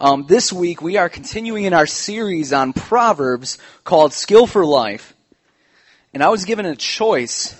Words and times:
Um, 0.00 0.26
this 0.26 0.52
week 0.52 0.82
we 0.82 0.96
are 0.96 1.08
continuing 1.08 1.66
in 1.66 1.72
our 1.72 1.86
series 1.86 2.52
on 2.52 2.72
Proverbs 2.72 3.58
called 3.84 4.12
Skill 4.12 4.48
for 4.48 4.66
Life. 4.66 5.14
And 6.12 6.20
I 6.20 6.30
was 6.30 6.44
given 6.44 6.66
a 6.66 6.74
choice 6.74 7.54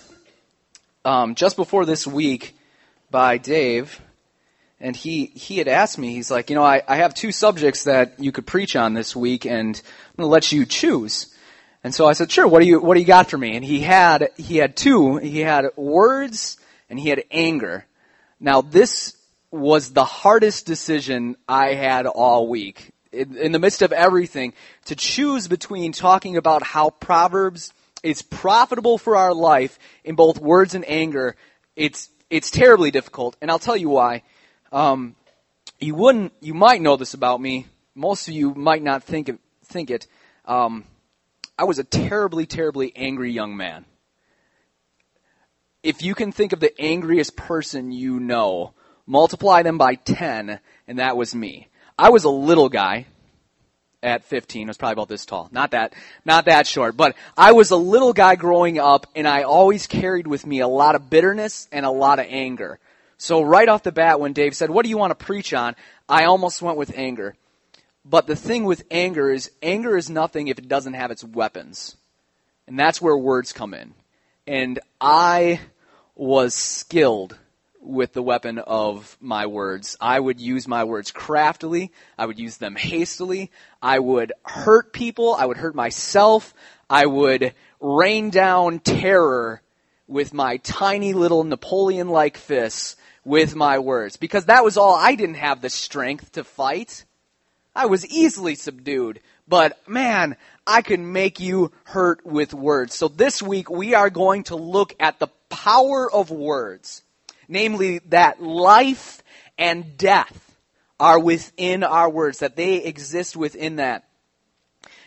um, 1.05 1.37
just 1.37 1.55
before 1.55 1.87
this 1.87 2.09
week 2.09 2.57
by 3.09 3.39
Dave, 3.39 4.01
and 4.81 4.97
he, 4.97 5.27
he 5.27 5.59
had 5.59 5.69
asked 5.69 5.97
me, 5.97 6.15
he's 6.15 6.31
like, 6.31 6.51
you 6.51 6.57
know, 6.57 6.65
I, 6.65 6.83
I 6.89 6.97
have 6.97 7.15
two 7.15 7.31
subjects 7.31 7.85
that 7.85 8.19
you 8.19 8.33
could 8.33 8.46
preach 8.46 8.74
on 8.74 8.94
this 8.94 9.14
week, 9.14 9.44
and 9.46 9.76
I'm 9.76 10.16
going 10.16 10.26
to 10.26 10.32
let 10.32 10.51
you 10.51 10.66
choose. 10.66 11.32
And 11.85 11.94
so 11.94 12.08
I 12.08 12.14
said, 12.14 12.32
sure, 12.32 12.48
what 12.48 12.60
do 12.60 12.66
you, 12.66 12.80
what 12.80 12.94
do 12.94 13.01
you 13.01 13.06
got 13.06 13.30
for 13.30 13.38
me? 13.38 13.54
And 13.54 13.64
he 13.64 13.78
had, 13.78 14.30
he 14.37 14.56
had 14.56 14.76
two. 14.76 15.19
He 15.19 15.40
had 15.40 15.66
words 15.76 16.56
and 16.91 16.98
he 16.98 17.10
had 17.10 17.23
anger. 17.30 17.87
Now 18.41 18.60
this 18.60 19.16
was 19.55 19.93
the 19.93 20.05
hardest 20.05 20.66
decision 20.66 21.37
I 21.48 21.75
had 21.75 22.07
all 22.07 22.48
week. 22.48 22.91
In, 23.12 23.37
in 23.37 23.53
the 23.53 23.61
midst 23.61 23.83
of 23.83 23.93
everything, 23.93 24.53
to 24.87 24.97
choose 24.97 25.47
between 25.47 25.93
talking 25.93 26.37
about 26.37 26.65
how 26.65 26.91
Proverbs 26.91 27.73
is 28.03 28.21
profitable 28.21 28.98
for 28.98 29.17
our 29.17 29.33
life 29.33 29.79
in 30.03 30.17
both 30.17 30.41
words 30.41 30.75
and 30.75 30.85
anger, 30.89 31.37
it's, 31.77 32.11
it's 32.31 32.51
terribly 32.51 32.91
difficult. 32.91 33.37
And 33.41 33.51
I'll 33.51 33.61
tell 33.61 33.77
you 33.77 33.89
why. 33.89 34.23
Um, 34.73 35.15
you 35.79 35.95
wouldn't, 35.95 36.33
you 36.41 36.55
might 36.55 36.83
know 36.83 36.97
this 36.97 37.15
about 37.15 37.41
me. 37.41 37.67
Most 37.95 38.27
of 38.27 38.34
you 38.34 38.55
might 38.55 38.83
not 38.83 39.05
think 39.05 39.29
it, 39.29 39.39
think 39.67 39.89
it. 39.91 40.09
Um, 40.47 40.84
I 41.57 41.65
was 41.65 41.79
a 41.79 41.84
terribly, 41.84 42.47
terribly 42.47 42.93
angry 42.97 43.31
young 43.31 43.57
man. 43.57 43.84
If 45.84 46.03
you 46.03 46.17
can 46.17 46.33
think 46.33 46.53
of 46.53 46.59
the 46.59 46.79
angriest 46.81 47.37
person 47.37 47.93
you 47.93 48.19
know, 48.19 48.75
multiply 49.07 49.63
them 49.63 49.79
by 49.79 49.95
10, 49.95 50.59
and 50.89 50.99
that 50.99 51.17
was 51.17 51.35
me. 51.35 51.69
I 51.99 52.11
was 52.11 52.25
a 52.25 52.31
little 52.31 52.69
guy 52.69 53.07
at 54.03 54.25
15. 54.25 54.69
I 54.69 54.71
was 54.71 54.77
probably 54.77 54.93
about 54.95 55.09
this 55.09 55.25
tall. 55.25 55.48
Not 55.51 55.70
that, 55.70 55.95
not 56.25 56.45
that 56.45 56.67
short, 56.67 56.97
but 56.97 57.17
I 57.37 57.53
was 57.53 57.70
a 57.70 57.77
little 57.77 58.12
guy 58.12 58.37
growing 58.37 58.78
up, 58.78 59.06
and 59.15 59.27
I 59.27 59.43
always 59.43 59.87
carried 59.87 60.27
with 60.27 60.47
me 60.47 60.61
a 60.61 60.69
lot 60.69 60.95
of 60.95 61.09
bitterness 61.09 61.69
and 61.73 61.87
a 61.87 61.91
lot 61.91 62.19
of 62.19 62.27
anger. 62.28 62.78
So 63.17 63.43
right 63.43 63.69
off 63.69 63.83
the 63.83 63.93
bat, 63.93 64.20
when 64.20 64.33
Dave 64.33 64.55
said, 64.55 64.70
what 64.70 64.84
do 64.84 64.91
you 64.91 64.98
want 64.98 65.19
to 65.19 65.25
preach 65.25 65.55
on? 65.55 65.77
I 66.09 66.25
almost 66.25 66.61
went 66.61 66.77
with 66.77 66.97
anger. 66.97 67.37
But 68.05 68.27
the 68.27 68.37
thing 68.37 68.65
with 68.65 68.84
anger 68.91 69.31
is, 69.31 69.50
anger 69.62 69.97
is 69.97 70.11
nothing 70.11 70.48
if 70.48 70.59
it 70.59 70.69
doesn't 70.69 70.95
have 70.95 71.11
its 71.11 71.25
weapons. 71.25 71.97
And 72.67 72.78
that's 72.78 73.00
where 73.00 73.17
words 73.17 73.53
come 73.53 73.73
in. 73.73 73.95
And 74.47 74.78
I 75.00 75.61
was 76.15 76.55
skilled 76.55 77.39
with 77.85 78.13
the 78.13 78.23
weapon 78.23 78.59
of 78.59 79.17
my 79.21 79.47
words. 79.47 79.97
I 80.01 80.19
would 80.19 80.41
use 80.41 80.67
my 80.67 80.85
words 80.85 81.11
craftily. 81.11 81.93
I 82.19 82.27
would 82.27 82.39
use 82.39 82.57
them 82.57 82.75
hastily. 82.75 83.51
I 83.83 83.99
would 83.99 84.33
hurt 84.45 84.93
people. 84.93 85.35
I 85.35 85.45
would 85.45 85.59
hurt 85.59 85.75
myself. 85.75 86.55
I 86.89 87.07
would 87.07 87.55
rain 87.81 88.31
down 88.31 88.79
terror 88.79 89.61
with 90.07 90.35
my 90.35 90.57
tiny 90.59 91.12
little 91.12 91.45
Napoleon 91.45 92.09
like 92.09 92.37
fists 92.37 92.97
with 93.25 93.55
my 93.55 93.79
words. 93.79 94.17
Because 94.17 94.47
that 94.47 94.65
was 94.65 94.77
all. 94.77 94.95
I 94.95 95.15
didn't 95.15 95.37
have 95.37 95.61
the 95.61 95.71
strength 95.71 96.33
to 96.33 96.45
fight. 96.45 97.05
I 97.77 97.87
was 97.87 98.07
easily 98.07 98.55
subdued. 98.55 99.21
But 99.47 99.79
man, 99.87 100.37
I 100.67 100.83
can 100.83 101.12
make 101.12 101.41
you 101.41 101.73
hurt 101.85 102.25
with 102.25 102.55
words. 102.55 102.95
So 102.95 103.09
this 103.09 103.43
week 103.43 103.69
we 103.69 103.95
are 103.95 104.11
going 104.11 104.45
to 104.45 104.57
look 104.57 104.95
at 104.99 105.19
the 105.19 105.29
power 105.51 106.11
of 106.11 106.31
words 106.31 107.03
namely 107.48 108.00
that 108.06 108.42
life 108.42 109.23
and 109.59 109.97
death 109.97 110.56
are 111.00 111.19
within 111.19 111.83
our 111.83 112.09
words, 112.09 112.39
that 112.39 112.56
they 112.56 112.77
exist 112.77 113.37
within 113.37 113.77
that. 113.77 114.09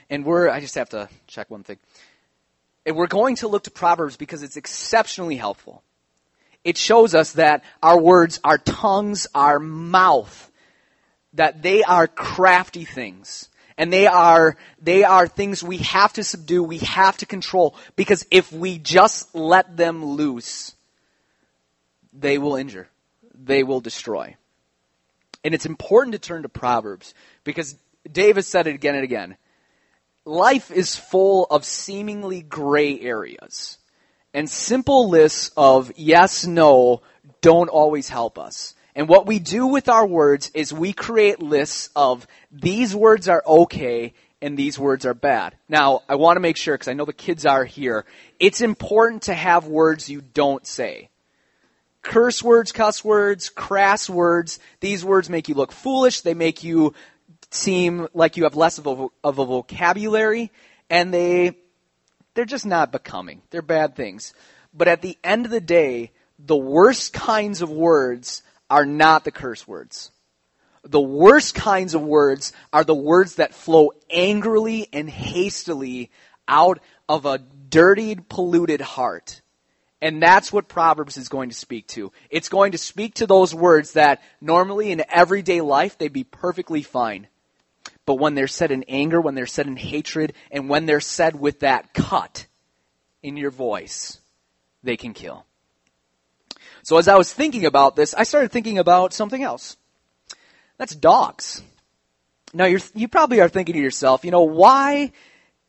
And 0.10 0.26
we're, 0.26 0.50
I 0.50 0.60
just 0.60 0.76
have 0.76 0.90
to 0.90 1.10
check 1.28 1.50
one 1.50 1.64
thing. 1.64 1.78
And 2.86 2.96
we're 2.96 3.08
going 3.08 3.36
to 3.38 3.48
look 3.48 3.64
to 3.64 3.72
Proverbs 3.72 4.16
because 4.16 4.44
it's 4.44 4.58
exceptionally 4.58 5.36
helpful. 5.36 5.84
It 6.64 6.78
shows 6.78 7.16
us 7.16 7.34
that 7.34 7.64
our 7.82 8.00
words, 8.00 8.40
our 8.44 8.58
tongues, 8.58 9.28
our 9.36 9.60
mouth, 9.60 10.52
that 11.34 11.62
they 11.62 11.84
are 11.84 12.08
crafty 12.08 12.86
things. 12.86 13.50
And 13.78 13.94
they 13.94 14.08
are, 14.08 14.58
they 14.82 15.04
are 15.04 15.28
things 15.28 15.62
we 15.62 15.78
have 15.78 16.14
to 16.14 16.24
subdue, 16.24 16.64
we 16.64 16.80
have 16.80 17.18
to 17.18 17.26
control, 17.26 17.76
because 17.96 18.26
if 18.32 18.52
we 18.52 18.80
just 18.80 19.36
let 19.36 19.78
them 19.78 20.04
loose, 20.04 20.74
they 22.20 22.38
will 22.38 22.56
injure, 22.56 22.88
they 23.34 23.64
will 23.64 23.82
destroy. 23.82 24.36
And 25.44 25.54
it's 25.54 25.66
important 25.66 26.14
to 26.14 26.20
turn 26.20 26.42
to 26.44 26.50
Proverbs 26.50 27.14
because 27.44 27.76
David 28.12 28.44
said 28.44 28.68
it 28.68 28.76
again 28.76 28.96
and 28.96 29.04
again. 29.04 29.38
Life 30.26 30.72
is 30.72 30.96
full 30.96 31.46
of 31.46 31.64
seemingly 31.64 32.42
gray 32.42 33.00
areas. 33.00 33.78
And 34.34 34.50
simple 34.50 35.10
lists 35.10 35.52
of 35.56 35.92
yes, 35.96 36.46
no 36.46 37.02
don't 37.42 37.70
always 37.70 38.10
help 38.10 38.38
us. 38.38 38.76
And 38.96 39.08
what 39.08 39.28
we 39.28 39.40
do 39.40 39.68
with 39.68 39.90
our 39.90 40.06
words 40.06 40.52
is 40.54 40.74
we 40.74 40.92
create 40.92 41.42
lists 41.42 41.90
of 41.96 42.28
these 42.52 42.96
words 42.96 43.30
are 43.30 43.44
okay 43.46 44.14
and 44.42 44.58
these 44.58 44.78
words 44.78 45.06
are 45.06 45.14
bad. 45.14 45.56
Now, 45.70 46.02
I 46.10 46.16
want 46.16 46.36
to 46.36 46.42
make 46.42 46.58
sure, 46.58 46.74
because 46.74 46.88
I 46.88 46.94
know 46.94 47.06
the 47.06 47.14
kids 47.14 47.46
are 47.46 47.64
here, 47.64 48.06
it's 48.40 48.62
important 48.62 49.24
to 49.24 49.34
have 49.34 49.68
words 49.68 50.10
you 50.10 50.22
don't 50.22 50.66
say 50.66 51.10
curse 52.08 52.42
words, 52.42 52.72
cuss 52.72 53.04
words, 53.04 53.50
crass 53.50 54.10
words. 54.10 54.60
These 54.80 55.04
words 55.04 55.30
make 55.30 55.50
you 55.50 55.56
look 55.56 55.72
foolish. 55.72 56.22
They 56.22 56.34
make 56.34 56.64
you 56.64 56.94
seem 57.52 58.08
like 58.14 58.38
you 58.38 58.44
have 58.44 58.56
less 58.56 58.78
of 58.78 58.88
a, 58.88 59.08
of 59.24 59.40
a 59.40 59.46
vocabulary, 59.46 60.52
and 60.90 61.14
they 61.14 61.58
they're 62.34 62.46
just 62.46 62.66
not 62.66 62.92
becoming. 62.92 63.42
They're 63.50 63.62
bad 63.62 63.96
things. 63.96 64.34
But 64.74 64.88
at 64.88 65.02
the 65.02 65.18
end 65.24 65.46
of 65.46 65.52
the 65.52 65.62
day, 65.62 66.12
the 66.40 66.58
worst 66.58 67.14
kinds 67.14 67.62
of 67.62 67.70
words 67.70 68.44
are 68.70 68.86
not 68.86 69.24
the 69.24 69.32
curse 69.32 69.68
words. 69.68 70.12
The 70.84 71.02
worst 71.02 71.56
kinds 71.56 71.94
of 71.96 72.02
words 72.02 72.54
are 72.72 72.84
the 72.84 72.96
words 72.96 73.36
that 73.36 73.54
flow 73.54 73.92
angrily 74.10 74.88
and 74.94 75.10
hastily 75.10 76.12
out 76.48 76.80
of 77.10 77.26
a 77.26 77.40
dirtied, 77.40 78.30
polluted 78.30 78.82
heart. 78.82 79.42
And 80.02 80.22
that's 80.22 80.54
what 80.54 80.68
Proverbs 80.68 81.18
is 81.18 81.28
going 81.28 81.50
to 81.50 81.56
speak 81.56 81.88
to. 81.88 82.12
It's 82.30 82.50
going 82.50 82.74
to 82.74 82.78
speak 82.78 83.16
to 83.16 83.28
those 83.28 83.54
words 83.56 83.94
that 83.94 84.22
normally 84.40 84.92
in 84.92 85.04
everyday 85.10 85.62
life 85.62 85.98
they'd 85.98 86.14
be 86.14 86.24
perfectly 86.24 86.84
fine. 86.84 87.28
But 88.06 88.16
when 88.16 88.36
they're 88.36 88.48
said 88.48 88.72
in 88.72 88.84
anger, 88.84 89.20
when 89.20 89.36
they're 89.36 89.48
said 89.48 89.68
in 89.68 89.76
hatred, 89.76 90.34
and 90.52 90.70
when 90.70 90.86
they're 90.86 91.02
said 91.02 91.38
with 91.38 91.62
that 91.62 91.94
cut 91.94 92.46
in 93.24 93.38
your 93.38 93.52
voice, 93.52 94.20
they 94.84 94.98
can 94.98 95.14
kill. 95.14 95.46
So 96.84 96.98
as 96.98 97.08
I 97.08 97.16
was 97.16 97.34
thinking 97.34 97.66
about 97.66 97.96
this, 97.96 98.14
I 98.14 98.24
started 98.24 98.52
thinking 98.52 98.78
about 98.78 99.14
something 99.14 99.44
else. 99.44 99.76
That's 100.78 100.96
dogs. 100.96 101.62
Now 102.54 102.66
you 102.66 103.08
probably 103.10 103.42
are 103.42 103.50
thinking 103.50 103.74
to 103.74 103.82
yourself, 103.82 104.24
you 104.24 104.32
know, 104.32 104.44
why 104.44 105.12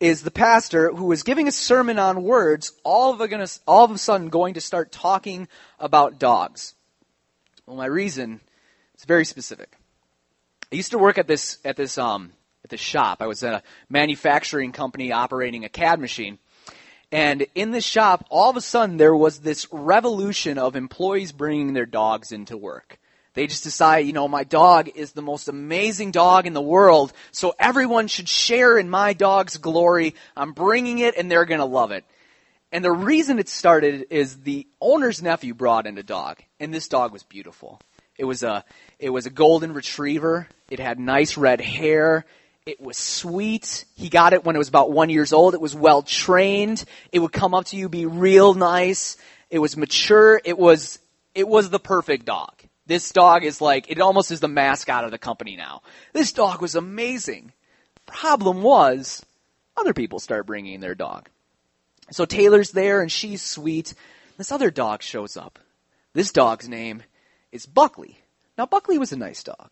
is 0.00 0.22
the 0.22 0.30
pastor 0.30 0.90
who 0.92 1.10
is 1.12 1.22
giving 1.22 1.48
a 1.48 1.52
sermon 1.52 1.98
on 1.98 2.22
words 2.22 2.72
all 2.84 3.12
of, 3.12 3.20
a, 3.20 3.48
all 3.66 3.84
of 3.84 3.90
a 3.90 3.98
sudden 3.98 4.28
going 4.28 4.54
to 4.54 4.60
start 4.60 4.92
talking 4.92 5.48
about 5.78 6.18
dogs? 6.18 6.74
Well, 7.66 7.76
my 7.76 7.86
reason 7.86 8.40
is 8.96 9.04
very 9.04 9.24
specific. 9.24 9.76
I 10.72 10.76
used 10.76 10.92
to 10.92 10.98
work 10.98 11.18
at 11.18 11.26
this 11.26 11.58
at 11.64 11.76
this 11.76 11.98
um, 11.98 12.32
at 12.62 12.70
this 12.70 12.80
shop. 12.80 13.22
I 13.22 13.26
was 13.26 13.42
at 13.42 13.54
a 13.54 13.62
manufacturing 13.88 14.72
company 14.72 15.12
operating 15.12 15.64
a 15.64 15.68
CAD 15.68 16.00
machine. 16.00 16.38
And 17.10 17.46
in 17.54 17.70
this 17.70 17.86
shop, 17.86 18.26
all 18.28 18.50
of 18.50 18.56
a 18.56 18.60
sudden, 18.60 18.98
there 18.98 19.16
was 19.16 19.38
this 19.38 19.66
revolution 19.72 20.58
of 20.58 20.76
employees 20.76 21.32
bringing 21.32 21.72
their 21.72 21.86
dogs 21.86 22.32
into 22.32 22.56
work. 22.56 22.97
They 23.38 23.46
just 23.46 23.62
decide, 23.62 23.98
you 23.98 24.12
know, 24.12 24.26
my 24.26 24.42
dog 24.42 24.88
is 24.96 25.12
the 25.12 25.22
most 25.22 25.46
amazing 25.46 26.10
dog 26.10 26.48
in 26.48 26.54
the 26.54 26.60
world, 26.60 27.12
so 27.30 27.54
everyone 27.56 28.08
should 28.08 28.28
share 28.28 28.76
in 28.76 28.90
my 28.90 29.12
dog's 29.12 29.58
glory. 29.58 30.16
I'm 30.36 30.50
bringing 30.50 30.98
it 30.98 31.16
and 31.16 31.30
they're 31.30 31.44
going 31.44 31.60
to 31.60 31.64
love 31.64 31.92
it. 31.92 32.04
And 32.72 32.84
the 32.84 32.90
reason 32.90 33.38
it 33.38 33.48
started 33.48 34.08
is 34.10 34.38
the 34.38 34.66
owner's 34.80 35.22
nephew 35.22 35.54
brought 35.54 35.86
in 35.86 35.96
a 35.98 36.02
dog, 36.02 36.42
and 36.58 36.74
this 36.74 36.88
dog 36.88 37.12
was 37.12 37.22
beautiful. 37.22 37.80
It 38.16 38.24
was 38.24 38.42
a 38.42 38.64
it 38.98 39.10
was 39.10 39.26
a 39.26 39.30
golden 39.30 39.72
retriever. 39.72 40.48
It 40.68 40.80
had 40.80 40.98
nice 40.98 41.36
red 41.36 41.60
hair. 41.60 42.24
It 42.66 42.80
was 42.80 42.96
sweet. 42.96 43.84
He 43.94 44.08
got 44.08 44.32
it 44.32 44.44
when 44.44 44.56
it 44.56 44.58
was 44.58 44.68
about 44.68 44.90
one 44.90 45.10
years 45.10 45.32
old. 45.32 45.54
It 45.54 45.60
was 45.60 45.76
well 45.76 46.02
trained. 46.02 46.84
It 47.12 47.20
would 47.20 47.32
come 47.32 47.54
up 47.54 47.66
to 47.66 47.76
you, 47.76 47.88
be 47.88 48.04
real 48.04 48.54
nice. 48.54 49.16
It 49.48 49.60
was 49.60 49.76
mature. 49.76 50.40
It 50.44 50.58
was 50.58 50.98
it 51.36 51.46
was 51.46 51.70
the 51.70 51.78
perfect 51.78 52.24
dog. 52.24 52.57
This 52.88 53.12
dog 53.12 53.44
is 53.44 53.60
like, 53.60 53.90
it 53.90 54.00
almost 54.00 54.30
is 54.30 54.40
the 54.40 54.48
mascot 54.48 55.04
of 55.04 55.10
the 55.10 55.18
company 55.18 55.56
now. 55.56 55.82
This 56.14 56.32
dog 56.32 56.62
was 56.62 56.74
amazing. 56.74 57.52
Problem 58.06 58.62
was, 58.62 59.24
other 59.76 59.92
people 59.92 60.18
start 60.18 60.46
bringing 60.46 60.80
their 60.80 60.94
dog. 60.94 61.28
So 62.10 62.24
Taylor's 62.24 62.70
there 62.70 63.02
and 63.02 63.12
she's 63.12 63.42
sweet. 63.42 63.94
This 64.38 64.50
other 64.50 64.70
dog 64.70 65.02
shows 65.02 65.36
up. 65.36 65.58
This 66.14 66.32
dog's 66.32 66.66
name 66.66 67.02
is 67.52 67.66
Buckley. 67.66 68.18
Now, 68.56 68.64
Buckley 68.64 68.96
was 68.96 69.12
a 69.12 69.16
nice 69.16 69.44
dog. 69.44 69.70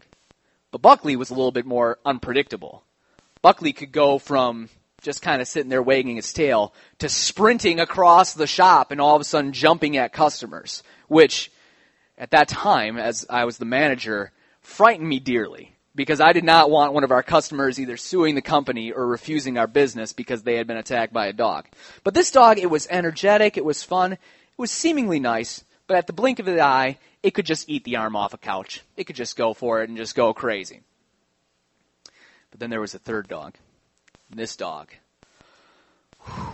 But 0.71 0.83
Buckley 0.83 1.17
was 1.17 1.31
a 1.31 1.35
little 1.35 1.53
bit 1.53 1.65
more 1.65 1.99
unpredictable. 2.05 2.85
Buckley 3.41 3.73
could 3.73 3.93
go 3.93 4.19
from 4.19 4.69
just 5.01 5.23
kind 5.23 5.41
of 5.41 5.49
sitting 5.49 5.71
there 5.71 5.83
wagging 5.83 6.17
his 6.17 6.35
tail 6.35 6.75
to 6.99 7.09
sprinting 7.09 7.81
across 7.81 8.35
the 8.35 8.47
shop 8.47 8.91
and 8.91 9.01
all 9.01 9.15
of 9.15 9.23
a 9.23 9.25
sudden 9.25 9.53
jumping 9.53 9.97
at 9.97 10.13
customers, 10.13 10.83
which 11.09 11.51
at 12.19 12.31
that 12.31 12.49
time, 12.49 12.99
as 12.99 13.27
I 13.29 13.45
was 13.45 13.59
the 13.59 13.65
manager, 13.65 14.33
frightened 14.61 15.09
me 15.09 15.19
dearly 15.21 15.75
because 15.95 16.21
I 16.21 16.33
did 16.33 16.45
not 16.45 16.71
want 16.71 16.93
one 16.93 17.05
of 17.05 17.11
our 17.11 17.23
customers 17.23 17.81
either 17.81 17.97
suing 17.97 18.35
the 18.35 18.43
company 18.43 18.93
or 18.93 19.07
refusing 19.07 19.59
our 19.59 19.67
business 19.67 20.13
because 20.13 20.43
they 20.43 20.57
had 20.57 20.67
been 20.67 20.77
attacked 20.77 21.13
by 21.13 21.27
a 21.27 21.33
dog. 21.33 21.67
But 22.05 22.15
this 22.15 22.31
dog, 22.31 22.59
it 22.59 22.71
was 22.71 22.87
energetic, 22.91 23.57
it 23.57 23.65
was 23.65 23.83
fun, 23.83 24.13
it 24.13 24.19
was 24.59 24.71
seemingly 24.71 25.21
nice, 25.21 25.65
but 25.87 25.97
at 25.97 26.07
the 26.07 26.13
blink 26.13 26.39
of 26.39 26.47
the 26.47 26.61
eye, 26.61 26.99
it 27.23 27.33
could 27.33 27.47
just 27.47 27.69
eat 27.69 27.85
the 27.85 27.97
arm 27.97 28.15
off 28.15 28.35
a 28.35 28.39
couch. 28.39 28.83
It 28.97 29.05
could 29.05 29.17
just 29.17 29.37
go 29.37 29.55
for 29.55 29.83
it 29.83 29.89
and 29.89 29.97
just 29.97 30.15
go 30.15 30.33
crazy. 30.35 30.83
But 32.51 32.61
then 32.61 32.71
there 32.71 32.81
was 32.81 32.95
a 32.95 32.99
third 32.99 33.29
dog. 33.29 33.55
This 34.31 34.57
dog. 34.57 34.91
Whew. 36.25 36.47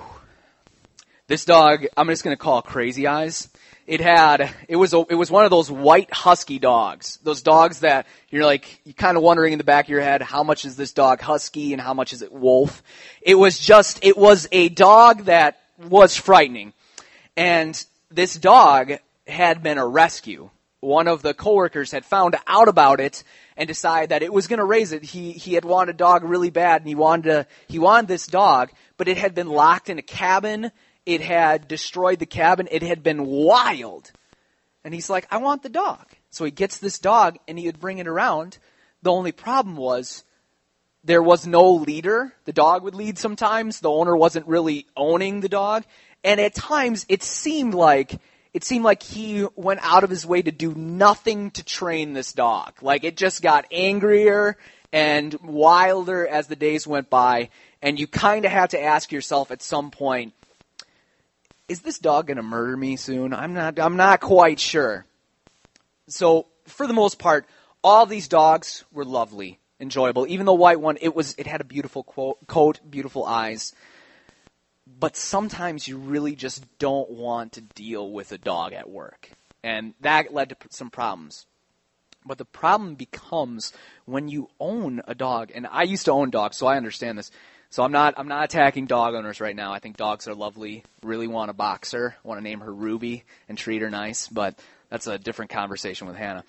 This 1.29 1.44
dog, 1.44 1.87
I'm 1.97 2.08
just 2.08 2.25
going 2.25 2.37
to 2.37 2.43
call 2.43 2.62
Crazy 2.62 3.06
Eyes. 3.06 3.49
It 3.93 4.00
had, 4.00 4.50
it 4.69 4.77
was, 4.77 4.94
a, 4.94 5.05
it 5.11 5.17
was 5.17 5.31
one 5.31 5.44
of 5.44 5.50
those 5.50 5.71
white 5.71 6.11
husky 6.11 6.59
dogs. 6.59 7.19
Those 7.25 7.43
dogs 7.43 7.81
that 7.81 8.06
you're 8.31 8.47
like, 8.47 8.81
you're 8.87 8.94
kind 8.94 9.19
of 9.19 9.23
wondering 9.23 9.53
in 9.53 9.59
the 9.59 9.65
back 9.65 9.85
of 9.85 9.91
your 9.91 10.00
head, 10.00 10.23
how 10.23 10.43
much 10.43 10.65
is 10.65 10.77
this 10.77 10.94
dog 10.94 11.21
husky 11.21 11.75
and 11.75 11.83
how 11.83 11.93
much 11.93 12.15
is 12.15 12.23
it 12.23 12.33
wolf? 12.33 12.83
It 13.21 13.35
was 13.35 13.59
just, 13.59 14.03
it 14.03 14.17
was 14.17 14.49
a 14.50 14.71
dog 14.71 15.25
that 15.25 15.61
was 15.91 16.17
frightening. 16.17 16.73
And 17.37 17.85
this 18.11 18.35
dog 18.35 18.93
had 19.27 19.62
been 19.62 19.77
a 19.77 19.87
rescue. 19.87 20.49
One 20.81 21.06
of 21.06 21.21
the 21.21 21.35
coworkers 21.35 21.91
had 21.91 22.06
found 22.06 22.35
out 22.47 22.69
about 22.69 22.99
it 22.99 23.23
and 23.59 23.69
decided 23.69 24.09
that 24.09 24.23
it 24.23 24.33
was 24.33 24.47
going 24.47 24.59
to 24.59 24.65
raise 24.65 24.93
it. 24.93 25.03
He 25.03 25.33
he 25.33 25.53
had 25.53 25.67
wanted 25.67 25.97
a 25.97 25.99
dog 25.99 26.25
really 26.25 26.49
bad, 26.49 26.81
and 26.81 26.89
he 26.89 26.94
wanted 26.94 27.25
to, 27.25 27.47
he 27.69 27.79
wanted 27.79 28.09
this 28.09 28.27
dog, 28.27 28.71
but 28.97 29.06
it 29.06 29.19
had 29.19 29.35
been 29.35 29.49
locked 29.49 29.91
in 29.91 29.99
a 29.99 30.03
cabin. 30.03 30.73
It 31.05 31.21
had 31.21 31.69
destroyed 31.69 32.19
the 32.19 32.27
cabin. 32.27 32.69
It 32.71 32.83
had 32.83 33.03
been 33.03 33.27
wild, 33.27 34.13
and 34.85 34.95
he's 34.95 35.11
like, 35.11 35.27
I 35.31 35.39
want 35.39 35.63
the 35.63 35.69
dog. 35.69 36.07
So 36.31 36.45
he 36.45 36.51
gets 36.51 36.79
this 36.79 36.99
dog, 36.99 37.39
and 37.47 37.59
he 37.59 37.67
would 37.67 37.81
bring 37.81 37.99
it 37.99 38.07
around. 38.07 38.59
The 39.03 39.13
only 39.13 39.33
problem 39.33 39.77
was 39.77 40.25
there 41.05 41.23
was 41.23 41.47
no 41.47 41.73
leader. 41.73 42.33
The 42.45 42.53
dog 42.53 42.85
would 42.85 42.95
lead 42.95 43.19
sometimes. 43.19 43.81
The 43.81 43.91
owner 43.91 44.17
wasn't 44.17 44.47
really 44.47 44.87
owning 44.97 45.41
the 45.41 45.49
dog, 45.49 45.85
and 46.23 46.41
at 46.41 46.55
times 46.55 47.05
it 47.09 47.23
seemed 47.23 47.75
like 47.75 48.21
it 48.55 48.65
seemed 48.65 48.85
like 48.85 49.03
he 49.03 49.47
went 49.57 49.81
out 49.83 50.05
of 50.05 50.11
his 50.11 50.27
way 50.27 50.43
to 50.43 50.53
do 50.53 50.75
nothing 50.75 51.51
to 51.53 51.65
train 51.65 52.13
this 52.13 52.33
dog. 52.33 52.75
Like 52.83 53.03
it 53.03 53.17
just 53.17 53.43
got 53.43 53.67
angrier 53.73 54.59
and 54.93 55.35
wilder 55.43 56.27
as 56.27 56.47
the 56.47 56.57
days 56.57 56.87
went 56.87 57.11
by, 57.11 57.49
and 57.81 57.99
you 57.99 58.07
kind 58.07 58.45
of 58.45 58.53
have 58.53 58.71
to 58.71 58.83
ask 58.83 59.11
yourself 59.11 59.51
at 59.51 59.63
some 59.63 59.91
point, 59.91 60.35
is 61.69 61.81
this 61.81 61.99
dog 61.99 62.26
going 62.26 62.37
to 62.37 62.43
murder 62.43 62.76
me 62.76 62.97
soon? 62.97 63.32
I'm 63.32 63.55
not 63.55 63.79
I'm 63.79 63.97
not 63.97 64.20
quite 64.20 64.61
sure. 64.61 65.06
So, 66.09 66.47
for 66.67 66.87
the 66.87 66.93
most 66.93 67.19
part, 67.19 67.47
all 67.82 68.06
these 68.06 68.29
dogs 68.29 68.85
were 68.93 69.05
lovely, 69.05 69.59
enjoyable. 69.81 70.26
Even 70.26 70.47
the 70.47 70.55
white 70.55 70.81
one, 70.81 70.99
it 71.00 71.14
was 71.14 71.35
it 71.38 71.47
had 71.47 71.61
a 71.61 71.64
beautiful 71.64 72.05
coat, 72.47 72.81
beautiful 72.88 73.25
eyes 73.25 73.73
but 74.87 75.17
sometimes 75.17 75.88
you 75.88 75.99
really 75.99 76.35
just 76.35 76.64
don't 76.79 77.11
want 77.11 77.53
to 77.53 77.61
deal 77.61 78.11
with 78.11 78.32
a 78.32 78.38
dog 78.38 78.73
at 78.73 78.91
work. 78.91 79.31
And 79.62 79.94
that 80.00 80.32
led 80.32 80.50
to 80.50 80.56
some 80.70 80.91
problems. 80.91 81.47
But 82.25 82.38
the 82.38 82.44
problem 82.44 82.94
becomes 82.94 83.73
when 84.05 84.29
you 84.29 84.49
own 84.61 85.03
a 85.06 85.15
dog, 85.15 85.50
and 85.55 85.67
I 85.67 85.82
used 85.82 86.05
to 86.05 86.12
own 86.12 86.31
dogs, 86.31 86.56
so 86.56 86.67
I 86.67 86.76
understand 86.76 87.19
this. 87.19 87.31
So 87.73 87.83
I'm 87.83 87.91
not 87.91 88.15
I'm 88.19 88.29
not 88.29 88.45
attacking 88.45 88.85
dog 88.85 89.15
owners 89.15 89.41
right 89.41 89.57
now. 89.57 89.73
I 89.73 89.79
think 89.79 89.97
dogs 89.97 90.29
are 90.29 90.35
lovely. 90.35 90.85
Really 91.03 91.27
want 91.27 91.51
a 91.51 91.55
boxer. 91.55 92.15
Want 92.23 92.39
to 92.39 92.45
name 92.45 92.61
her 92.61 92.73
Ruby 92.73 93.25
and 93.49 93.57
treat 93.57 93.81
her 93.81 93.89
nice, 93.89 94.29
but 94.29 94.59
that's 94.91 95.07
a 95.07 95.19
different 95.19 95.53
conversation 95.53 96.07
with 96.07 96.15
Hannah. 96.15 96.45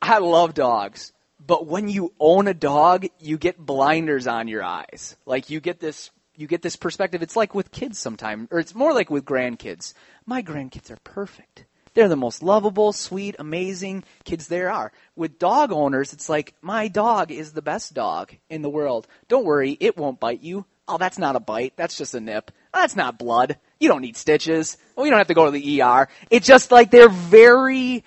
I 0.00 0.18
love 0.18 0.54
dogs, 0.54 1.12
but 1.44 1.66
when 1.66 1.88
you 1.88 2.12
own 2.20 2.46
a 2.46 2.54
dog, 2.54 3.06
you 3.18 3.36
get 3.36 3.58
blinders 3.58 4.28
on 4.28 4.46
your 4.46 4.62
eyes. 4.62 5.16
Like 5.26 5.50
you 5.50 5.58
get 5.58 5.80
this 5.80 6.12
you 6.36 6.46
get 6.46 6.62
this 6.62 6.76
perspective. 6.76 7.20
It's 7.20 7.34
like 7.34 7.52
with 7.52 7.72
kids 7.72 7.98
sometimes, 7.98 8.46
or 8.52 8.60
it's 8.60 8.76
more 8.76 8.94
like 8.94 9.10
with 9.10 9.24
grandkids. 9.24 9.92
My 10.24 10.40
grandkids 10.40 10.92
are 10.92 10.98
perfect. 11.02 11.64
They're 11.94 12.08
the 12.08 12.16
most 12.16 12.42
lovable, 12.42 12.92
sweet, 12.92 13.36
amazing 13.38 14.04
kids 14.24 14.48
there 14.48 14.70
are. 14.70 14.92
With 15.14 15.38
dog 15.38 15.72
owners, 15.72 16.12
it's 16.12 16.28
like, 16.28 16.54
my 16.60 16.88
dog 16.88 17.30
is 17.30 17.52
the 17.52 17.62
best 17.62 17.94
dog 17.94 18.34
in 18.50 18.62
the 18.62 18.70
world. 18.70 19.06
Don't 19.28 19.44
worry, 19.44 19.76
it 19.78 19.96
won't 19.96 20.20
bite 20.20 20.42
you. 20.42 20.66
Oh, 20.86 20.98
that's 20.98 21.18
not 21.18 21.36
a 21.36 21.40
bite. 21.40 21.74
That's 21.76 21.96
just 21.96 22.14
a 22.14 22.20
nip. 22.20 22.50
That's 22.72 22.96
not 22.96 23.18
blood. 23.18 23.56
You 23.78 23.88
don't 23.88 24.02
need 24.02 24.16
stitches. 24.16 24.76
Well, 24.94 25.06
you 25.06 25.10
don't 25.10 25.18
have 25.18 25.28
to 25.28 25.34
go 25.34 25.46
to 25.46 25.50
the 25.50 25.82
ER. 25.82 26.08
It's 26.30 26.46
just 26.46 26.70
like 26.70 26.90
they're 26.90 27.08
very 27.08 28.04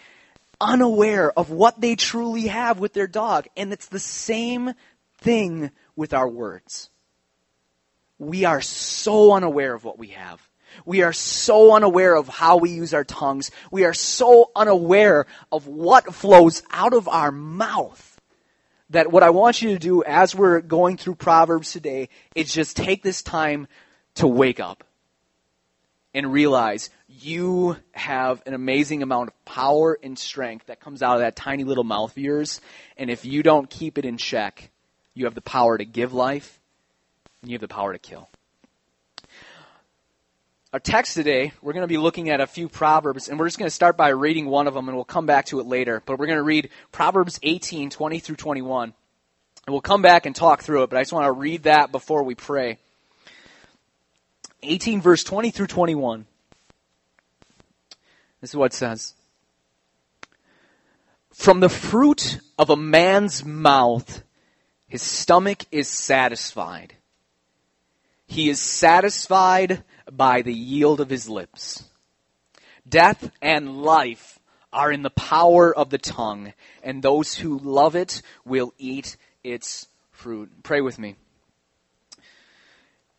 unaware 0.60 1.31
of 1.31 1.50
what 1.50 1.80
they 1.80 1.95
truly 1.95 2.48
have 2.48 2.80
with 2.80 2.94
their 2.94 3.07
dog. 3.07 3.48
And 3.56 3.74
it's 3.74 3.88
the 3.88 4.00
same 4.00 4.74
thing 5.19 5.72
with 5.95 6.13
our 6.13 6.28
words. 6.28 6.90
We 8.19 8.45
are 8.45 8.62
so 8.62 9.33
unaware 9.33 9.74
of 9.74 9.83
what 9.83 9.98
we 9.98 10.10
have. 10.10 10.48
We 10.85 11.01
are 11.01 11.13
so 11.13 11.75
unaware 11.75 12.15
of 12.15 12.27
how 12.27 12.57
we 12.57 12.71
use 12.71 12.94
our 12.94 13.03
tongues. 13.03 13.51
We 13.71 13.85
are 13.85 13.94
so 13.94 14.51
unaware 14.56 15.25
of 15.51 15.68
what 15.68 16.13
flows 16.13 16.63
out 16.71 16.94
of 16.94 17.07
our 17.07 17.31
mouth 17.31 18.19
that 18.89 19.12
what 19.12 19.24
I 19.24 19.31
want 19.31 19.62
you 19.62 19.69
to 19.69 19.79
do 19.79 20.03
as 20.03 20.33
we're 20.33 20.62
going 20.62 20.97
through 20.97 21.15
Proverbs 21.15 21.71
today 21.71 22.09
is 22.35 22.53
just 22.53 22.77
take 22.77 23.03
this 23.03 23.21
time 23.21 23.68
to 24.15 24.27
wake 24.27 24.59
up 24.59 24.83
and 26.13 26.31
realize 26.31 26.89
you 27.07 27.77
have 27.91 28.41
an 28.45 28.53
amazing 28.53 29.03
amount 29.03 29.30
of 29.30 29.45
power 29.45 29.97
and 30.01 30.18
strength 30.18 30.68
that 30.68 30.80
comes 30.80 31.03
out 31.03 31.15
of 31.15 31.19
that 31.19 31.35
tiny 31.35 31.63
little 31.63 31.83
mouth 31.83 32.12
of 32.12 32.18
yours. 32.18 32.62
And 32.95 33.09
if 33.09 33.25
you 33.25 33.44
don't 33.44 33.69
keep 33.69 33.97
it 33.97 34.06
in 34.06 34.18
check, 34.18 34.71
you 35.13 35.25
have 35.25 35.35
the 35.35 35.41
power 35.41 35.77
to 35.77 35.85
give 35.85 36.13
life 36.13 36.59
and 37.41 37.51
you 37.51 37.56
have 37.56 37.62
the 37.62 37.68
power 37.68 37.94
to 37.94 38.00
kill. 38.00 38.30
Our 40.74 40.81
text 40.81 41.14
today, 41.14 41.54
we're 41.62 41.72
going 41.72 41.86
to 41.86 41.88
be 41.88 41.98
looking 41.98 42.30
at 42.30 42.42
a 42.42 42.48
few 42.48 42.68
Proverbs, 42.68 43.30
and 43.30 43.40
we're 43.40 43.48
just 43.48 43.58
going 43.58 43.68
to 43.68 43.74
start 43.74 43.96
by 43.96 44.10
reading 44.10 44.48
one 44.48 44.68
of 44.68 44.74
them, 44.74 44.90
and 44.90 44.98
we'll 44.98 45.06
come 45.06 45.25
back 45.25 45.46
to 45.46 45.62
it 45.62 45.66
later. 45.66 46.04
But 46.06 46.19
we're 46.19 46.25
going 46.25 46.40
to 46.40 46.44
read 46.44 46.69
Proverbs 46.92 47.40
18, 47.42 47.90
20 47.90 48.19
through 48.19 48.36
21. 48.36 48.94
And 49.66 49.74
we'll 49.74 49.80
come 49.80 50.02
back 50.02 50.26
and 50.26 50.36
talk 50.36 50.62
through 50.62 50.83
it, 50.83 50.90
but 50.90 50.97
I 50.97 51.02
just 51.04 51.14
want 51.14 51.26
to 51.26 51.31
read 51.31 51.64
that 51.64 51.94
before 51.94 52.24
we 52.24 52.36
pray. 52.36 52.80
18, 54.62 55.00
verse 55.00 55.24
20 55.24 55.52
through 55.52 55.68
21. 55.68 56.26
This 58.42 58.50
is 58.50 58.56
what 58.56 58.74
it 58.74 58.76
says. 58.76 59.14
From 61.31 61.62
the 61.62 61.69
fruit 61.69 62.42
of 62.59 62.69
a 62.69 62.76
man's 62.76 63.45
mouth, 63.45 64.21
his 64.86 65.02
stomach 65.02 65.64
is 65.71 65.88
satisfied. 65.88 66.94
He 68.28 68.50
is 68.50 68.59
satisfied 68.59 69.83
by 70.11 70.42
the 70.42 70.54
yield 70.54 71.02
of 71.02 71.09
his 71.09 71.30
lips. 71.30 71.83
Death 72.87 73.31
and 73.42 73.81
life 73.81 74.40
are 74.71 74.92
in 74.92 75.02
the 75.02 75.09
power 75.09 75.76
of 75.76 75.90
the 75.90 75.97
tongue, 75.97 76.54
and 76.83 77.02
those 77.02 77.35
who 77.35 77.57
love 77.59 77.95
it 77.95 78.21
will 78.45 78.73
eat 78.78 79.18
its 79.44 79.87
fruit. 80.11 80.64
Pray 80.64 80.81
with 80.81 80.99
me. 80.99 81.16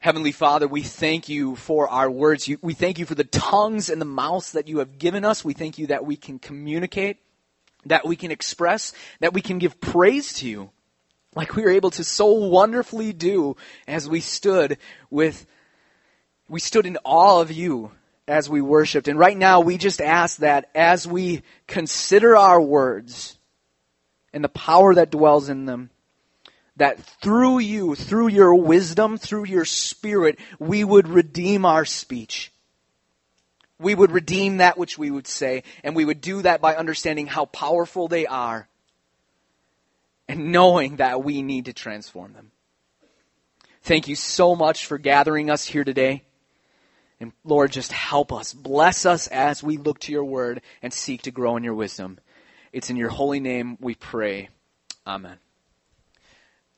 Heavenly 0.00 0.30
Father, 0.30 0.68
we 0.68 0.82
thank 0.82 1.28
you 1.28 1.56
for 1.56 1.88
our 1.88 2.08
words. 2.08 2.48
We 2.62 2.74
thank 2.74 3.00
you 3.00 3.06
for 3.06 3.16
the 3.16 3.24
tongues 3.24 3.90
and 3.90 4.00
the 4.00 4.04
mouths 4.04 4.52
that 4.52 4.68
you 4.68 4.78
have 4.78 4.98
given 4.98 5.24
us. 5.24 5.44
We 5.44 5.54
thank 5.54 5.76
you 5.76 5.88
that 5.88 6.06
we 6.06 6.14
can 6.16 6.38
communicate, 6.38 7.16
that 7.84 8.06
we 8.06 8.14
can 8.14 8.30
express, 8.30 8.92
that 9.18 9.32
we 9.34 9.40
can 9.40 9.58
give 9.58 9.80
praise 9.80 10.34
to 10.34 10.48
you, 10.48 10.70
like 11.34 11.56
we 11.56 11.62
were 11.62 11.70
able 11.70 11.90
to 11.90 12.04
so 12.04 12.26
wonderfully 12.26 13.12
do 13.12 13.56
as 13.88 14.08
we 14.08 14.20
stood 14.20 14.78
with, 15.10 15.46
we 16.48 16.60
stood 16.60 16.86
in 16.86 16.98
awe 17.04 17.40
of 17.40 17.52
you 17.52 17.92
as 18.26 18.48
we 18.48 18.60
worshiped. 18.60 19.08
And 19.08 19.18
right 19.18 19.36
now, 19.36 19.60
we 19.60 19.78
just 19.78 20.00
ask 20.00 20.38
that 20.38 20.70
as 20.74 21.06
we 21.06 21.42
consider 21.66 22.36
our 22.36 22.60
words 22.60 23.38
and 24.32 24.44
the 24.44 24.48
power 24.48 24.94
that 24.94 25.10
dwells 25.10 25.48
in 25.48 25.64
them, 25.66 25.90
that 26.76 27.00
through 27.20 27.58
you, 27.58 27.94
through 27.94 28.28
your 28.28 28.54
wisdom, 28.54 29.18
through 29.18 29.46
your 29.46 29.64
spirit, 29.64 30.38
we 30.58 30.84
would 30.84 31.08
redeem 31.08 31.64
our 31.64 31.84
speech. 31.84 32.52
We 33.80 33.94
would 33.94 34.12
redeem 34.12 34.58
that 34.58 34.78
which 34.78 34.98
we 34.98 35.10
would 35.10 35.26
say, 35.26 35.62
and 35.82 35.94
we 35.94 36.04
would 36.04 36.20
do 36.20 36.42
that 36.42 36.60
by 36.60 36.76
understanding 36.76 37.26
how 37.26 37.46
powerful 37.46 38.08
they 38.08 38.26
are 38.26 38.68
and 40.28 40.52
knowing 40.52 40.96
that 40.96 41.24
we 41.24 41.42
need 41.42 41.66
to 41.66 41.72
transform 41.72 42.32
them. 42.32 42.50
Thank 43.82 44.08
you 44.08 44.16
so 44.16 44.54
much 44.54 44.86
for 44.86 44.98
gathering 44.98 45.48
us 45.48 45.64
here 45.64 45.84
today. 45.84 46.24
And 47.20 47.32
Lord, 47.44 47.72
just 47.72 47.92
help 47.92 48.32
us. 48.32 48.52
Bless 48.54 49.04
us 49.04 49.26
as 49.26 49.62
we 49.62 49.76
look 49.76 49.98
to 50.00 50.12
your 50.12 50.24
word 50.24 50.62
and 50.82 50.92
seek 50.92 51.22
to 51.22 51.30
grow 51.30 51.56
in 51.56 51.64
your 51.64 51.74
wisdom. 51.74 52.18
It's 52.72 52.90
in 52.90 52.96
your 52.96 53.08
holy 53.08 53.40
name 53.40 53.76
we 53.80 53.94
pray. 53.94 54.50
Amen. 55.06 55.38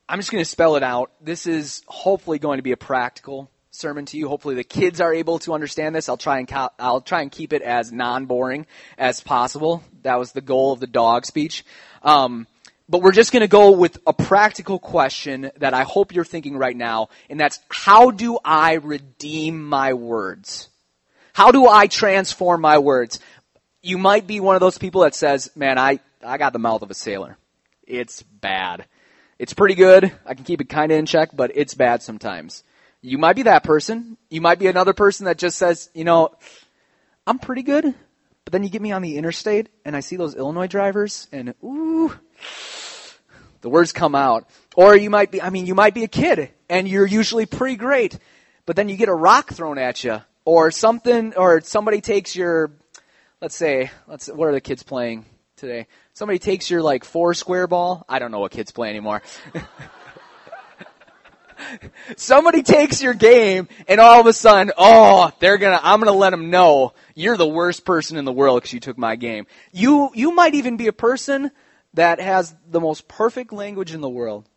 I'm 0.09 0.19
just 0.19 0.31
going 0.31 0.43
to 0.43 0.49
spell 0.49 0.75
it 0.75 0.83
out. 0.83 1.11
This 1.21 1.47
is 1.47 1.83
hopefully 1.87 2.39
going 2.39 2.57
to 2.57 2.63
be 2.63 2.71
a 2.71 2.77
practical 2.77 3.51
sermon 3.69 4.05
to 4.05 4.17
you. 4.17 4.27
Hopefully 4.27 4.55
the 4.55 4.63
kids 4.63 4.99
are 4.99 5.13
able 5.13 5.39
to 5.39 5.53
understand 5.53 5.95
this. 5.95 6.09
I'll 6.09 6.17
try 6.17 6.39
and 6.39 6.51
I'll 6.79 7.01
try 7.01 7.21
and 7.21 7.31
keep 7.31 7.53
it 7.53 7.61
as 7.61 7.91
non-boring 7.91 8.65
as 8.97 9.21
possible. 9.21 9.83
That 10.03 10.19
was 10.19 10.33
the 10.33 10.41
goal 10.41 10.73
of 10.73 10.79
the 10.79 10.87
dog 10.87 11.25
speech. 11.25 11.63
Um, 12.03 12.47
but 12.91 13.01
we're 13.01 13.13
just 13.13 13.31
going 13.31 13.41
to 13.41 13.47
go 13.47 13.71
with 13.71 13.97
a 14.05 14.11
practical 14.11 14.77
question 14.77 15.49
that 15.57 15.73
I 15.73 15.83
hope 15.83 16.13
you're 16.13 16.25
thinking 16.25 16.57
right 16.57 16.75
now, 16.75 17.07
and 17.29 17.39
that's 17.39 17.59
how 17.69 18.11
do 18.11 18.37
I 18.43 18.73
redeem 18.73 19.63
my 19.63 19.93
words? 19.93 20.67
How 21.31 21.51
do 21.51 21.67
I 21.69 21.87
transform 21.87 22.59
my 22.59 22.79
words? 22.79 23.19
You 23.81 23.97
might 23.97 24.27
be 24.27 24.41
one 24.41 24.57
of 24.57 24.59
those 24.59 24.77
people 24.77 25.01
that 25.01 25.15
says, 25.15 25.49
man, 25.55 25.77
I, 25.77 26.01
I 26.21 26.37
got 26.37 26.51
the 26.51 26.59
mouth 26.59 26.81
of 26.81 26.91
a 26.91 26.93
sailor. 26.93 27.37
It's 27.87 28.23
bad. 28.23 28.85
It's 29.39 29.53
pretty 29.53 29.75
good. 29.75 30.11
I 30.25 30.33
can 30.33 30.43
keep 30.43 30.59
it 30.59 30.67
kind 30.67 30.91
of 30.91 30.97
in 30.97 31.05
check, 31.05 31.29
but 31.33 31.51
it's 31.55 31.73
bad 31.73 32.03
sometimes. 32.03 32.61
You 33.01 33.17
might 33.17 33.37
be 33.37 33.43
that 33.43 33.63
person. 33.63 34.17
You 34.29 34.41
might 34.41 34.59
be 34.59 34.67
another 34.67 34.93
person 34.93 35.25
that 35.25 35.37
just 35.37 35.57
says, 35.57 35.89
you 35.93 36.03
know, 36.03 36.35
I'm 37.25 37.39
pretty 37.39 37.63
good, 37.63 37.85
but 38.43 38.51
then 38.51 38.63
you 38.63 38.69
get 38.69 38.81
me 38.81 38.91
on 38.91 39.01
the 39.01 39.17
interstate 39.17 39.69
and 39.85 39.95
I 39.95 40.01
see 40.01 40.17
those 40.17 40.35
Illinois 40.35 40.67
drivers 40.67 41.27
and 41.31 41.55
ooh, 41.63 42.13
the 43.61 43.69
words 43.69 43.93
come 43.93 44.15
out. 44.15 44.47
Or 44.75 44.95
you 44.95 45.09
might 45.09 45.31
be, 45.31 45.41
I 45.41 45.49
mean, 45.49 45.65
you 45.65 45.75
might 45.75 45.93
be 45.93 46.03
a 46.03 46.07
kid 46.07 46.49
and 46.69 46.87
you're 46.87 47.05
usually 47.05 47.45
pretty 47.45 47.75
great, 47.75 48.17
but 48.65 48.75
then 48.75 48.89
you 48.89 48.97
get 48.97 49.09
a 49.09 49.13
rock 49.13 49.51
thrown 49.53 49.77
at 49.77 50.03
you 50.03 50.21
or 50.45 50.71
something, 50.71 51.33
or 51.35 51.61
somebody 51.61 52.01
takes 52.01 52.35
your, 52.35 52.71
let's 53.41 53.55
say, 53.55 53.91
let's, 54.07 54.27
what 54.27 54.47
are 54.47 54.53
the 54.53 54.61
kids 54.61 54.83
playing 54.83 55.25
today? 55.55 55.87
Somebody 56.13 56.39
takes 56.39 56.69
your 56.69 56.81
like 56.81 57.03
four 57.03 57.33
square 57.33 57.67
ball. 57.67 58.05
I 58.09 58.19
don't 58.19 58.31
know 58.31 58.39
what 58.39 58.51
kids 58.51 58.71
play 58.71 58.89
anymore. 58.89 59.21
somebody 62.17 62.63
takes 62.63 63.01
your 63.01 63.13
game 63.13 63.67
and 63.87 64.01
all 64.01 64.19
of 64.19 64.25
a 64.25 64.33
sudden, 64.33 64.71
oh, 64.77 65.31
they're 65.39 65.57
gonna, 65.57 65.79
I'm 65.81 65.99
gonna 65.99 66.11
let 66.11 66.31
them 66.31 66.49
know 66.49 66.93
you're 67.13 67.37
the 67.37 67.47
worst 67.47 67.85
person 67.85 68.17
in 68.17 68.25
the 68.25 68.33
world 68.33 68.61
because 68.61 68.73
you 68.73 68.79
took 68.79 68.97
my 68.97 69.15
game. 69.15 69.45
You, 69.71 70.09
you 70.13 70.33
might 70.33 70.55
even 70.55 70.77
be 70.77 70.87
a 70.87 70.93
person 70.93 71.51
that 71.93 72.19
has 72.19 72.55
the 72.69 72.79
most 72.79 73.07
perfect 73.07 73.51
language 73.51 73.93
in 73.93 74.01
the 74.01 74.09
world. 74.09 74.47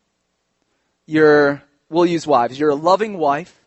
You're, 1.07 1.63
we'll 1.89 2.07
use 2.07 2.27
wives. 2.27 2.59
You're 2.59 2.71
a 2.71 2.77
loving 2.77 3.19
wife. 3.19 3.61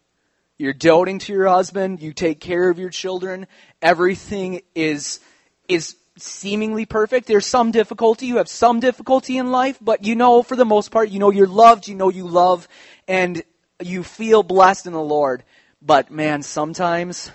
You're 0.57 0.73
doting 0.73 1.19
to 1.19 1.33
your 1.33 1.47
husband. 1.47 2.01
You 2.01 2.13
take 2.13 2.39
care 2.39 2.69
of 2.69 2.79
your 2.79 2.89
children. 2.89 3.47
Everything 3.81 4.61
is, 4.73 5.19
is 5.67 5.95
seemingly 6.17 6.85
perfect. 6.85 7.27
There's 7.27 7.45
some 7.45 7.71
difficulty. 7.71 8.25
You 8.25 8.37
have 8.37 8.49
some 8.49 8.79
difficulty 8.79 9.37
in 9.37 9.51
life, 9.51 9.77
but 9.79 10.03
you 10.03 10.15
know, 10.15 10.41
for 10.41 10.55
the 10.55 10.65
most 10.65 10.89
part, 10.89 11.09
you 11.09 11.19
know 11.19 11.29
you're 11.29 11.47
loved. 11.47 11.87
You 11.87 11.95
know 11.95 12.09
you 12.09 12.27
love 12.27 12.67
and 13.07 13.43
you 13.81 14.03
feel 14.03 14.43
blessed 14.43 14.87
in 14.87 14.93
the 14.93 15.01
Lord. 15.01 15.43
But 15.81 16.09
man, 16.09 16.41
sometimes, 16.41 17.31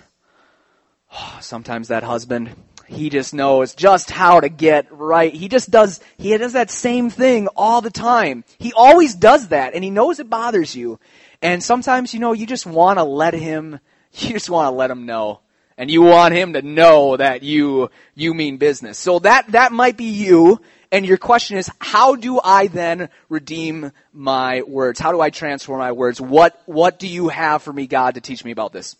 sometimes 1.39 1.87
that 1.87 2.03
husband, 2.03 2.55
he 2.93 3.09
just 3.09 3.33
knows 3.33 3.75
just 3.75 4.09
how 4.09 4.39
to 4.39 4.49
get 4.49 4.87
right. 4.91 5.33
He 5.33 5.47
just 5.47 5.69
does, 5.69 5.99
he 6.17 6.37
does 6.37 6.53
that 6.53 6.69
same 6.69 7.09
thing 7.09 7.47
all 7.55 7.81
the 7.81 7.91
time. 7.91 8.43
He 8.57 8.73
always 8.73 9.15
does 9.15 9.49
that 9.49 9.73
and 9.73 9.83
he 9.83 9.89
knows 9.89 10.19
it 10.19 10.29
bothers 10.29 10.75
you. 10.75 10.99
And 11.41 11.61
sometimes, 11.61 12.13
you 12.13 12.19
know, 12.19 12.33
you 12.33 12.45
just 12.45 12.65
want 12.65 12.99
to 12.99 13.03
let 13.03 13.33
him, 13.33 13.79
you 14.13 14.29
just 14.29 14.49
want 14.49 14.71
to 14.71 14.77
let 14.77 14.91
him 14.91 15.05
know. 15.05 15.41
And 15.77 15.89
you 15.89 16.03
want 16.03 16.35
him 16.35 16.53
to 16.53 16.61
know 16.61 17.17
that 17.17 17.41
you, 17.41 17.89
you 18.13 18.35
mean 18.35 18.57
business. 18.57 18.99
So 18.99 19.19
that, 19.19 19.47
that 19.49 19.71
might 19.71 19.97
be 19.97 20.05
you. 20.05 20.61
And 20.91 21.03
your 21.03 21.17
question 21.17 21.57
is, 21.57 21.71
how 21.79 22.15
do 22.15 22.39
I 22.39 22.67
then 22.67 23.09
redeem 23.27 23.91
my 24.13 24.61
words? 24.61 24.99
How 24.99 25.11
do 25.11 25.19
I 25.19 25.31
transform 25.31 25.79
my 25.79 25.91
words? 25.91 26.21
What, 26.21 26.61
what 26.67 26.99
do 26.99 27.07
you 27.07 27.29
have 27.29 27.63
for 27.63 27.73
me, 27.73 27.87
God, 27.87 28.13
to 28.13 28.21
teach 28.21 28.45
me 28.45 28.51
about 28.51 28.71
this? 28.71 28.95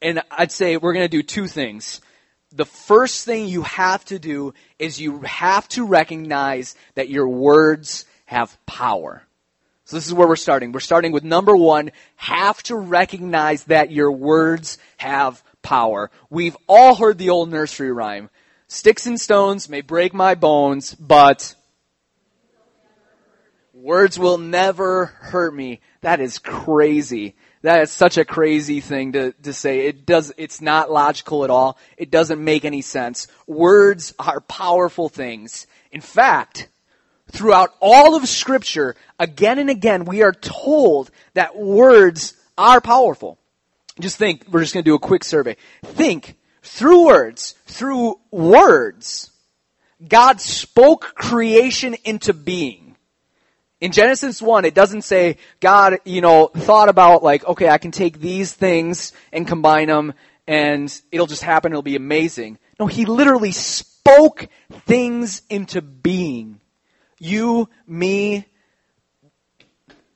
And 0.00 0.22
I'd 0.30 0.50
say 0.50 0.78
we're 0.78 0.94
going 0.94 1.04
to 1.04 1.08
do 1.08 1.22
two 1.22 1.46
things 1.46 2.00
the 2.52 2.64
first 2.64 3.24
thing 3.24 3.46
you 3.46 3.62
have 3.62 4.04
to 4.06 4.18
do 4.18 4.54
is 4.78 5.00
you 5.00 5.20
have 5.20 5.68
to 5.68 5.84
recognize 5.84 6.74
that 6.94 7.08
your 7.08 7.28
words 7.28 8.04
have 8.26 8.56
power. 8.66 9.22
So 9.84 9.96
this 9.96 10.06
is 10.06 10.14
where 10.14 10.28
we're 10.28 10.36
starting. 10.36 10.72
We're 10.72 10.80
starting 10.80 11.12
with 11.12 11.24
number 11.24 11.56
one, 11.56 11.90
have 12.16 12.62
to 12.64 12.76
recognize 12.76 13.64
that 13.64 13.90
your 13.90 14.12
words 14.12 14.78
have 14.98 15.42
power. 15.62 16.10
We've 16.28 16.56
all 16.68 16.94
heard 16.94 17.18
the 17.18 17.30
old 17.30 17.50
nursery 17.50 17.92
rhyme. 17.92 18.30
Sticks 18.68 19.06
and 19.06 19.20
stones 19.20 19.68
may 19.68 19.80
break 19.80 20.14
my 20.14 20.36
bones, 20.36 20.94
but 20.94 21.56
words 23.74 24.16
will 24.16 24.38
never 24.38 25.06
hurt 25.06 25.52
me. 25.52 25.80
That 26.02 26.20
is 26.20 26.38
crazy. 26.38 27.34
That 27.62 27.82
is 27.82 27.90
such 27.90 28.16
a 28.16 28.24
crazy 28.24 28.80
thing 28.80 29.12
to, 29.12 29.32
to 29.42 29.52
say. 29.52 29.86
It 29.86 30.06
does, 30.06 30.32
it's 30.38 30.62
not 30.62 30.90
logical 30.90 31.44
at 31.44 31.50
all. 31.50 31.78
It 31.98 32.10
doesn't 32.10 32.42
make 32.42 32.64
any 32.64 32.80
sense. 32.80 33.28
Words 33.46 34.14
are 34.18 34.40
powerful 34.40 35.10
things. 35.10 35.66
In 35.92 36.00
fact, 36.00 36.68
throughout 37.30 37.74
all 37.80 38.16
of 38.16 38.26
scripture, 38.28 38.96
again 39.18 39.58
and 39.58 39.68
again, 39.68 40.06
we 40.06 40.22
are 40.22 40.32
told 40.32 41.10
that 41.34 41.56
words 41.56 42.34
are 42.56 42.80
powerful. 42.80 43.38
Just 44.00 44.16
think, 44.16 44.46
we're 44.50 44.60
just 44.60 44.72
going 44.72 44.84
to 44.84 44.90
do 44.90 44.94
a 44.94 44.98
quick 44.98 45.24
survey. 45.24 45.56
Think, 45.84 46.36
through 46.62 47.06
words, 47.06 47.54
through 47.66 48.18
words, 48.30 49.30
God 50.06 50.40
spoke 50.40 51.14
creation 51.14 51.94
into 52.04 52.32
being. 52.32 52.89
In 53.80 53.92
Genesis 53.92 54.42
1, 54.42 54.66
it 54.66 54.74
doesn't 54.74 55.02
say 55.02 55.38
God, 55.58 56.00
you 56.04 56.20
know, 56.20 56.48
thought 56.48 56.88
about 56.90 57.22
like, 57.22 57.44
okay, 57.46 57.68
I 57.68 57.78
can 57.78 57.92
take 57.92 58.20
these 58.20 58.52
things 58.52 59.12
and 59.32 59.46
combine 59.46 59.88
them 59.88 60.12
and 60.46 61.00
it'll 61.10 61.26
just 61.26 61.42
happen. 61.42 61.72
It'll 61.72 61.82
be 61.82 61.96
amazing. 61.96 62.58
No, 62.78 62.86
he 62.86 63.06
literally 63.06 63.52
spoke 63.52 64.48
things 64.86 65.42
into 65.48 65.80
being. 65.80 66.60
You, 67.18 67.68
me, 67.86 68.46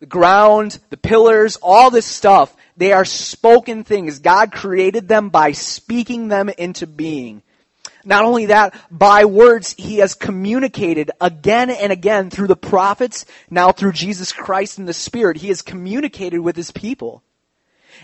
the 0.01 0.07
ground, 0.07 0.79
the 0.91 0.97
pillars, 0.97 1.57
all 1.57 1.91
this 1.91 2.07
stuff, 2.07 2.55
they 2.77 2.93
are 2.93 3.05
spoken 3.05 3.85
things. 3.85 4.19
God 4.19 4.53
created 4.53 5.09
them 5.09 5.31
by 5.31 5.53
speaking 5.53 6.29
them 6.29 6.49
into 6.51 6.87
being. 6.87 7.43
Not 8.05 8.25
only 8.25 8.47
that, 8.47 8.75
by 8.91 9.25
words, 9.25 9.75
he 9.79 9.99
has 9.99 10.15
communicated 10.15 11.11
again 11.21 11.71
and 11.71 11.91
again 11.91 12.31
through 12.31 12.49
the 12.49 12.57
prophets, 12.57 13.25
now 13.51 13.73
through 13.73 13.93
Jesus 13.93 14.33
Christ 14.33 14.79
and 14.79 14.87
the 14.87 14.93
Spirit. 14.93 15.39
He 15.39 15.49
has 15.49 15.63
communicated 15.63 16.41
with 16.41 16.57
his 16.57 16.71
people. 16.71 17.23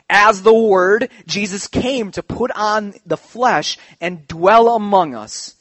As 0.08 0.42
the 0.42 0.54
Word, 0.54 1.10
Jesus 1.26 1.66
came 1.66 2.10
to 2.12 2.22
put 2.22 2.50
on 2.52 2.94
the 3.04 3.16
flesh 3.16 3.78
and 4.00 4.26
dwell 4.26 4.74
among 4.74 5.14
us. 5.14 5.54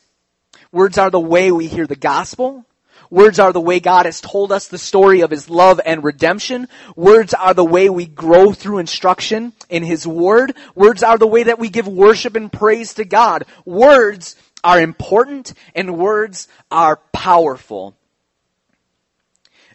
Words 0.71 0.97
are 0.97 1.09
the 1.09 1.19
way 1.19 1.51
we 1.51 1.67
hear 1.67 1.87
the 1.87 1.95
gospel. 1.95 2.65
Words 3.09 3.39
are 3.39 3.51
the 3.51 3.61
way 3.61 3.79
God 3.79 4.05
has 4.05 4.21
told 4.21 4.51
us 4.51 4.67
the 4.67 4.77
story 4.77 5.21
of 5.21 5.31
His 5.31 5.49
love 5.49 5.81
and 5.83 6.03
redemption. 6.03 6.67
Words 6.95 7.33
are 7.33 7.53
the 7.53 7.65
way 7.65 7.89
we 7.89 8.05
grow 8.05 8.51
through 8.51 8.77
instruction 8.77 9.53
in 9.67 9.83
His 9.83 10.05
Word. 10.05 10.55
Words 10.75 11.01
are 11.01 11.17
the 11.17 11.27
way 11.27 11.43
that 11.43 11.59
we 11.59 11.69
give 11.69 11.87
worship 11.87 12.35
and 12.35 12.51
praise 12.51 12.93
to 12.95 13.05
God. 13.05 13.45
Words 13.65 14.35
are 14.63 14.79
important 14.79 15.53
and 15.73 15.97
words 15.97 16.47
are 16.69 16.97
powerful. 17.11 17.95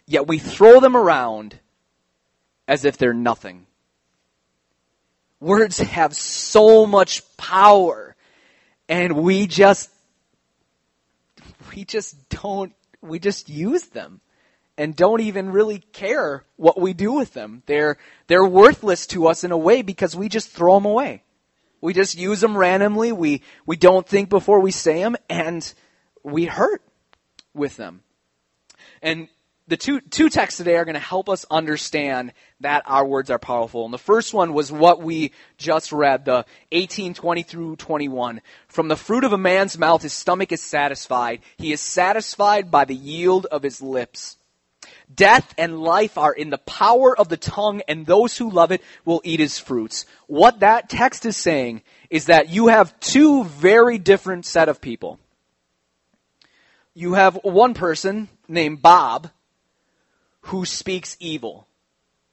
Yet 0.07 0.27
we 0.27 0.39
throw 0.39 0.79
them 0.79 0.95
around 0.95 1.59
as 2.67 2.85
if 2.85 2.97
they're 2.97 3.13
nothing. 3.13 3.65
Words 5.41 5.79
have 5.79 6.15
so 6.15 6.85
much 6.85 7.21
power 7.35 8.15
and 8.87 9.17
we 9.17 9.47
just 9.47 9.89
we 11.75 11.83
just 11.83 12.29
don't 12.29 12.73
we 13.07 13.19
just 13.19 13.49
use 13.49 13.85
them 13.87 14.21
and 14.77 14.95
don't 14.95 15.21
even 15.21 15.51
really 15.51 15.79
care 15.79 16.43
what 16.57 16.79
we 16.79 16.93
do 16.93 17.13
with 17.13 17.33
them. 17.33 17.63
They're, 17.65 17.97
they're 18.27 18.45
worthless 18.45 19.07
to 19.07 19.27
us 19.27 19.43
in 19.43 19.51
a 19.51 19.57
way 19.57 19.81
because 19.81 20.15
we 20.15 20.29
just 20.29 20.49
throw 20.49 20.75
them 20.75 20.85
away. 20.85 21.23
We 21.81 21.93
just 21.93 22.17
use 22.17 22.41
them 22.41 22.57
randomly. 22.57 23.11
We, 23.11 23.41
we 23.65 23.77
don't 23.77 24.07
think 24.07 24.29
before 24.29 24.59
we 24.59 24.71
say 24.71 25.01
them 25.01 25.15
and 25.29 25.73
we 26.23 26.45
hurt 26.45 26.81
with 27.53 27.77
them. 27.77 28.01
And 29.01 29.29
the 29.67 29.77
two, 29.77 29.99
two 29.99 30.29
texts 30.29 30.59
today 30.59 30.75
are 30.75 30.85
going 30.85 30.93
to 30.93 30.99
help 30.99 31.27
us 31.27 31.45
understand 31.49 32.33
that 32.59 32.83
our 32.85 33.05
words 33.05 33.31
are 33.31 33.39
powerful. 33.39 33.83
And 33.85 33.93
the 33.93 33.97
first 33.97 34.33
one 34.33 34.53
was 34.53 34.71
what 34.71 35.01
we 35.01 35.31
just 35.57 35.91
read, 35.91 36.25
the 36.25 36.45
18, 36.71 37.15
20 37.15 37.43
through 37.43 37.75
21. 37.77 38.41
From 38.67 38.87
the 38.89 38.95
fruit 38.95 39.23
of 39.23 39.33
a 39.33 39.37
man's 39.37 39.77
mouth, 39.77 40.03
his 40.03 40.13
stomach 40.13 40.51
is 40.51 40.61
satisfied. 40.61 41.41
He 41.57 41.71
is 41.71 41.81
satisfied 41.81 42.69
by 42.69 42.85
the 42.85 42.95
yield 42.95 43.47
of 43.47 43.63
his 43.63 43.81
lips. 43.81 44.37
Death 45.13 45.53
and 45.57 45.81
life 45.81 46.17
are 46.17 46.33
in 46.33 46.51
the 46.51 46.59
power 46.59 47.17
of 47.17 47.29
the 47.29 47.37
tongue, 47.37 47.81
and 47.87 48.05
those 48.05 48.37
who 48.37 48.51
love 48.51 48.71
it 48.71 48.81
will 49.03 49.21
eat 49.23 49.39
its 49.39 49.57
fruits. 49.57 50.05
What 50.27 50.59
that 50.59 50.89
text 50.89 51.25
is 51.25 51.37
saying 51.37 51.81
is 52.09 52.25
that 52.25 52.49
you 52.49 52.67
have 52.67 52.99
two 52.99 53.45
very 53.45 53.97
different 53.97 54.45
set 54.45 54.69
of 54.69 54.81
people. 54.81 55.19
you 56.97 57.13
have 57.13 57.35
one 57.43 57.73
person 57.73 58.29
named 58.47 58.81
Bob 58.81 59.29
who 60.45 60.65
speaks 60.65 61.17
evil. 61.19 61.67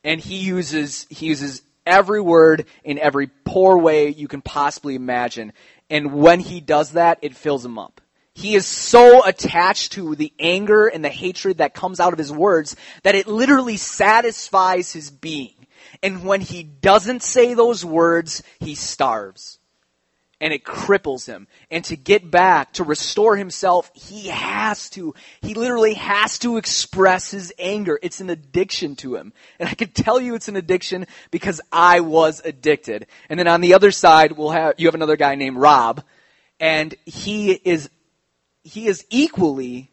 And 0.04 0.21
he 0.21 0.37
uses, 0.37 1.07
he 1.09 1.26
uses 1.26 1.62
every 1.87 2.21
word 2.21 2.66
in 2.85 2.99
every 2.99 3.28
poor 3.45 3.78
way 3.78 4.09
you 4.09 4.28
can 4.28 4.42
possibly 4.42 4.95
imagine. 4.95 5.52
And 5.88 6.14
when 6.14 6.40
he 6.40 6.61
does 6.61 6.92
that, 6.92 7.19
it 7.23 7.37
fills 7.37 7.64
him 7.64 7.78
up. 7.78 8.00
He 8.35 8.54
is 8.54 8.66
so 8.66 9.25
attached 9.25 9.92
to 9.92 10.14
the 10.14 10.33
anger 10.38 10.87
and 10.87 11.04
the 11.04 11.11
hatred 11.11 11.59
that 11.59 11.75
comes 11.75 12.00
out 12.00 12.12
of 12.12 12.19
his 12.19 12.33
words 12.33 12.76
that 13.02 13.14
it 13.14 13.26
literally 13.26 13.76
satisfies 13.76 14.92
his 14.92 15.11
being. 15.11 15.66
And 16.02 16.25
when 16.25 16.40
he 16.40 16.62
doesn't 16.62 17.23
say 17.23 17.54
those 17.54 17.85
words, 17.85 18.42
he 18.59 18.75
starves 18.75 19.59
and 20.42 20.52
it 20.52 20.64
cripples 20.64 21.25
him. 21.25 21.46
And 21.70 21.84
to 21.84 21.96
get 21.96 22.28
back, 22.28 22.72
to 22.72 22.84
restore 22.84 23.37
himself, 23.37 23.92
he 23.94 24.26
has 24.26 24.90
to, 24.90 25.14
he 25.40 25.54
literally 25.54 25.94
has 25.94 26.40
to 26.40 26.56
express 26.56 27.30
his 27.30 27.54
anger. 27.61 27.96
It's 28.02 28.20
an 28.20 28.28
addiction 28.28 28.96
to 28.96 29.14
him. 29.14 29.32
And 29.61 29.68
I 29.68 29.75
can 29.75 29.92
tell 29.92 30.20
you 30.20 30.34
it's 30.34 30.49
an 30.49 30.56
addiction 30.56 31.06
because 31.30 31.61
I 31.70 32.00
was 32.00 32.42
addicted. 32.44 33.06
And 33.28 33.38
then 33.38 33.46
on 33.46 33.61
the 33.61 33.75
other 33.75 33.92
side, 33.92 34.32
we'll 34.32 34.50
have, 34.50 34.75
you 34.78 34.88
have 34.88 34.96
another 34.96 35.16
guy 35.16 35.37
named 35.37 35.58
Rob, 35.58 36.02
and 36.58 36.92
he 37.06 37.52
is, 37.52 37.88
he 38.64 38.88
is 38.88 39.06
equally 39.11 39.92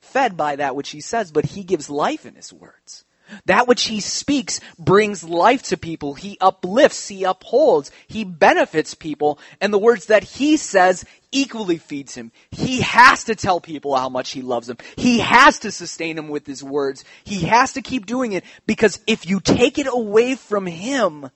fed 0.00 0.36
by 0.36 0.56
that 0.56 0.76
which 0.76 0.90
he 0.90 1.00
says, 1.00 1.32
but 1.32 1.46
he 1.46 1.64
gives 1.64 1.88
life 1.88 2.26
in 2.26 2.34
his 2.34 2.52
words. 2.52 3.06
That 3.46 3.68
which 3.68 3.84
he 3.84 4.00
speaks 4.00 4.60
brings 4.78 5.24
life 5.24 5.62
to 5.64 5.76
people. 5.76 6.14
He 6.14 6.36
uplifts, 6.40 7.08
he 7.08 7.24
upholds, 7.24 7.90
he 8.06 8.24
benefits 8.24 8.94
people, 8.94 9.38
and 9.60 9.72
the 9.72 9.78
words 9.78 10.06
that 10.06 10.24
he 10.24 10.56
says 10.56 11.04
equally 11.30 11.78
feeds 11.78 12.14
him. 12.14 12.32
He 12.50 12.80
has 12.80 13.24
to 13.24 13.34
tell 13.34 13.60
people 13.60 13.96
how 13.96 14.08
much 14.08 14.30
he 14.30 14.42
loves 14.42 14.66
them. 14.66 14.78
He 14.96 15.18
has 15.20 15.58
to 15.60 15.72
sustain 15.72 16.16
them 16.16 16.28
with 16.28 16.46
his 16.46 16.64
words. 16.64 17.04
He 17.24 17.40
has 17.46 17.74
to 17.74 17.82
keep 17.82 18.06
doing 18.06 18.32
it 18.32 18.44
because 18.66 19.00
if 19.06 19.28
you 19.28 19.40
take 19.40 19.78
it 19.78 19.86
away 19.86 20.34
from 20.34 20.66
him, 20.66 21.30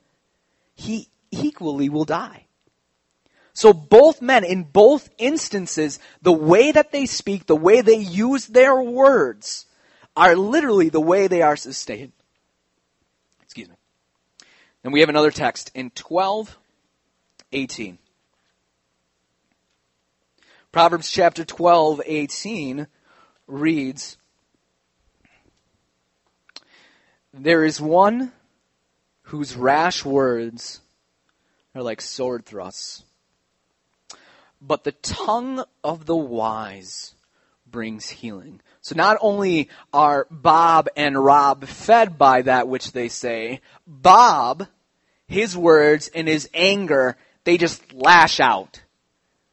he 0.75 1.09
equally 1.31 1.89
will 1.89 2.05
die. 2.05 2.47
So 3.55 3.73
both 3.73 4.23
men, 4.23 4.45
in 4.45 4.65
both 4.65 5.11
instances, 5.19 5.99
the 6.23 6.33
way 6.33 6.73
that 6.73 6.91
they 6.91 7.07
speak, 7.07 7.47
the 7.47 7.57
way 7.57 7.83
they 7.83 7.99
use 7.99 8.47
their 8.47 8.81
words, 8.81 9.67
are 10.17 10.37
literally 10.37 10.89
the 10.89 11.01
way 11.01 11.27
they 11.27 11.43
are 11.43 11.57
sustained. 11.57 12.13
Excuse 13.43 13.69
me. 13.69 13.77
And 14.85 14.93
we 14.93 15.01
have 15.01 15.09
another 15.09 15.31
text 15.31 15.71
in 15.75 15.91
12, 15.91 16.59
18. 17.53 17.99
Proverbs 20.73 21.11
chapter 21.11 21.45
12, 21.45 22.03
18 22.05 22.87
reads, 23.47 24.17
There 27.35 27.65
is 27.65 27.81
one 27.81 28.33
whose 29.25 29.57
rash 29.57 30.05
words 30.05 30.81
are 31.75 31.83
like 31.83 32.01
sword 32.01 32.45
thrusts, 32.45 33.05
but 34.61 34.85
the 34.85 34.93
tongue 34.93 35.65
of 35.83 36.07
the 36.07 36.17
wise 36.17 37.15
brings 37.73 38.09
healing. 38.09 38.61
So 38.83 38.95
not 38.95 39.19
only 39.21 39.69
are 39.93 40.27
Bob 40.31 40.89
and 40.97 41.17
Rob 41.17 41.65
fed 41.65 42.19
by 42.19 42.43
that 42.43 42.69
which 42.69 42.93
they 42.93 43.09
say, 43.09 43.61
Bob, 43.87 44.67
his 45.27 45.57
words 45.57 46.09
and 46.15 46.29
his 46.29 46.49
anger, 46.55 47.17
they 47.45 47.57
just 47.57 47.93
lash 47.93 48.39
out. 48.39 48.83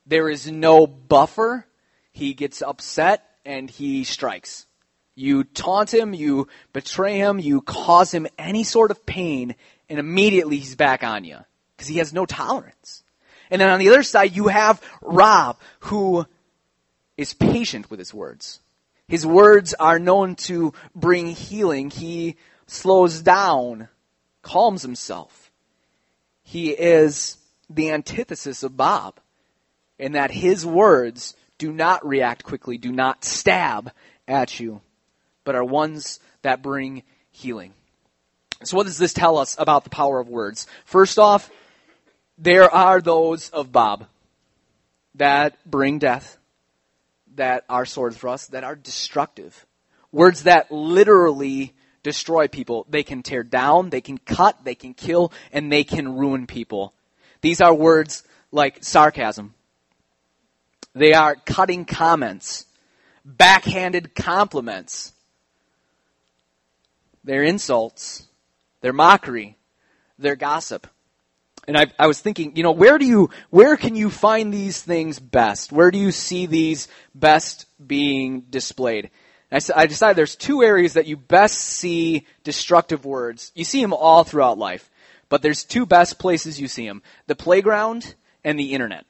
There 0.06 0.30
is 0.30 0.52
no 0.52 0.86
buffer. 0.86 1.66
He 2.12 2.34
gets 2.34 2.62
upset 2.62 3.24
and 3.46 3.70
he 3.70 4.04
strikes. 4.04 4.66
You 5.16 5.44
taunt 5.44 5.94
him, 5.94 6.14
you 6.14 6.48
betray 6.74 7.18
him, 7.18 7.40
you 7.40 7.62
cause 7.62 8.12
him 8.12 8.28
any 8.38 8.64
sort 8.64 8.90
of 8.90 9.06
pain, 9.06 9.56
and 9.90 10.00
immediately 10.00 10.58
he's 10.58 10.76
back 10.76 11.04
on 11.04 11.24
you. 11.24 11.38
Because 11.76 11.88
he 11.88 11.98
has 11.98 12.14
no 12.14 12.26
tolerance. 12.26 13.04
And 13.52 13.62
then 13.62 13.70
on 13.70 13.80
the 13.80 13.90
other 13.90 14.04
side, 14.04 14.36
you 14.36 14.48
have 14.48 14.82
Rob, 15.02 15.58
who 15.82 16.26
is 17.20 17.34
patient 17.34 17.92
with 17.92 18.00
his 18.00 18.14
words. 18.14 18.62
His 19.10 19.26
words 19.26 19.74
are 19.74 20.00
known 20.00 20.36
to 20.36 20.74
bring 20.96 21.28
healing. 21.28 21.90
He 21.90 22.38
slows 22.66 23.22
down, 23.22 23.90
calms 24.42 24.84
himself. 24.84 25.52
He 26.44 26.70
is 26.70 27.36
the 27.70 27.92
antithesis 27.92 28.64
of 28.64 28.78
Bob 28.78 29.20
in 29.98 30.14
that 30.14 30.32
his 30.32 30.66
words 30.66 31.36
do 31.58 31.74
not 31.74 32.08
react 32.08 32.46
quickly, 32.46 32.78
do 32.78 32.90
not 32.90 33.26
stab 33.26 33.92
at 34.26 34.58
you, 34.62 34.80
but 35.44 35.56
are 35.56 35.66
ones 35.66 36.22
that 36.42 36.64
bring 36.64 37.04
healing. 37.32 37.74
So 38.64 38.78
what 38.78 38.86
does 38.86 38.98
this 38.98 39.12
tell 39.12 39.38
us 39.38 39.58
about 39.60 39.84
the 39.84 39.90
power 39.90 40.22
of 40.22 40.30
words? 40.30 40.68
First 40.86 41.20
off, 41.20 41.52
there 42.38 42.74
are 42.74 43.02
those 43.02 43.50
of 43.50 43.74
Bob 43.74 44.06
that 45.16 45.58
bring 45.70 46.00
death 46.00 46.38
that 47.40 47.66
are 47.70 47.86
sword 47.86 48.14
thrusts 48.16 48.48
that 48.50 48.64
are 48.64 48.76
destructive. 48.76 49.66
Words 50.12 50.44
that 50.44 50.72
literally 50.72 51.74
destroy 52.04 52.48
people. 52.48 52.86
They 52.90 53.04
can 53.04 53.24
tear 53.24 53.44
down, 53.44 53.90
they 53.90 54.02
can 54.02 54.18
cut, 54.18 54.64
they 54.64 54.76
can 54.76 54.94
kill, 54.94 55.32
and 55.52 55.72
they 55.72 55.84
can 55.84 56.18
ruin 56.18 56.48
people. 56.48 56.94
These 57.42 57.62
are 57.62 57.74
words 57.74 58.24
like 58.52 58.84
sarcasm. 58.84 59.54
They 60.94 61.14
are 61.14 61.36
cutting 61.36 61.86
comments, 61.86 62.66
backhanded 63.24 64.16
compliments. 64.16 65.14
They're 67.24 67.44
insults. 67.44 68.28
They're 68.82 68.94
mockery. 68.94 69.58
They're 70.18 70.36
gossip. 70.36 70.88
And 71.70 71.78
I, 71.78 71.86
I 72.00 72.08
was 72.08 72.20
thinking, 72.20 72.56
you 72.56 72.64
know, 72.64 72.72
where 72.72 72.98
do 72.98 73.06
you, 73.06 73.30
where 73.52 73.78
can 73.78 73.96
you 73.96 74.10
find 74.10 74.52
these 74.52 74.82
things 74.82 75.20
best? 75.20 75.72
Where 75.72 75.92
do 75.92 76.00
you 76.00 76.12
see 76.12 76.48
these 76.48 76.88
best 77.14 77.68
being 77.86 78.42
displayed? 78.50 79.12
I, 79.52 79.60
I 79.76 79.86
decided 79.86 80.18
there's 80.18 80.36
two 80.36 80.64
areas 80.64 80.94
that 80.94 81.06
you 81.06 81.16
best 81.16 81.60
see 81.60 82.26
destructive 82.44 83.06
words. 83.06 83.52
You 83.54 83.66
see 83.66 83.84
them 83.84 83.94
all 83.94 84.24
throughout 84.24 84.58
life, 84.58 84.90
but 85.30 85.44
there's 85.44 85.64
two 85.64 85.86
best 85.86 86.18
places 86.18 86.60
you 86.60 86.68
see 86.68 86.88
them: 86.88 87.04
the 87.28 87.36
playground 87.36 88.16
and 88.44 88.60
the 88.60 88.74
internet. 88.74 89.06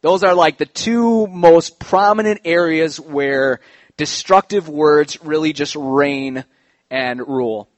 Those 0.00 0.24
are 0.24 0.34
like 0.34 0.56
the 0.56 0.64
two 0.64 1.26
most 1.26 1.78
prominent 1.78 2.40
areas 2.46 2.98
where 2.98 3.60
destructive 3.98 4.66
words 4.66 5.22
really 5.22 5.52
just 5.52 5.76
reign 5.76 6.46
and 6.90 7.20
rule. 7.20 7.68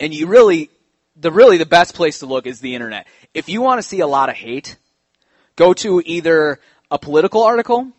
And 0.00 0.12
you 0.12 0.26
really, 0.26 0.68
the 1.14 1.30
really 1.30 1.58
the 1.58 1.66
best 1.66 1.94
place 1.94 2.18
to 2.20 2.26
look 2.26 2.48
is 2.48 2.58
the 2.58 2.74
internet. 2.74 3.06
If 3.34 3.48
you 3.48 3.62
want 3.62 3.78
to 3.78 3.82
see 3.82 4.00
a 4.00 4.06
lot 4.06 4.28
of 4.28 4.34
hate, 4.34 4.76
go 5.56 5.72
to 5.74 6.02
either 6.04 6.60
a 6.90 6.98
political 6.98 7.42
article, 7.42 7.90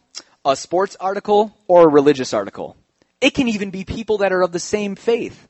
a 0.46 0.56
sports 0.56 0.96
article, 1.00 1.58
or 1.68 1.86
a 1.86 1.92
religious 1.92 2.34
article. 2.34 2.78
It 3.20 3.34
can 3.34 3.48
even 3.48 3.72
be 3.72 3.84
people 3.84 4.20
that 4.20 4.32
are 4.32 4.44
of 4.44 4.52
the 4.52 4.60
same 4.60 4.96
faith. 4.96 5.48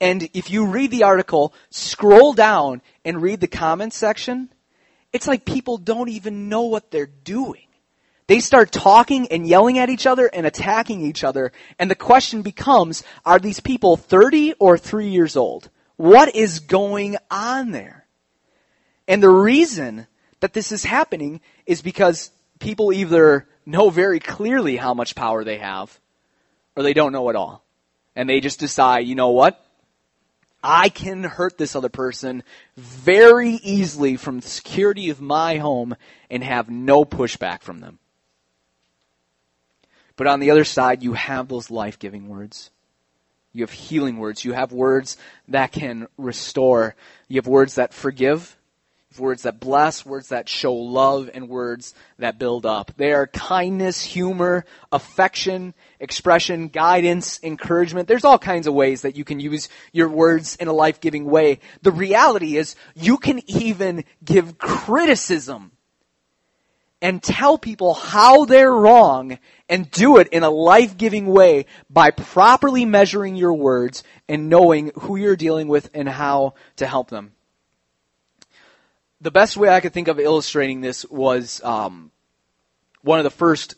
And 0.00 0.28
if 0.34 0.50
you 0.50 0.66
read 0.66 0.90
the 0.90 1.04
article, 1.04 1.54
scroll 1.70 2.32
down 2.32 2.82
and 3.04 3.22
read 3.22 3.40
the 3.40 3.46
comments 3.46 3.96
section, 3.96 4.48
it's 5.12 5.28
like 5.28 5.44
people 5.44 5.76
don't 5.76 6.08
even 6.08 6.48
know 6.48 6.62
what 6.62 6.90
they're 6.90 7.06
doing. 7.06 7.66
They 8.26 8.40
start 8.40 8.72
talking 8.72 9.28
and 9.28 9.46
yelling 9.46 9.78
at 9.78 9.90
each 9.90 10.06
other 10.06 10.26
and 10.26 10.46
attacking 10.46 11.02
each 11.02 11.22
other, 11.22 11.52
and 11.78 11.90
the 11.90 11.94
question 11.94 12.42
becomes, 12.42 13.04
are 13.24 13.38
these 13.38 13.60
people 13.60 13.96
30 13.96 14.54
or 14.54 14.78
3 14.78 15.08
years 15.08 15.36
old? 15.36 15.68
What 15.96 16.34
is 16.34 16.60
going 16.60 17.16
on 17.30 17.72
there? 17.72 17.99
And 19.10 19.20
the 19.20 19.28
reason 19.28 20.06
that 20.38 20.52
this 20.52 20.70
is 20.70 20.84
happening 20.84 21.40
is 21.66 21.82
because 21.82 22.30
people 22.60 22.92
either 22.92 23.48
know 23.66 23.90
very 23.90 24.20
clearly 24.20 24.76
how 24.76 24.94
much 24.94 25.16
power 25.16 25.42
they 25.42 25.58
have, 25.58 25.98
or 26.76 26.84
they 26.84 26.92
don't 26.92 27.10
know 27.10 27.28
at 27.28 27.34
all. 27.34 27.64
And 28.14 28.30
they 28.30 28.38
just 28.38 28.60
decide, 28.60 29.08
you 29.08 29.16
know 29.16 29.30
what? 29.30 29.66
I 30.62 30.90
can 30.90 31.24
hurt 31.24 31.58
this 31.58 31.74
other 31.74 31.88
person 31.88 32.44
very 32.76 33.54
easily 33.64 34.16
from 34.16 34.38
the 34.38 34.48
security 34.48 35.10
of 35.10 35.20
my 35.20 35.56
home 35.56 35.96
and 36.30 36.44
have 36.44 36.70
no 36.70 37.04
pushback 37.04 37.62
from 37.62 37.80
them. 37.80 37.98
But 40.14 40.28
on 40.28 40.38
the 40.38 40.52
other 40.52 40.64
side, 40.64 41.02
you 41.02 41.14
have 41.14 41.48
those 41.48 41.68
life 41.68 41.98
giving 41.98 42.28
words. 42.28 42.70
You 43.52 43.64
have 43.64 43.72
healing 43.72 44.18
words. 44.18 44.44
You 44.44 44.52
have 44.52 44.70
words 44.70 45.16
that 45.48 45.72
can 45.72 46.06
restore. 46.16 46.94
You 47.26 47.38
have 47.38 47.48
words 47.48 47.74
that 47.74 47.92
forgive. 47.92 48.56
Words 49.18 49.42
that 49.42 49.58
bless, 49.58 50.06
words 50.06 50.28
that 50.28 50.48
show 50.48 50.72
love, 50.72 51.30
and 51.34 51.48
words 51.48 51.94
that 52.18 52.38
build 52.38 52.64
up. 52.64 52.92
They 52.96 53.12
are 53.12 53.26
kindness, 53.26 54.02
humor, 54.02 54.64
affection, 54.92 55.74
expression, 55.98 56.68
guidance, 56.68 57.40
encouragement. 57.42 58.06
There's 58.06 58.24
all 58.24 58.38
kinds 58.38 58.68
of 58.68 58.74
ways 58.74 59.02
that 59.02 59.16
you 59.16 59.24
can 59.24 59.40
use 59.40 59.68
your 59.92 60.08
words 60.08 60.54
in 60.56 60.68
a 60.68 60.72
life-giving 60.72 61.24
way. 61.24 61.58
The 61.82 61.90
reality 61.90 62.56
is 62.56 62.76
you 62.94 63.18
can 63.18 63.42
even 63.50 64.04
give 64.24 64.58
criticism 64.58 65.72
and 67.02 67.20
tell 67.20 67.58
people 67.58 67.94
how 67.94 68.44
they're 68.44 68.72
wrong 68.72 69.38
and 69.68 69.90
do 69.90 70.18
it 70.18 70.28
in 70.28 70.44
a 70.44 70.50
life-giving 70.50 71.26
way 71.26 71.66
by 71.90 72.12
properly 72.12 72.84
measuring 72.84 73.34
your 73.34 73.54
words 73.54 74.04
and 74.28 74.48
knowing 74.48 74.92
who 74.94 75.16
you're 75.16 75.36
dealing 75.36 75.66
with 75.66 75.90
and 75.94 76.08
how 76.08 76.54
to 76.76 76.86
help 76.86 77.10
them. 77.10 77.32
The 79.20 79.30
best 79.30 79.56
way 79.56 79.68
I 79.68 79.80
could 79.80 79.92
think 79.92 80.08
of 80.08 80.18
illustrating 80.18 80.80
this 80.80 81.04
was 81.04 81.62
um, 81.62 82.10
one 83.02 83.18
of 83.18 83.24
the 83.24 83.30
first 83.30 83.74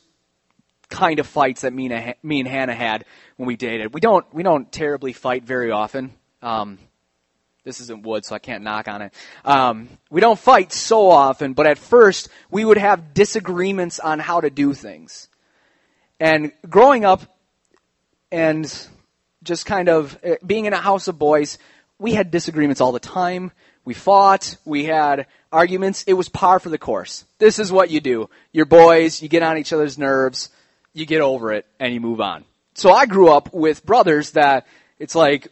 kind 0.89 1.19
of 1.19 1.27
fights 1.27 1.63
that 1.63 1.73
me 1.73 1.91
and, 1.91 2.15
me 2.23 2.41
and 2.41 2.49
Hannah 2.49 2.75
had 2.75 3.05
when 3.37 3.47
we 3.47 3.57
dated. 3.57 3.93
We 3.95 4.01
don't 4.01 4.25
we 4.33 4.43
don't 4.43 4.71
terribly 4.71 5.13
fight 5.13 5.43
very 5.45 5.71
often. 5.71 6.13
Um, 6.43 6.79
this 7.65 7.81
isn't 7.81 8.03
wood, 8.03 8.25
so 8.25 8.35
I 8.35 8.39
can't 8.39 8.65
knock 8.65 8.89
on 8.89 9.03
it. 9.03 9.15
Um, 9.45 9.89
we 10.11 10.21
don't 10.21 10.39
fight 10.39 10.73
so 10.73 11.11
often, 11.11 11.55
but 11.55 11.67
at 11.67 11.79
first 11.79 12.29
we 12.51 12.65
would 12.65 12.79
have 12.79 13.15
disagreements 13.15 14.01
on 14.01 14.19
how 14.19 14.41
to 14.41 14.51
do 14.51 14.75
things. 14.75 15.29
And 16.19 16.53
growing 16.69 17.05
up 17.05 17.23
and 18.31 18.65
just 19.43 19.67
kind 19.67 19.89
of 19.89 20.19
eh, 20.23 20.37
being 20.45 20.67
in 20.67 20.73
a 20.73 20.81
house 20.81 21.09
of 21.09 21.19
boys, 21.19 21.59
we 21.99 22.15
had 22.15 22.31
disagreements 22.31 22.81
all 22.81 22.93
the 22.93 23.01
time. 23.01 23.53
We 23.85 23.95
fought. 23.95 24.57
We 24.65 24.85
had 24.85 25.27
arguments. 25.51 26.05
It 26.05 26.15
was 26.15 26.29
par 26.29 26.61
for 26.61 26.69
the 26.69 26.79
course. 26.79 27.25
This 27.39 27.59
is 27.59 27.73
what 27.73 27.91
you 27.91 28.01
do. 28.01 28.31
You're 28.53 28.67
boys. 28.67 29.23
You 29.23 29.29
get 29.29 29.43
on 29.43 29.59
each 29.59 29.73
other's 29.73 29.99
nerves. 29.99 30.51
You 30.93 31.07
get 31.07 31.21
over 31.21 31.53
it 31.53 31.67
and 31.81 31.93
you 31.93 32.01
move 32.01 32.21
on. 32.21 32.45
So 32.75 32.93
I 32.93 33.07
grew 33.07 33.31
up 33.31 33.53
with 33.53 33.85
brothers 33.85 34.33
that 34.33 34.67
it's 34.99 35.15
like 35.15 35.49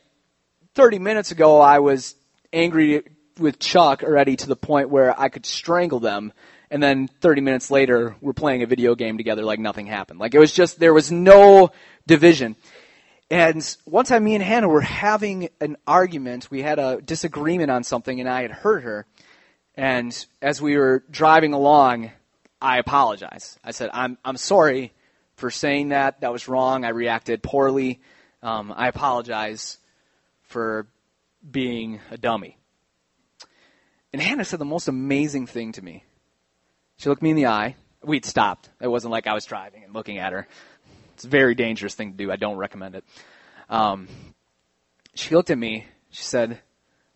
30 0.75 0.99
minutes 0.99 1.33
ago, 1.33 1.61
I 1.61 1.81
was 1.81 2.15
angry 2.53 3.03
with 3.39 3.59
Chuck 3.59 4.03
already 4.03 4.37
to 4.37 4.47
the 4.47 4.57
point 4.57 4.91
where 4.91 5.19
I 5.19 5.29
could 5.29 5.45
strangle 5.45 6.01
them. 6.01 6.33
And 6.71 6.81
then 6.83 7.09
30 7.09 7.41
minutes 7.41 7.71
later, 7.71 8.15
we're 8.21 8.33
playing 8.33 8.63
a 8.63 8.67
video 8.67 8.95
game 8.95 9.17
together 9.17 9.43
like 9.43 9.59
nothing 9.59 9.87
happened. 9.87 10.21
Like 10.21 10.35
it 10.35 10.39
was 10.39 10.53
just, 10.53 10.79
there 10.79 10.95
was 10.95 11.11
no 11.11 11.73
division. 12.07 12.55
And 13.31 13.77
one 13.85 14.05
time 14.05 14.25
me 14.25 14.35
and 14.35 14.43
Hannah 14.43 14.69
were 14.69 14.81
having 14.81 15.51
an 15.61 15.77
argument. 15.87 16.51
We 16.51 16.63
had 16.63 16.81
a 16.81 17.01
disagreement 17.01 17.71
on 17.71 17.85
something 17.85 18.19
and 18.19 18.29
I 18.29 18.43
had 18.43 18.51
hurt 18.51 18.83
her. 18.83 19.07
And 19.77 20.27
as 20.43 20.61
we 20.61 20.77
were 20.77 21.05
driving 21.11 21.53
along, 21.53 22.11
I 22.61 22.79
apologized. 22.79 23.59
I 23.63 23.71
said, 23.71 23.91
I'm, 23.93 24.19
I'm 24.25 24.37
sorry 24.37 24.93
for 25.37 25.51
saying 25.51 25.91
that. 25.91 26.23
That 26.23 26.33
was 26.33 26.49
wrong. 26.49 26.85
I 26.85 26.89
reacted 26.89 27.41
poorly. 27.43 28.01
Um, 28.43 28.75
I 28.77 28.89
apologize 28.89 29.79
for 30.43 30.89
being 31.49 32.01
a 32.11 32.19
dummy. 32.19 32.59
And 34.13 34.21
Hannah 34.21 34.45
said 34.45 34.59
the 34.59 34.65
most 34.65 34.89
amazing 34.89 35.47
thing 35.47 35.73
to 35.73 35.83
me. 35.83 36.05
She 36.97 37.09
looked 37.09 37.23
me 37.23 37.31
in 37.31 37.37
the 37.37 37.47
eye. 37.47 37.77
We'd 38.03 38.25
stopped. 38.25 38.69
It 38.81 38.89
wasn't 38.89 39.13
like 39.13 39.29
I 39.29 39.35
was 39.35 39.45
driving 39.45 39.85
and 39.85 39.95
looking 39.95 40.19
at 40.19 40.33
her. 40.33 40.49
It's 41.21 41.27
a 41.27 41.29
very 41.29 41.55
dangerous 41.55 41.95
thing 41.95 42.13
to 42.13 42.17
do. 42.17 42.33
I 42.33 42.37
don't 42.37 42.57
recommend 42.57 42.95
it. 42.95 43.05
Um, 43.69 44.09
she 45.13 45.35
looked 45.35 45.51
at 45.51 45.59
me. 45.59 45.85
She 46.09 46.23
said, 46.23 46.59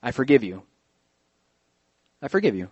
I 0.02 0.10
forgive 0.10 0.44
you. 0.44 0.62
I 2.20 2.28
forgive 2.28 2.54
you. 2.54 2.68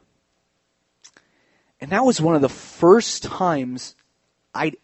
And 1.81 1.91
that 1.91 2.05
was 2.05 2.21
one 2.21 2.35
of 2.35 2.43
the 2.43 2.51
first 2.51 3.23
times 3.23 3.97
I'd 4.55 4.77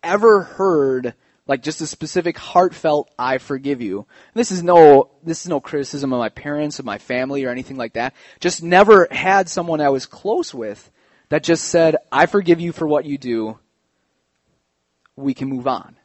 ever 0.00 0.42
heard 0.42 1.14
like 1.48 1.64
just 1.64 1.80
a 1.80 1.88
specific 1.88 2.38
heartfelt 2.38 3.10
I 3.18 3.38
forgive 3.38 3.82
you. 3.82 4.06
This 4.32 4.52
is 4.52 4.62
no 4.62 5.10
this 5.24 5.42
is 5.42 5.48
no 5.48 5.58
criticism 5.58 6.12
of 6.12 6.20
my 6.20 6.28
parents, 6.28 6.78
of 6.78 6.84
my 6.84 6.98
family 6.98 7.46
or 7.46 7.50
anything 7.50 7.76
like 7.78 7.94
that. 7.94 8.14
Just 8.38 8.62
never 8.62 9.08
had 9.10 9.48
someone 9.48 9.80
I 9.80 9.88
was 9.88 10.06
close 10.06 10.54
with 10.54 10.88
that 11.30 11.42
just 11.42 11.64
said, 11.64 11.96
"I 12.12 12.26
forgive 12.26 12.60
you 12.60 12.70
for 12.70 12.86
what 12.86 13.06
you 13.06 13.18
do. 13.18 13.58
We 15.16 15.34
can 15.34 15.48
move 15.48 15.66
on." 15.66 15.96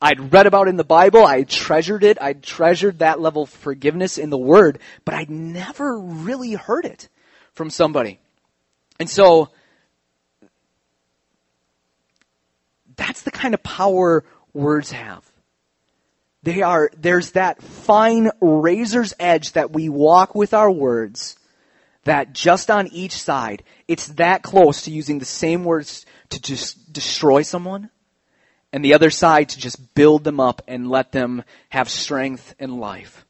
I'd 0.00 0.32
read 0.32 0.46
about 0.46 0.68
in 0.68 0.76
the 0.76 0.84
Bible, 0.84 1.24
I 1.24 1.42
treasured 1.42 2.04
it, 2.04 2.18
I 2.20 2.32
treasured 2.32 3.00
that 3.00 3.20
level 3.20 3.42
of 3.42 3.50
forgiveness 3.50 4.16
in 4.16 4.30
the 4.30 4.38
Word, 4.38 4.78
but 5.04 5.14
I'd 5.14 5.30
never 5.30 5.98
really 5.98 6.52
heard 6.52 6.84
it 6.84 7.08
from 7.52 7.68
somebody. 7.68 8.20
And 9.00 9.10
so, 9.10 9.50
that's 12.96 13.22
the 13.22 13.32
kind 13.32 13.54
of 13.54 13.62
power 13.62 14.24
words 14.52 14.92
have. 14.92 15.24
They 16.44 16.62
are, 16.62 16.90
there's 16.96 17.32
that 17.32 17.60
fine 17.60 18.30
razor's 18.40 19.14
edge 19.18 19.52
that 19.52 19.72
we 19.72 19.88
walk 19.88 20.36
with 20.36 20.54
our 20.54 20.70
words 20.70 21.36
that 22.04 22.32
just 22.32 22.70
on 22.70 22.86
each 22.88 23.20
side, 23.20 23.64
it's 23.88 24.06
that 24.08 24.44
close 24.44 24.82
to 24.82 24.92
using 24.92 25.18
the 25.18 25.24
same 25.24 25.64
words 25.64 26.06
to 26.30 26.40
just 26.40 26.92
destroy 26.92 27.42
someone 27.42 27.90
and 28.72 28.84
the 28.84 28.94
other 28.94 29.10
side 29.10 29.50
to 29.50 29.58
just 29.58 29.94
build 29.94 30.24
them 30.24 30.40
up 30.40 30.62
and 30.68 30.90
let 30.90 31.12
them 31.12 31.42
have 31.70 31.88
strength 31.88 32.54
in 32.58 32.78
life. 32.78 33.24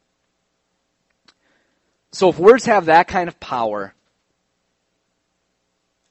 So 2.11 2.29
if 2.31 2.39
words 2.39 2.65
have 2.67 2.87
that 2.87 3.09
kind 3.09 3.29
of 3.29 3.39
power, 3.39 3.95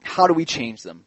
how 0.02 0.26
do 0.26 0.32
we 0.32 0.44
change 0.44 0.82
them? 0.82 1.04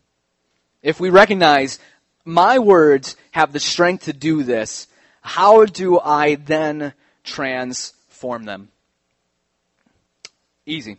If 0.84 1.00
we 1.00 1.10
recognize 1.10 1.80
my 2.26 2.60
words 2.60 3.16
have 3.32 3.54
the 3.54 3.60
strength 3.60 4.06
to 4.06 4.14
do 4.14 4.44
this, 4.44 4.88
how 5.22 5.66
do 5.66 6.00
I 6.00 6.36
then 6.36 6.94
transform 7.24 8.44
them? 8.44 8.70
Easy. 10.66 10.98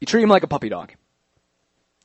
You 0.00 0.06
treat 0.06 0.22
them 0.22 0.30
like 0.30 0.42
a 0.42 0.48
puppy 0.48 0.68
dog. 0.68 0.92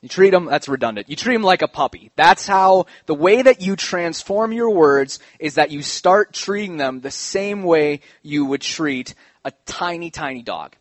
You 0.02 0.08
treat 0.08 0.30
them, 0.30 0.46
that's 0.46 0.68
redundant. 0.68 1.10
You 1.10 1.16
treat 1.16 1.34
them 1.34 1.42
like 1.42 1.60
a 1.60 1.68
puppy. 1.68 2.10
That's 2.16 2.46
how, 2.46 2.86
the 3.04 3.14
way 3.14 3.42
that 3.42 3.60
you 3.60 3.76
transform 3.76 4.52
your 4.52 4.70
words 4.70 5.18
is 5.38 5.56
that 5.56 5.70
you 5.70 5.82
start 5.82 6.32
treating 6.32 6.78
them 6.78 7.00
the 7.00 7.10
same 7.10 7.62
way 7.62 8.00
you 8.22 8.46
would 8.46 8.62
treat 8.62 9.14
a 9.44 9.52
tiny, 9.66 10.10
tiny 10.10 10.42
dog. 10.42 10.74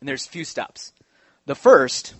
And 0.00 0.08
there's 0.08 0.26
a 0.26 0.30
few 0.30 0.44
steps. 0.44 0.92
The 1.46 1.54
first, 1.54 2.14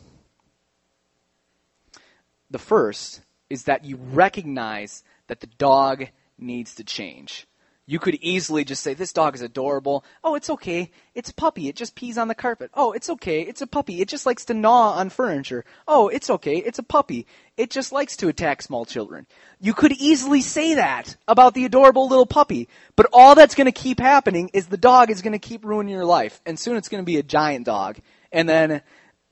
the 2.51 2.59
first 2.59 3.21
is 3.51 3.64
that 3.64 3.85
you 3.85 3.97
recognize 3.97 5.03
that 5.27 5.40
the 5.40 5.49
dog 5.59 6.07
needs 6.38 6.77
to 6.77 6.85
change. 6.85 7.49
You 7.88 8.01
could 8.01 8.16
easily 8.16 8.64
just 8.64 8.83
say, 8.83 8.94
this 8.94 9.12
dog 9.12 9.37
is 9.37 9.42
adorable. 9.42 10.05
Oh, 10.25 10.35
it's 10.35 10.51
okay. 10.51 10.90
It's 11.14 11.31
a 11.31 11.35
puppy. 11.35 11.68
It 11.68 11.77
just 11.77 11.94
pees 11.94 12.18
on 12.18 12.27
the 12.27 12.35
carpet. 12.35 12.72
Oh, 12.75 12.90
it's 12.90 13.09
okay. 13.09 13.42
It's 13.42 13.62
a 13.62 13.66
puppy. 13.66 14.01
It 14.01 14.09
just 14.09 14.27
likes 14.27 14.44
to 14.46 14.55
gnaw 14.55 14.94
on 14.94 15.09
furniture. 15.09 15.64
Oh, 15.87 16.09
it's 16.09 16.29
okay. 16.29 16.57
It's 16.57 16.81
a 16.81 16.83
puppy. 16.83 17.29
It 17.57 17.70
just 17.70 17.92
likes 17.92 18.16
to 18.16 18.29
attack 18.29 18.61
small 18.61 18.87
children. 18.87 19.25
You 19.61 19.72
could 19.72 19.92
easily 19.92 20.40
say 20.40 20.75
that 20.75 21.16
about 21.29 21.55
the 21.55 21.64
adorable 21.64 22.09
little 22.09 22.27
puppy. 22.27 22.68
But 22.96 23.07
all 23.12 23.37
that's 23.37 23.55
going 23.55 23.66
to 23.66 23.72
keep 23.72 24.01
happening 24.01 24.51
is 24.53 24.66
the 24.66 24.77
dog 24.77 25.11
is 25.11 25.22
going 25.22 25.33
to 25.33 25.38
keep 25.38 25.64
ruining 25.64 25.94
your 25.94 26.05
life. 26.05 26.40
And 26.44 26.59
soon 26.59 26.77
it's 26.77 26.88
going 26.88 27.03
to 27.03 27.07
be 27.07 27.18
a 27.18 27.22
giant 27.22 27.66
dog. 27.66 27.99
And 28.33 28.49
then 28.49 28.83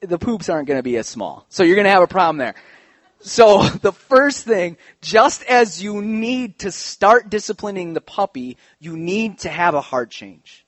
the 0.01 0.19
poops 0.19 0.49
aren't 0.49 0.69
going 0.69 0.79
to 0.79 0.85
be 0.85 0.97
as 0.97 1.09
small. 1.09 1.45
So 1.49 1.65
you're 1.65 1.77
going 1.77 1.87
to 1.87 1.91
have 1.91 2.05
a 2.05 2.07
problem 2.07 2.37
there. 2.37 2.55
So 3.25 3.63
the 3.83 3.93
first 3.93 4.45
thing, 4.45 4.77
just 5.01 5.43
as 5.45 5.83
you 5.83 6.01
need 6.01 6.61
to 6.61 6.71
start 6.71 7.31
disciplining 7.31 7.95
the 7.95 8.01
puppy, 8.01 8.59
you 8.79 8.97
need 8.97 9.41
to 9.41 9.49
have 9.49 9.75
a 9.75 9.81
heart 9.81 10.11
change. 10.11 10.65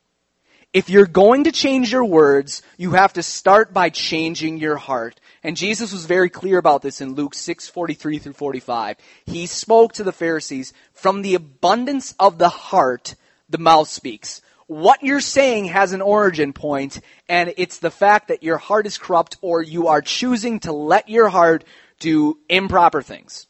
If 0.72 0.90
you're 0.90 1.06
going 1.06 1.44
to 1.44 1.52
change 1.52 1.92
your 1.92 2.04
words, 2.04 2.62
you 2.76 2.92
have 2.92 3.14
to 3.14 3.22
start 3.22 3.72
by 3.72 3.88
changing 3.90 4.58
your 4.58 4.76
heart. 4.76 5.20
And 5.42 5.56
Jesus 5.56 5.92
was 5.92 6.06
very 6.06 6.28
clear 6.28 6.58
about 6.58 6.82
this 6.82 7.00
in 7.00 7.14
Luke 7.14 7.34
6:43 7.34 8.18
through 8.20 8.32
45. 8.32 8.96
He 9.24 9.46
spoke 9.46 9.92
to 9.94 10.04
the 10.04 10.12
Pharisees, 10.12 10.72
from 10.92 11.22
the 11.22 11.34
abundance 11.34 12.14
of 12.18 12.38
the 12.38 12.48
heart, 12.48 13.14
the 13.48 13.58
mouth 13.58 13.88
speaks. 13.88 14.42
What 14.66 15.04
you're 15.04 15.20
saying 15.20 15.66
has 15.66 15.92
an 15.92 16.02
origin 16.02 16.52
point, 16.52 17.00
and 17.28 17.54
it's 17.56 17.78
the 17.78 17.90
fact 17.90 18.28
that 18.28 18.42
your 18.42 18.58
heart 18.58 18.86
is 18.86 18.98
corrupt 18.98 19.36
or 19.40 19.62
you 19.62 19.86
are 19.86 20.02
choosing 20.02 20.58
to 20.60 20.72
let 20.72 21.08
your 21.08 21.28
heart 21.28 21.64
do 21.98 22.38
improper 22.48 23.02
things. 23.02 23.46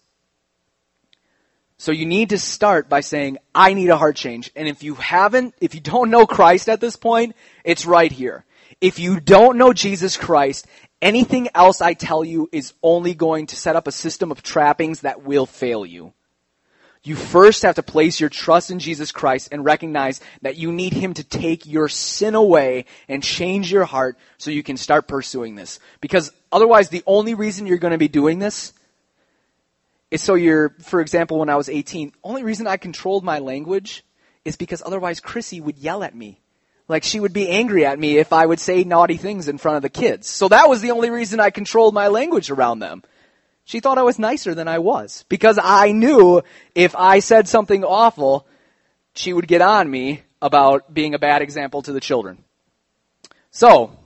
So 1.78 1.92
you 1.92 2.06
need 2.06 2.30
to 2.30 2.38
start 2.38 2.88
by 2.88 3.00
saying, 3.00 3.38
I 3.54 3.74
need 3.74 3.90
a 3.90 3.98
heart 3.98 4.16
change. 4.16 4.50
And 4.56 4.66
if 4.66 4.82
you 4.82 4.94
haven't, 4.94 5.54
if 5.61 5.74
you 5.74 5.80
don't 5.80 6.11
know 6.11 6.26
Christ 6.26 6.68
at 6.68 6.80
this 6.80 6.96
point, 6.96 7.37
it's 7.64 7.85
right 7.85 8.11
here. 8.11 8.44
If 8.80 8.98
you 8.98 9.20
don't 9.20 9.59
know 9.59 9.72
Jesus 9.72 10.16
Christ, 10.16 10.66
anything 11.02 11.48
else 11.54 11.80
I 11.80 11.94
tell 11.94 12.24
you 12.24 12.48
is 12.50 12.72
only 12.82 13.14
going 13.14 13.46
to 13.48 13.56
set 13.56 13.76
up 13.76 13.87
a 13.87 13.92
system 13.92 14.30
of 14.30 14.42
trappings 14.42 15.02
that 15.02 15.22
will 15.22 15.46
fail 15.46 15.85
you. 15.85 16.14
You 17.07 17.14
first 17.14 17.62
have 17.62 17.77
to 17.77 17.85
place 17.85 18.19
your 18.19 18.29
trust 18.29 18.73
in 18.73 18.81
Jesus 18.81 19.12
Christ 19.12 19.51
and 19.53 19.64
recognize 19.64 20.21
that 20.42 20.57
you 20.57 20.73
need 20.73 20.92
Him 20.92 21.14
to 21.14 21.23
take 21.23 21.64
your 21.64 21.88
sin 21.88 22.35
away 22.35 22.87
and 23.09 23.23
change 23.23 23.71
your 23.71 23.85
heart 23.85 24.19
so 24.38 24.51
you 24.51 24.64
can 24.64 24.77
start 24.77 25.07
pursuing 25.07 25.55
this. 25.55 25.79
Because 26.01 26.33
otherwise, 26.51 26.88
the 26.88 27.05
only 27.07 27.35
reason 27.35 27.64
you're 27.64 27.79
going 27.79 27.92
to 27.92 27.97
be 27.99 28.09
doing 28.09 28.40
this 28.40 28.73
is 30.11 30.21
so 30.21 30.35
you're, 30.35 30.71
for 30.81 31.01
example, 31.01 31.38
when 31.38 31.49
I 31.49 31.55
was 31.55 31.69
18, 31.69 32.09
the 32.09 32.14
only 32.25 32.42
reason 32.42 32.66
I 32.66 32.77
controlled 32.77 33.23
my 33.23 33.38
language 33.38 34.05
is 34.45 34.57
because 34.57 34.83
otherwise 34.85 35.21
Chrissy 35.21 35.61
would 35.61 35.79
yell 35.79 36.03
at 36.03 36.12
me. 36.12 36.40
Like 36.88 37.05
she 37.05 37.21
would 37.21 37.33
be 37.33 37.49
angry 37.49 37.87
at 37.87 38.01
me 38.01 38.19
if 38.19 38.33
I 38.33 38.45
would 38.45 38.59
say 38.59 38.83
naughty 38.83 39.16
things 39.16 39.47
in 39.47 39.59
front 39.59 39.77
of 39.77 39.83
the 39.83 39.90
kids. 39.90 40.29
So 40.29 40.49
that 40.49 40.69
was 40.69 40.81
the 40.81 40.90
only 40.90 41.11
reason 41.11 41.38
I 41.38 41.51
controlled 41.51 41.95
my 41.95 42.09
language 42.09 42.51
around 42.51 42.81
them. 42.81 43.05
She 43.66 43.81
thought 43.81 43.98
I 43.98 44.05
was 44.05 44.18
nicer 44.20 44.55
than 44.55 44.68
I 44.68 44.79
was 44.79 45.24
because 45.29 45.59
I 45.61 45.90
knew 45.90 46.40
if 46.76 46.94
I 46.94 47.18
said 47.18 47.48
something 47.48 47.83
awful, 47.83 48.46
she 49.12 49.33
would 49.33 49.48
get 49.48 49.61
on 49.61 49.90
me 49.90 50.22
about 50.40 50.94
being 50.94 51.14
a 51.14 51.18
bad 51.18 51.42
example 51.42 51.83
to 51.83 51.92
the 51.92 52.00
children. 52.00 52.44
So, 53.50 53.98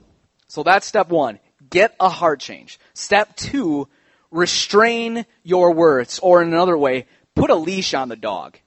so 0.47 0.63
that's 0.63 0.87
step 0.87 1.09
one. 1.09 1.37
Get 1.69 1.95
a 1.99 2.09
heart 2.09 2.39
change. 2.39 2.79
Step 2.95 3.35
two, 3.35 3.87
restrain 4.31 5.27
your 5.43 5.73
words. 5.73 6.17
Or 6.17 6.41
in 6.41 6.47
another 6.47 6.75
way, 6.75 7.05
put 7.35 7.51
a 7.51 7.55
leash 7.55 7.93
on 7.93 8.09
the 8.09 8.15
dog. 8.15 8.57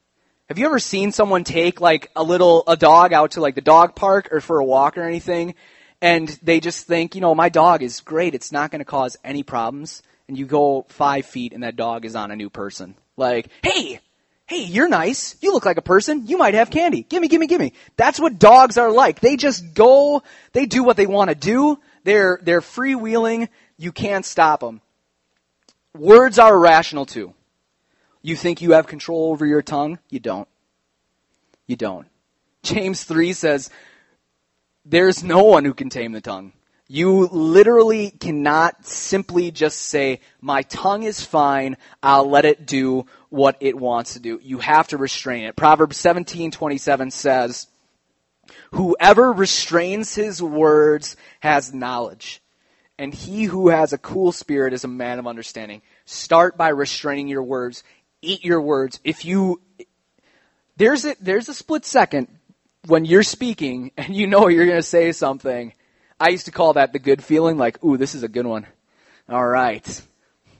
Have 0.48 0.61
you 0.61 0.66
ever 0.66 0.78
seen 0.78 1.11
someone 1.11 1.42
take 1.42 1.80
like 1.80 2.12
a 2.14 2.22
little, 2.22 2.62
a 2.68 2.76
dog 2.76 3.12
out 3.12 3.33
to 3.33 3.40
like 3.40 3.57
the 3.57 3.61
dog 3.61 3.96
park 3.96 4.28
or 4.30 4.40
for 4.40 4.61
a 4.61 4.64
walk 4.64 4.96
or 4.96 5.02
anything? 5.02 5.57
And 6.00 6.28
they 6.40 6.61
just 6.61 6.87
think, 6.87 7.16
you 7.16 7.20
know, 7.20 7.35
my 7.35 7.48
dog 7.48 7.83
is 7.83 8.00
great. 8.00 8.37
It's 8.37 8.52
not 8.52 8.70
going 8.70 8.78
to 8.78 8.85
cause 8.85 9.16
any 9.24 9.42
problems. 9.42 10.00
And 10.28 10.38
you 10.38 10.46
go 10.46 10.87
five 10.88 11.26
feet 11.26 11.52
and 11.52 11.62
that 11.62 11.76
dog 11.76 12.04
is 12.04 12.16
on 12.16 12.30
a 12.30 12.37
new 12.37 12.50
person. 12.50 12.94
Like, 13.16 13.48
hey, 13.62 14.00
hey, 14.46 14.64
you're 14.64 14.88
nice. 14.88 15.37
You 15.40 15.52
look 15.52 15.66
like 15.66 15.76
a 15.76 15.82
person. 15.82 16.26
You 16.26 16.38
might 16.38 16.54
have 16.54 16.70
candy. 16.70 17.02
Gimme, 17.02 17.28
gimme, 17.28 17.46
gimme. 17.46 17.72
That's 17.96 18.18
what 18.18 18.38
dogs 18.38 18.78
are 18.78 18.90
like. 18.90 19.20
They 19.20 19.37
just 19.37 19.74
go, 19.74 20.22
they 20.52 20.66
do 20.66 20.82
what 20.82 20.96
they 20.96 21.06
want 21.06 21.28
to 21.28 21.34
do. 21.34 21.78
They're, 22.04 22.38
they're 22.42 22.60
freewheeling. 22.60 23.48
You 23.76 23.92
can't 23.92 24.24
stop 24.24 24.60
them. 24.60 24.80
Words 25.96 26.38
are 26.38 26.54
irrational 26.54 27.06
too. 27.06 27.34
You 28.22 28.37
think 28.37 28.62
you 28.62 28.72
have 28.72 28.87
control 28.87 29.30
over 29.30 29.44
your 29.44 29.62
tongue? 29.62 29.98
You 30.08 30.18
don't. 30.18 30.48
You 31.66 31.76
don't. 31.76 32.06
James 32.62 33.04
3 33.04 33.32
says, 33.34 33.70
there's 34.84 35.22
no 35.22 35.44
one 35.44 35.64
who 35.64 35.74
can 35.74 35.90
tame 35.90 36.12
the 36.12 36.20
tongue. 36.20 36.52
You 36.87 37.27
literally 37.29 38.11
cannot 38.11 38.87
simply 38.87 39.51
just 39.51 39.79
say, 39.79 40.20
my 40.40 40.62
tongue 40.62 41.03
is 41.03 41.25
fine, 41.25 41.77
I'll 42.03 42.29
let 42.29 42.44
it 42.44 42.66
do 42.66 43.07
what 43.31 43.57
it 43.61 43.77
wants 43.77 44.14
to 44.14 44.20
do. 44.20 44.38
You 44.42 44.59
have 44.59 44.88
to 44.88 44.99
restrain 44.99 45.44
it. 45.44 45.57
Proverbs 45.57 45.97
17:27 45.99 47.11
says, 47.11 47.66
Whoever 48.73 49.33
restrains 49.33 50.14
his 50.14 50.42
words 50.42 51.16
has 51.40 51.73
knowledge, 51.73 52.42
and 52.99 53.14
he 53.14 53.44
who 53.44 53.70
has 53.70 53.92
a 53.92 53.99
cool 53.99 54.33
spirit 54.33 54.75
is 54.75 54.85
a 54.85 54.88
man 54.88 55.18
of 55.18 55.27
understanding. 55.27 55.81
Start 56.05 56.59
by 56.59 56.68
restraining 56.68 57.29
your 57.29 57.42
words 57.42 57.83
eat 58.25 58.44
your 58.44 58.61
words. 58.61 58.99
If 59.05 59.25
you, 59.25 59.61
there's 60.77 61.05
a, 61.05 61.14
there's 61.20 61.49
a 61.49 61.55
split 61.55 61.85
second 61.85 62.29
when 62.87 63.05
you're 63.05 63.23
speaking 63.23 63.92
and 63.97 64.14
you 64.14 64.27
know 64.27 64.49
you're 64.49 64.66
going 64.66 64.79
to 64.79 64.83
say 64.83 65.12
something. 65.12 65.73
I 66.18 66.29
used 66.31 66.46
to 66.46 66.53
call 66.53 66.74
that 66.74 66.92
the 66.92 66.98
good 66.98 67.22
feeling, 67.22 67.59
like, 67.59 67.83
ooh, 67.85 67.96
this 67.96 68.14
is 68.14 68.22
a 68.22 68.29
good 68.29 68.46
one. 68.46 68.66
All 69.29 69.46
right. 69.46 70.03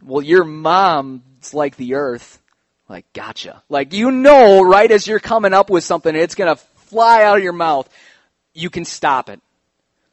Well, 0.03 0.23
your 0.23 0.45
mom's 0.45 1.55
like 1.55 1.77
the 1.77 1.95
earth. 1.95 2.41
Like, 2.89 3.11
gotcha. 3.13 3.63
Like, 3.69 3.93
you 3.93 4.11
know, 4.11 4.63
right 4.63 4.91
as 4.91 5.07
you're 5.07 5.21
coming 5.21 5.55
up 5.55 5.71
with 5.71 5.85
something, 5.85 6.15
it's 6.15 6.35
going 6.35 6.55
to 6.55 6.63
fly 6.87 7.23
out 7.23 7.39
of 7.39 7.43
your 7.43 7.53
mouth. 7.53 7.89
You 8.53 8.71
can 8.71 8.85
stop 8.85 9.31
it. 9.31 9.41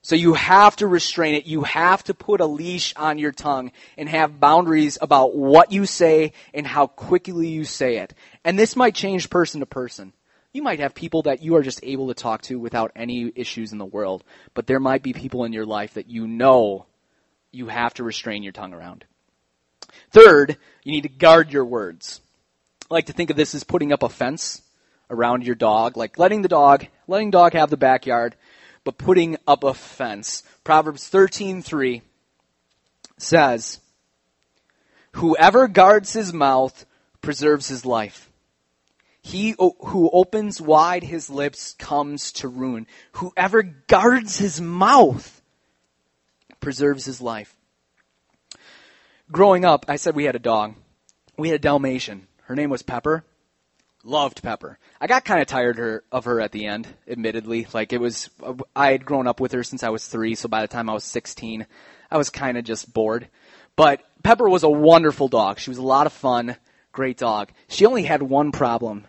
So 0.04 0.16
you 0.16 0.34
have 0.34 0.76
to 0.78 0.88
restrain 0.88 1.36
it. 1.36 1.46
You 1.46 1.64
have 1.64 2.04
to 2.06 2.14
put 2.14 2.42
a 2.42 2.46
leash 2.46 2.96
on 2.96 3.20
your 3.20 3.32
tongue 3.32 3.72
and 3.98 4.10
have 4.10 4.40
boundaries 4.40 4.98
about 5.00 5.36
what 5.36 5.72
you 5.72 5.86
say 5.86 6.34
and 6.54 6.66
how 6.66 6.88
quickly 6.88 7.50
you 7.50 7.66
say 7.66 7.98
it. 7.98 8.14
And 8.44 8.58
this 8.58 8.76
might 8.76 8.96
change 8.96 9.30
person 9.30 9.60
to 9.60 9.68
person. 9.68 10.14
You 10.54 10.62
might 10.62 10.80
have 10.80 10.94
people 10.94 11.24
that 11.24 11.42
you 11.42 11.56
are 11.56 11.64
just 11.64 11.80
able 11.84 12.08
to 12.08 12.14
talk 12.14 12.42
to 12.44 12.60
without 12.60 12.92
any 12.96 13.32
issues 13.36 13.72
in 13.72 13.78
the 13.78 13.86
world, 13.86 14.24
but 14.54 14.68
there 14.68 14.80
might 14.80 15.04
be 15.04 15.14
people 15.14 15.46
in 15.46 15.54
your 15.54 15.66
life 15.66 15.94
that 15.94 16.10
you 16.10 16.28
know 16.28 16.86
you 17.52 17.68
have 17.68 17.94
to 17.96 18.04
restrain 18.04 18.44
your 18.44 18.52
tongue 18.52 18.74
around. 18.74 19.06
Third, 20.12 20.58
you 20.84 20.92
need 20.92 21.04
to 21.04 21.10
guard 21.10 21.52
your 21.52 21.66
words. 21.66 22.22
I 22.90 22.94
like 22.94 23.06
to 23.06 23.14
think 23.14 23.30
of 23.30 23.38
this 23.38 23.56
as 23.56 23.64
putting 23.64 23.94
up 23.94 24.04
a 24.04 24.10
fence 24.10 24.62
around 25.10 25.46
your 25.46 25.56
dog, 25.56 25.96
like 25.96 26.20
letting 26.20 26.42
the 26.42 26.50
dog, 26.50 26.88
letting 27.08 27.32
dog 27.32 27.54
have 27.54 27.70
the 27.70 27.78
backyard, 27.78 28.36
but 28.84 28.98
putting 28.98 29.38
up 29.48 29.64
a 29.64 29.74
fence. 29.74 30.44
Proverbs 30.64 31.08
13:3 31.10 32.02
says, 33.18 33.80
"Whoever 35.14 35.68
guards 35.68 36.14
his 36.14 36.34
mouth 36.34 36.86
preserves 37.22 37.68
his 37.68 37.86
life. 37.86 38.31
He 39.22 39.56
who 39.58 40.10
opens 40.12 40.60
wide 40.60 41.04
his 41.04 41.30
lips 41.30 41.74
comes 41.74 42.32
to 42.34 42.48
ruin. 42.48 42.88
Whoever 43.14 43.64
guards 43.64 44.38
his 44.38 44.60
mouth 44.60 45.42
preserves 46.60 47.06
his 47.06 47.22
life." 47.22 47.56
Growing 49.32 49.64
up, 49.64 49.86
I 49.88 49.96
said 49.96 50.16
we 50.16 50.26
had 50.26 50.36
a 50.36 50.40
dog. 50.40 50.76
We 51.38 51.50
had 51.50 51.56
a 51.56 51.64
Dalmatian. 51.64 52.28
Her 52.44 52.56
name 52.56 52.70
was 52.70 52.82
Pepper 52.82 53.24
loved 54.04 54.42
Pepper. 54.42 54.80
I 55.00 55.08
got 55.08 55.26
kind 55.26 55.42
of 55.42 55.48
tired 55.48 55.78
her, 55.78 56.04
of 56.12 56.26
her 56.26 56.42
at 56.42 56.52
the 56.52 56.66
end, 56.66 56.88
admittedly. 57.08 57.68
Like 57.74 57.94
it 57.94 58.02
was, 58.02 58.30
I 58.76 58.92
had 58.92 59.06
grown 59.06 59.28
up 59.28 59.40
with 59.40 59.52
her 59.52 59.64
since 59.64 59.84
I 59.84 59.90
was 59.90 60.08
three, 60.08 60.36
so 60.36 60.50
by 60.50 60.62
the 60.62 60.68
time 60.68 60.90
I 60.90 60.94
was 60.94 61.04
16, 61.04 61.66
I 62.10 62.18
was 62.18 62.30
kind 62.30 62.58
of 62.58 62.64
just 62.64 62.94
bored. 62.94 63.28
But 63.76 64.02
Pepper 64.24 64.50
was 64.50 64.64
a 64.64 64.70
wonderful 64.70 65.28
dog. 65.28 65.60
She 65.60 65.70
was 65.70 65.78
a 65.78 65.84
lot 65.84 66.08
of 66.08 66.14
fun, 66.14 66.58
great 66.92 67.18
dog. 67.18 67.52
She 67.68 67.86
only 67.86 68.04
had 68.04 68.22
one 68.22 68.52
problem: 68.52 69.06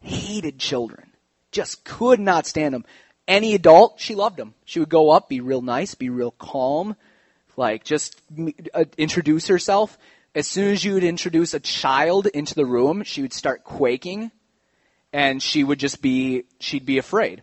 hated 0.00 0.58
children. 0.58 1.10
Just 1.52 1.84
could 1.84 2.20
not 2.20 2.46
stand 2.46 2.74
them. 2.74 2.84
Any 3.28 3.54
adult, 3.54 4.00
she 4.00 4.14
loved 4.14 4.36
them. 4.36 4.54
She 4.64 4.78
would 4.78 4.88
go 4.88 5.10
up, 5.10 5.28
be 5.28 5.40
real 5.40 5.62
nice, 5.62 5.94
be 5.94 6.10
real 6.10 6.30
calm, 6.30 6.96
like 7.56 7.84
just 7.84 8.20
uh, 8.74 8.84
introduce 8.96 9.48
herself. 9.48 9.98
As 10.34 10.46
soon 10.46 10.72
as 10.72 10.84
you 10.84 10.94
would 10.94 11.04
introduce 11.04 11.54
a 11.54 11.60
child 11.60 12.26
into 12.26 12.54
the 12.54 12.66
room, 12.66 13.02
she 13.02 13.22
would 13.22 13.32
start 13.32 13.64
quaking 13.64 14.30
and 15.12 15.42
she 15.42 15.64
would 15.64 15.78
just 15.78 16.02
be 16.02 16.44
she'd 16.60 16.86
be 16.86 16.98
afraid. 16.98 17.42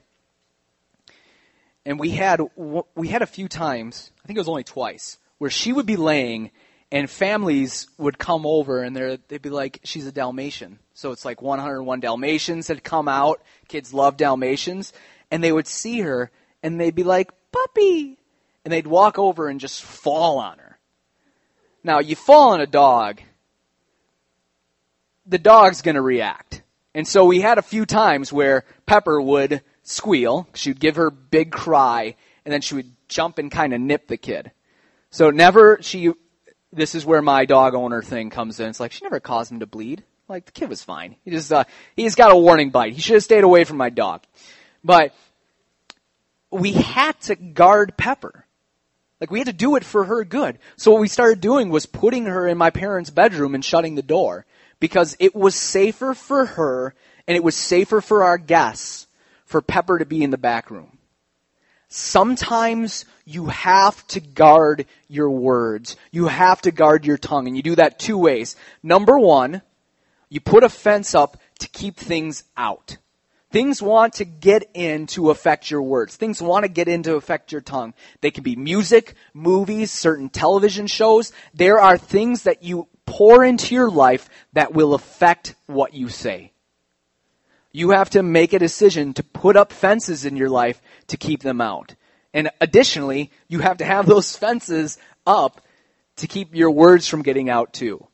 And 1.86 2.00
we 2.00 2.12
had 2.12 2.40
we 2.96 3.08
had 3.08 3.22
a 3.22 3.28
few 3.28 3.50
times, 3.50 4.12
I 4.24 4.28
think 4.28 4.38
it 4.38 4.42
was 4.42 4.48
only 4.48 4.64
twice, 4.64 5.18
where 5.38 5.50
she 5.50 5.74
would 5.74 5.86
be 5.86 5.98
laying 5.98 6.52
and 6.94 7.10
families 7.10 7.88
would 7.98 8.20
come 8.20 8.46
over 8.46 8.84
and 8.84 8.96
they'd 8.96 9.42
be 9.42 9.50
like, 9.50 9.80
she's 9.84 10.06
a 10.06 10.12
Dalmatian. 10.12 10.78
So 10.94 11.12
it's 11.12 11.26
like 11.26 11.42
101 11.42 12.00
Dalmatians 12.02 12.68
had 12.68 12.84
come 12.84 13.08
out. 13.08 13.42
Kids 13.68 13.96
love 13.96 14.16
Dalmatians. 14.16 14.94
And 15.32 15.44
they 15.44 15.52
would 15.52 15.66
see 15.66 16.02
her 16.02 16.30
and 16.62 16.80
they'd 16.80 16.94
be 16.94 17.04
like, 17.04 17.32
puppy. 17.52 18.20
And 18.64 18.72
they'd 18.72 18.86
walk 18.86 19.18
over 19.18 19.48
and 19.48 19.60
just 19.60 19.82
fall 19.82 20.38
on 20.38 20.60
her. 20.60 20.78
Now, 21.84 21.98
you 21.98 22.16
fall 22.16 22.52
on 22.52 22.62
a 22.62 22.68
dog, 22.68 23.22
the 25.26 25.40
dog's 25.40 25.82
going 25.82 25.96
to 25.96 26.02
react. 26.02 26.62
And 26.94 27.08
so 27.08 27.26
we 27.26 27.42
had 27.42 27.58
a 27.58 27.64
few 27.64 27.88
times 27.88 28.32
where 28.32 28.66
Pepper 28.86 29.20
would 29.20 29.64
squeal, 29.82 30.48
she'd 30.54 30.80
give 30.80 30.98
her 30.98 31.10
big 31.10 31.52
cry, 31.52 32.16
and 32.46 32.54
then 32.54 32.62
she 32.62 32.76
would 32.76 32.92
jump 33.08 33.40
and 33.40 33.52
kind 33.52 33.74
of 33.74 33.82
nip 33.82 34.08
the 34.08 34.16
kid. 34.16 34.52
So 35.10 35.32
never 35.32 35.80
she 35.82 36.14
this 36.74 36.96
is 36.96 37.06
where 37.06 37.22
my 37.22 37.46
dog 37.46 37.76
owner 37.76 38.02
thing 38.02 38.30
comes 38.30 38.60
in. 38.60 38.70
It's 38.70 38.80
like 38.80 38.92
she 38.92 39.04
never 39.04 39.20
caused 39.20 39.52
him 39.52 39.60
to 39.60 39.68
bleed. 39.68 40.04
Like 40.28 40.46
the 40.46 40.52
kid 40.52 40.70
was 40.70 40.84
fine. 40.84 41.16
He 41.24 41.32
just 41.32 41.52
uh, 41.52 41.66
he's 41.96 42.16
got 42.16 42.32
a 42.32 42.36
warning 42.36 42.70
bite. 42.70 42.94
He 42.94 43.02
should 43.02 43.16
have 43.16 43.24
stayed 43.24 43.44
away 43.44 43.64
from 43.64 43.78
my 43.78 43.90
dog. 43.90 44.24
But 44.84 45.14
we 46.52 46.74
had 46.74 47.20
to 47.22 47.36
guard 47.36 47.98
Pepper. 47.98 48.46
Like 49.20 49.32
we 49.32 49.40
had 49.40 49.48
to 49.48 49.54
do 49.54 49.76
it 49.76 49.86
for 49.86 50.04
her 50.06 50.24
good. 50.24 50.60
So 50.76 50.92
what 50.92 51.02
we 51.02 51.08
started 51.08 51.40
doing 51.40 51.70
was 51.70 51.86
putting 51.86 52.26
her 52.26 52.48
in 52.48 52.58
my 52.58 52.72
parents' 52.72 53.10
bedroom 53.10 53.56
and 53.56 53.64
shutting 53.64 53.96
the 53.96 54.02
door 54.02 54.46
because 54.80 55.16
it 55.20 55.36
was 55.36 55.56
safer 55.56 56.14
for 56.14 56.46
her 56.46 56.94
and 57.28 57.38
it 57.38 57.44
was 57.44 57.56
safer 57.56 58.02
for 58.02 58.24
our 58.24 58.38
guests 58.38 59.08
for 59.46 59.62
Pepper 59.62 60.00
to 60.00 60.06
be 60.06 60.24
in 60.24 60.32
the 60.32 60.38
back 60.38 60.72
room. 60.72 60.98
Sometimes 61.96 63.06
you 63.24 63.46
have 63.46 64.08
to 64.08 64.20
guard 64.20 64.88
your 65.08 65.30
words. 65.30 65.96
You 66.10 66.26
have 66.26 66.60
to 66.64 66.72
guard 66.72 67.06
your 67.06 67.20
tongue 67.20 67.46
and 67.46 67.56
you 67.56 67.62
do 67.62 67.76
that 67.76 68.00
two 68.00 68.18
ways. 68.18 68.56
Number 68.82 69.20
one, 69.20 69.62
you 70.28 70.40
put 70.40 70.64
a 70.64 70.70
fence 70.70 71.14
up 71.14 71.38
to 71.60 71.70
keep 71.70 71.96
things 71.96 72.46
out. 72.58 72.98
Things 73.52 73.80
want 73.80 74.14
to 74.14 74.26
get 74.26 74.72
in 74.74 75.06
to 75.08 75.30
affect 75.30 75.70
your 75.70 75.84
words. 75.84 76.16
Things 76.16 76.42
want 76.42 76.64
to 76.64 76.68
get 76.68 76.88
in 76.88 77.04
to 77.04 77.14
affect 77.14 77.52
your 77.52 77.62
tongue. 77.62 77.94
They 78.22 78.32
can 78.32 78.42
be 78.44 78.56
music, 78.56 79.14
movies, 79.36 79.92
certain 79.92 80.30
television 80.30 80.88
shows. 80.88 81.32
There 81.54 81.80
are 81.80 82.00
things 82.00 82.42
that 82.44 82.64
you 82.64 82.88
pour 83.06 83.44
into 83.44 83.76
your 83.76 83.92
life 83.92 84.32
that 84.54 84.74
will 84.74 84.96
affect 84.96 85.54
what 85.68 85.94
you 85.94 86.10
say. 86.10 86.53
You 87.74 87.90
have 87.90 88.12
to 88.12 88.24
make 88.24 88.54
a 88.54 88.60
decision 88.60 89.14
to 89.16 89.24
put 89.24 89.58
up 89.58 89.74
fences 89.74 90.24
in 90.24 90.38
your 90.38 90.50
life 90.50 90.82
to 91.08 91.18
keep 91.18 91.42
them 91.42 91.60
out. 91.60 91.96
And 92.34 92.50
additionally, 92.62 93.32
you 93.48 93.60
have 93.60 93.78
to 93.78 93.86
have 93.86 94.06
those 94.08 94.36
fences 94.36 94.98
up 95.28 95.62
to 96.18 96.28
keep 96.28 96.56
your 96.56 96.72
words 96.72 97.08
from 97.08 97.24
getting 97.24 97.50
out 97.50 97.74
too. 97.74 98.08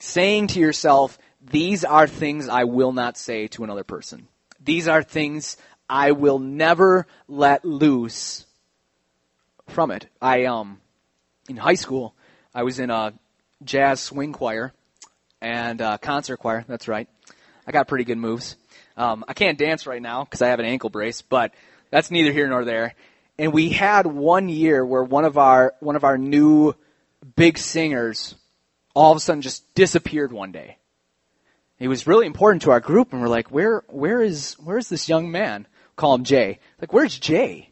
Saying 0.00 0.48
to 0.48 0.60
yourself, 0.60 1.18
these 1.40 1.84
are 1.84 2.06
things 2.06 2.48
I 2.48 2.64
will 2.64 2.92
not 2.92 3.16
say 3.16 3.46
to 3.48 3.64
another 3.64 3.84
person. 3.84 4.28
These 4.62 4.88
are 4.88 5.02
things 5.02 5.56
I 5.88 6.12
will 6.12 6.38
never 6.38 7.06
let 7.28 7.64
loose 7.64 8.44
from 9.68 9.90
it. 9.90 10.06
I 10.20 10.44
um 10.44 10.80
in 11.48 11.56
high 11.56 11.74
school, 11.74 12.14
I 12.54 12.64
was 12.64 12.78
in 12.78 12.90
a 12.90 13.14
jazz 13.64 14.00
swing 14.00 14.32
choir 14.32 14.72
and 15.40 15.80
uh, 15.80 15.98
concert 15.98 16.38
choir. 16.38 16.64
That's 16.68 16.88
right. 16.88 17.08
I 17.66 17.72
got 17.72 17.88
pretty 17.88 18.04
good 18.04 18.18
moves. 18.18 18.56
Um, 18.96 19.24
I 19.28 19.34
can't 19.34 19.58
dance 19.58 19.86
right 19.86 20.02
now 20.02 20.24
because 20.24 20.42
I 20.42 20.48
have 20.48 20.60
an 20.60 20.66
ankle 20.66 20.90
brace, 20.90 21.22
but 21.22 21.52
that's 21.90 22.10
neither 22.10 22.32
here 22.32 22.48
nor 22.48 22.64
there. 22.64 22.94
And 23.38 23.52
we 23.52 23.70
had 23.70 24.06
one 24.06 24.48
year 24.48 24.84
where 24.84 25.02
one 25.02 25.24
of 25.24 25.38
our 25.38 25.74
one 25.80 25.96
of 25.96 26.04
our 26.04 26.18
new 26.18 26.74
big 27.36 27.58
singers 27.58 28.34
all 28.94 29.12
of 29.12 29.16
a 29.16 29.20
sudden 29.20 29.42
just 29.42 29.74
disappeared 29.74 30.32
one 30.32 30.52
day. 30.52 30.76
He 31.78 31.88
was 31.88 32.06
really 32.06 32.26
important 32.26 32.62
to 32.62 32.72
our 32.72 32.80
group, 32.80 33.12
and 33.12 33.22
we're 33.22 33.28
like, 33.28 33.50
where 33.50 33.82
where 33.88 34.20
is 34.20 34.54
where 34.54 34.76
is 34.76 34.88
this 34.88 35.08
young 35.08 35.30
man? 35.30 35.66
Call 35.96 36.14
him 36.14 36.24
Jay. 36.24 36.58
Like, 36.80 36.92
where's 36.92 37.18
Jay? 37.18 37.70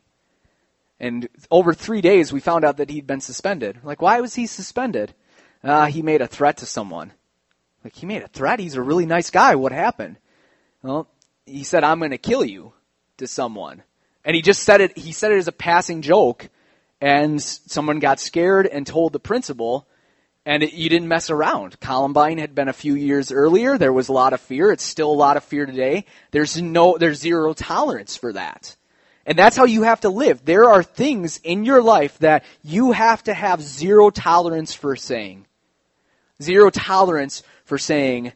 And 1.01 1.29
over 1.51 1.75
three 1.75 2.01
days, 2.01 2.33
we 2.33 2.41
found 2.41 2.65
out 2.65 2.79
that 2.79 2.91
he'd 2.91 3.07
been 3.07 3.21
suspended. 3.21 3.79
Like, 3.85 4.03
why 4.03 4.21
was 4.21 4.35
he 4.35 4.47
suspended? 4.47 5.15
Uh, 5.63 5.87
he 5.87 6.03
made 6.03 6.23
a 6.23 6.27
threat 6.27 6.59
to 6.59 6.67
someone. 6.67 7.13
Like, 7.85 7.95
he 7.95 8.07
made 8.07 8.23
a 8.23 8.29
threat? 8.29 8.59
He's 8.59 8.75
a 8.75 8.83
really 8.83 9.07
nice 9.07 9.31
guy. 9.31 9.55
What 9.55 9.73
happened? 9.73 10.17
Well, 10.83 11.09
he 11.45 11.65
said, 11.65 11.85
I'm 11.85 11.99
going 11.99 12.13
to 12.13 12.19
kill 12.19 12.45
you 12.45 12.73
to 13.19 13.27
someone. 13.27 13.83
And 14.25 14.37
he 14.37 14.43
just 14.43 14.63
said 14.63 14.81
it, 14.81 14.97
he 14.97 15.13
said 15.13 15.33
it 15.33 15.39
as 15.39 15.49
a 15.49 15.53
passing 15.53 16.03
joke. 16.03 16.49
And 17.01 17.41
someone 17.41 18.01
got 18.01 18.21
scared 18.21 18.67
and 18.67 18.87
told 18.87 19.13
the 19.13 19.21
principal, 19.21 19.87
and 20.45 20.63
it, 20.63 20.73
you 20.73 20.89
didn't 20.89 21.09
mess 21.09 21.31
around. 21.31 21.79
Columbine 21.79 22.39
had 22.39 22.55
been 22.55 22.69
a 22.69 22.73
few 22.73 22.95
years 22.95 23.31
earlier. 23.31 23.79
There 23.79 23.93
was 23.93 24.09
a 24.09 24.13
lot 24.13 24.33
of 24.33 24.41
fear. 24.41 24.73
It's 24.73 24.83
still 24.83 25.11
a 25.11 25.13
lot 25.13 25.37
of 25.37 25.45
fear 25.45 25.65
today. 25.65 26.07
There's 26.33 26.61
no, 26.61 26.99
there's 26.99 27.21
zero 27.21 27.55
tolerance 27.55 28.17
for 28.17 28.33
that. 28.33 28.75
And 29.27 29.39
that's 29.39 29.57
how 29.57 29.65
you 29.65 29.83
have 29.83 30.01
to 30.01 30.09
live. 30.09 30.45
There 30.45 30.71
are 30.71 30.83
things 30.83 31.39
in 31.45 31.65
your 31.65 31.83
life 31.83 32.19
that 32.19 32.45
you 32.65 32.93
have 32.93 33.23
to 33.25 33.35
have 33.35 33.61
zero 33.63 34.11
tolerance 34.11 34.75
for 34.75 34.97
saying. 34.97 35.47
Zero 36.43 36.71
tolerance 36.71 37.43
for 37.65 37.79
saying, 37.79 38.33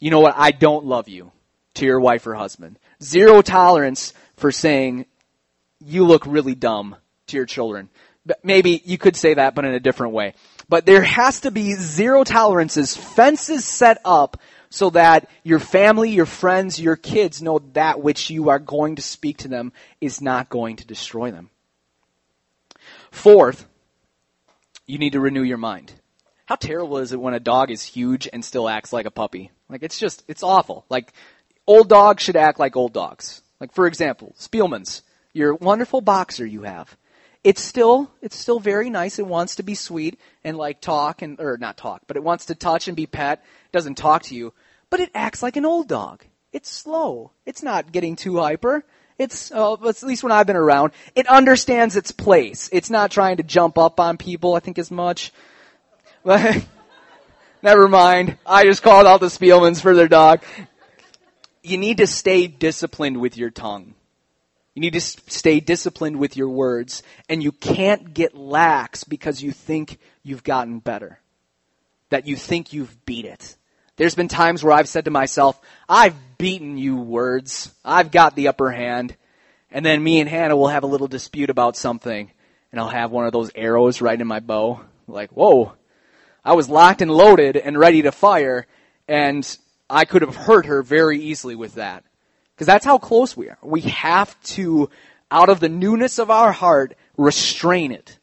you 0.00 0.10
know 0.10 0.20
what, 0.20 0.34
I 0.36 0.50
don't 0.50 0.84
love 0.84 1.08
you 1.08 1.32
to 1.76 1.86
your 1.86 2.00
wife 2.00 2.26
or 2.26 2.34
husband. 2.34 2.78
Zero 3.02 3.42
tolerance 3.42 4.12
for 4.36 4.52
saying, 4.52 5.06
you 5.84 6.04
look 6.04 6.26
really 6.26 6.54
dumb 6.54 6.96
to 7.28 7.36
your 7.36 7.46
children. 7.46 7.88
Maybe 8.42 8.82
you 8.84 8.98
could 8.98 9.16
say 9.16 9.34
that, 9.34 9.54
but 9.54 9.64
in 9.64 9.74
a 9.74 9.80
different 9.80 10.12
way. 10.12 10.34
But 10.68 10.84
there 10.84 11.02
has 11.02 11.40
to 11.40 11.50
be 11.50 11.74
zero 11.74 12.24
tolerances, 12.24 12.96
fences 12.96 13.64
set 13.64 13.98
up 14.04 14.40
so 14.68 14.90
that 14.90 15.28
your 15.44 15.60
family, 15.60 16.10
your 16.10 16.26
friends, 16.26 16.80
your 16.80 16.96
kids 16.96 17.40
know 17.40 17.60
that 17.74 18.02
which 18.02 18.30
you 18.30 18.48
are 18.50 18.58
going 18.58 18.96
to 18.96 19.02
speak 19.02 19.38
to 19.38 19.48
them 19.48 19.72
is 20.00 20.20
not 20.20 20.48
going 20.48 20.76
to 20.76 20.86
destroy 20.86 21.30
them. 21.30 21.50
Fourth, 23.10 23.66
you 24.86 24.98
need 24.98 25.12
to 25.12 25.20
renew 25.20 25.42
your 25.42 25.56
mind. 25.56 25.92
How 26.46 26.56
terrible 26.56 26.98
is 26.98 27.12
it 27.12 27.20
when 27.20 27.34
a 27.34 27.40
dog 27.40 27.70
is 27.70 27.82
huge 27.82 28.28
and 28.32 28.44
still 28.44 28.68
acts 28.68 28.92
like 28.92 29.06
a 29.06 29.10
puppy? 29.10 29.50
Like 29.68 29.82
it's 29.82 29.98
just, 29.98 30.24
it's 30.28 30.42
awful. 30.42 30.84
Like 30.88 31.12
old 31.66 31.88
dogs 31.88 32.22
should 32.22 32.36
act 32.36 32.58
like 32.58 32.76
old 32.76 32.92
dogs. 32.92 33.42
Like 33.60 33.72
for 33.72 33.86
example, 33.86 34.34
Spielman's, 34.38 35.02
your 35.32 35.54
wonderful 35.54 36.00
boxer 36.00 36.46
you 36.46 36.62
have. 36.62 36.96
It's 37.44 37.60
still, 37.60 38.10
it's 38.22 38.36
still 38.36 38.58
very 38.58 38.90
nice. 38.90 39.18
It 39.18 39.26
wants 39.26 39.56
to 39.56 39.62
be 39.62 39.74
sweet 39.74 40.18
and 40.42 40.56
like 40.56 40.80
talk 40.80 41.22
and, 41.22 41.38
or 41.40 41.56
not 41.58 41.76
talk, 41.76 42.02
but 42.06 42.16
it 42.16 42.24
wants 42.24 42.46
to 42.46 42.54
touch 42.54 42.88
and 42.88 42.96
be 42.96 43.06
pet. 43.06 43.44
It 43.66 43.72
doesn't 43.72 43.96
talk 43.96 44.22
to 44.24 44.34
you, 44.34 44.52
but 44.90 45.00
it 45.00 45.10
acts 45.14 45.42
like 45.42 45.56
an 45.56 45.64
old 45.64 45.88
dog. 45.88 46.24
It's 46.52 46.70
slow. 46.70 47.30
It's 47.44 47.62
not 47.62 47.92
getting 47.92 48.16
too 48.16 48.38
hyper. 48.38 48.84
It's, 49.18 49.52
uh, 49.52 49.74
at 49.74 50.02
least 50.02 50.22
when 50.22 50.32
I've 50.32 50.46
been 50.46 50.56
around, 50.56 50.92
it 51.14 51.26
understands 51.28 51.96
its 51.96 52.10
place. 52.10 52.68
It's 52.72 52.90
not 52.90 53.10
trying 53.10 53.38
to 53.38 53.42
jump 53.42 53.78
up 53.78 54.00
on 54.00 54.16
people, 54.16 54.54
I 54.54 54.60
think, 54.60 54.78
as 54.78 54.90
much. 54.90 55.32
Never 57.62 57.88
mind. 57.88 58.38
I 58.44 58.64
just 58.64 58.82
called 58.82 59.06
out 59.06 59.20
the 59.20 59.26
Spielmans 59.26 59.80
for 59.80 59.94
their 59.94 60.08
dog 60.08 60.42
you 61.66 61.78
need 61.78 61.98
to 61.98 62.06
stay 62.06 62.46
disciplined 62.46 63.20
with 63.20 63.36
your 63.36 63.50
tongue. 63.50 63.94
You 64.74 64.80
need 64.80 64.92
to 64.92 65.00
stay 65.00 65.60
disciplined 65.60 66.18
with 66.18 66.36
your 66.36 66.48
words, 66.48 67.02
and 67.28 67.42
you 67.42 67.50
can't 67.50 68.12
get 68.12 68.36
lax 68.36 69.04
because 69.04 69.42
you 69.42 69.50
think 69.50 69.98
you've 70.22 70.44
gotten 70.44 70.80
better, 70.80 71.18
that 72.10 72.26
you 72.26 72.36
think 72.36 72.72
you've 72.72 73.04
beat 73.06 73.24
it. 73.24 73.56
There's 73.96 74.14
been 74.14 74.28
times 74.28 74.62
where 74.62 74.74
I've 74.74 74.88
said 74.88 75.06
to 75.06 75.10
myself, 75.10 75.58
I've 75.88 76.14
beaten 76.36 76.76
you 76.76 76.96
words. 76.96 77.72
I've 77.84 78.10
got 78.10 78.36
the 78.36 78.48
upper 78.48 78.70
hand. 78.70 79.16
And 79.70 79.84
then 79.84 80.04
me 80.04 80.20
and 80.20 80.28
Hannah 80.28 80.56
will 80.56 80.68
have 80.68 80.84
a 80.84 80.88
little 80.88 81.08
dispute 81.08 81.48
about 81.48 81.76
something, 81.76 82.30
and 82.70 82.80
I'll 82.80 82.88
have 82.88 83.10
one 83.10 83.24
of 83.24 83.32
those 83.32 83.50
arrows 83.54 84.02
right 84.02 84.20
in 84.20 84.26
my 84.26 84.40
bow. 84.40 84.82
Like, 85.08 85.30
whoa, 85.30 85.72
I 86.44 86.52
was 86.52 86.68
locked 86.68 87.00
and 87.00 87.10
loaded 87.10 87.56
and 87.56 87.78
ready 87.78 88.02
to 88.02 88.12
fire, 88.12 88.66
and 89.08 89.56
I 89.88 90.04
could 90.04 90.22
have 90.22 90.36
hurt 90.36 90.66
her 90.66 90.82
very 90.82 91.20
easily 91.20 91.54
with 91.54 91.74
that. 91.74 92.04
Because 92.54 92.66
that's 92.66 92.84
how 92.84 92.98
close 92.98 93.36
we 93.36 93.50
are. 93.50 93.58
We 93.62 93.82
have 93.82 94.40
to, 94.44 94.88
out 95.30 95.50
of 95.50 95.60
the 95.60 95.68
newness 95.68 96.18
of 96.18 96.30
our 96.30 96.52
heart, 96.52 96.96
restrain 97.16 97.92
it. 97.92 98.18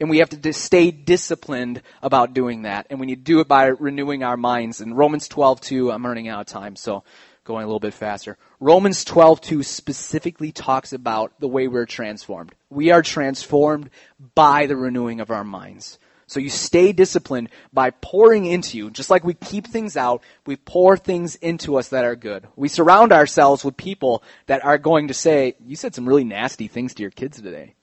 And 0.00 0.08
we 0.10 0.18
have 0.18 0.30
to 0.30 0.52
stay 0.52 0.90
disciplined 0.90 1.82
about 2.02 2.34
doing 2.34 2.62
that. 2.62 2.86
And 2.90 2.98
we 2.98 3.06
need 3.06 3.16
to 3.16 3.32
do 3.32 3.40
it 3.40 3.48
by 3.48 3.66
renewing 3.66 4.22
our 4.22 4.36
minds. 4.36 4.80
In 4.80 4.94
Romans 4.94 5.28
12, 5.28 5.60
2, 5.60 5.92
I'm 5.92 6.04
running 6.04 6.28
out 6.28 6.40
of 6.40 6.46
time, 6.46 6.76
so 6.76 7.04
going 7.44 7.62
a 7.62 7.66
little 7.66 7.78
bit 7.78 7.94
faster. 7.94 8.38
Romans 8.58 9.04
12, 9.04 9.40
2 9.42 9.62
specifically 9.62 10.50
talks 10.50 10.94
about 10.94 11.38
the 11.38 11.48
way 11.48 11.68
we're 11.68 11.86
transformed. 11.86 12.54
We 12.70 12.90
are 12.90 13.02
transformed 13.02 13.90
by 14.34 14.66
the 14.66 14.76
renewing 14.76 15.20
of 15.20 15.30
our 15.30 15.44
minds. 15.44 15.98
So 16.26 16.40
you 16.40 16.48
stay 16.48 16.92
disciplined 16.92 17.50
by 17.72 17.90
pouring 17.90 18.46
into 18.46 18.78
you. 18.78 18.90
Just 18.90 19.10
like 19.10 19.24
we 19.24 19.34
keep 19.34 19.66
things 19.66 19.96
out, 19.96 20.22
we 20.46 20.56
pour 20.56 20.96
things 20.96 21.36
into 21.36 21.76
us 21.76 21.88
that 21.88 22.04
are 22.04 22.16
good. 22.16 22.46
We 22.56 22.68
surround 22.68 23.12
ourselves 23.12 23.64
with 23.64 23.76
people 23.76 24.22
that 24.46 24.64
are 24.64 24.78
going 24.78 25.08
to 25.08 25.14
say, 25.14 25.54
you 25.64 25.76
said 25.76 25.94
some 25.94 26.08
really 26.08 26.24
nasty 26.24 26.68
things 26.68 26.94
to 26.94 27.02
your 27.02 27.10
kids 27.10 27.40
today. 27.40 27.74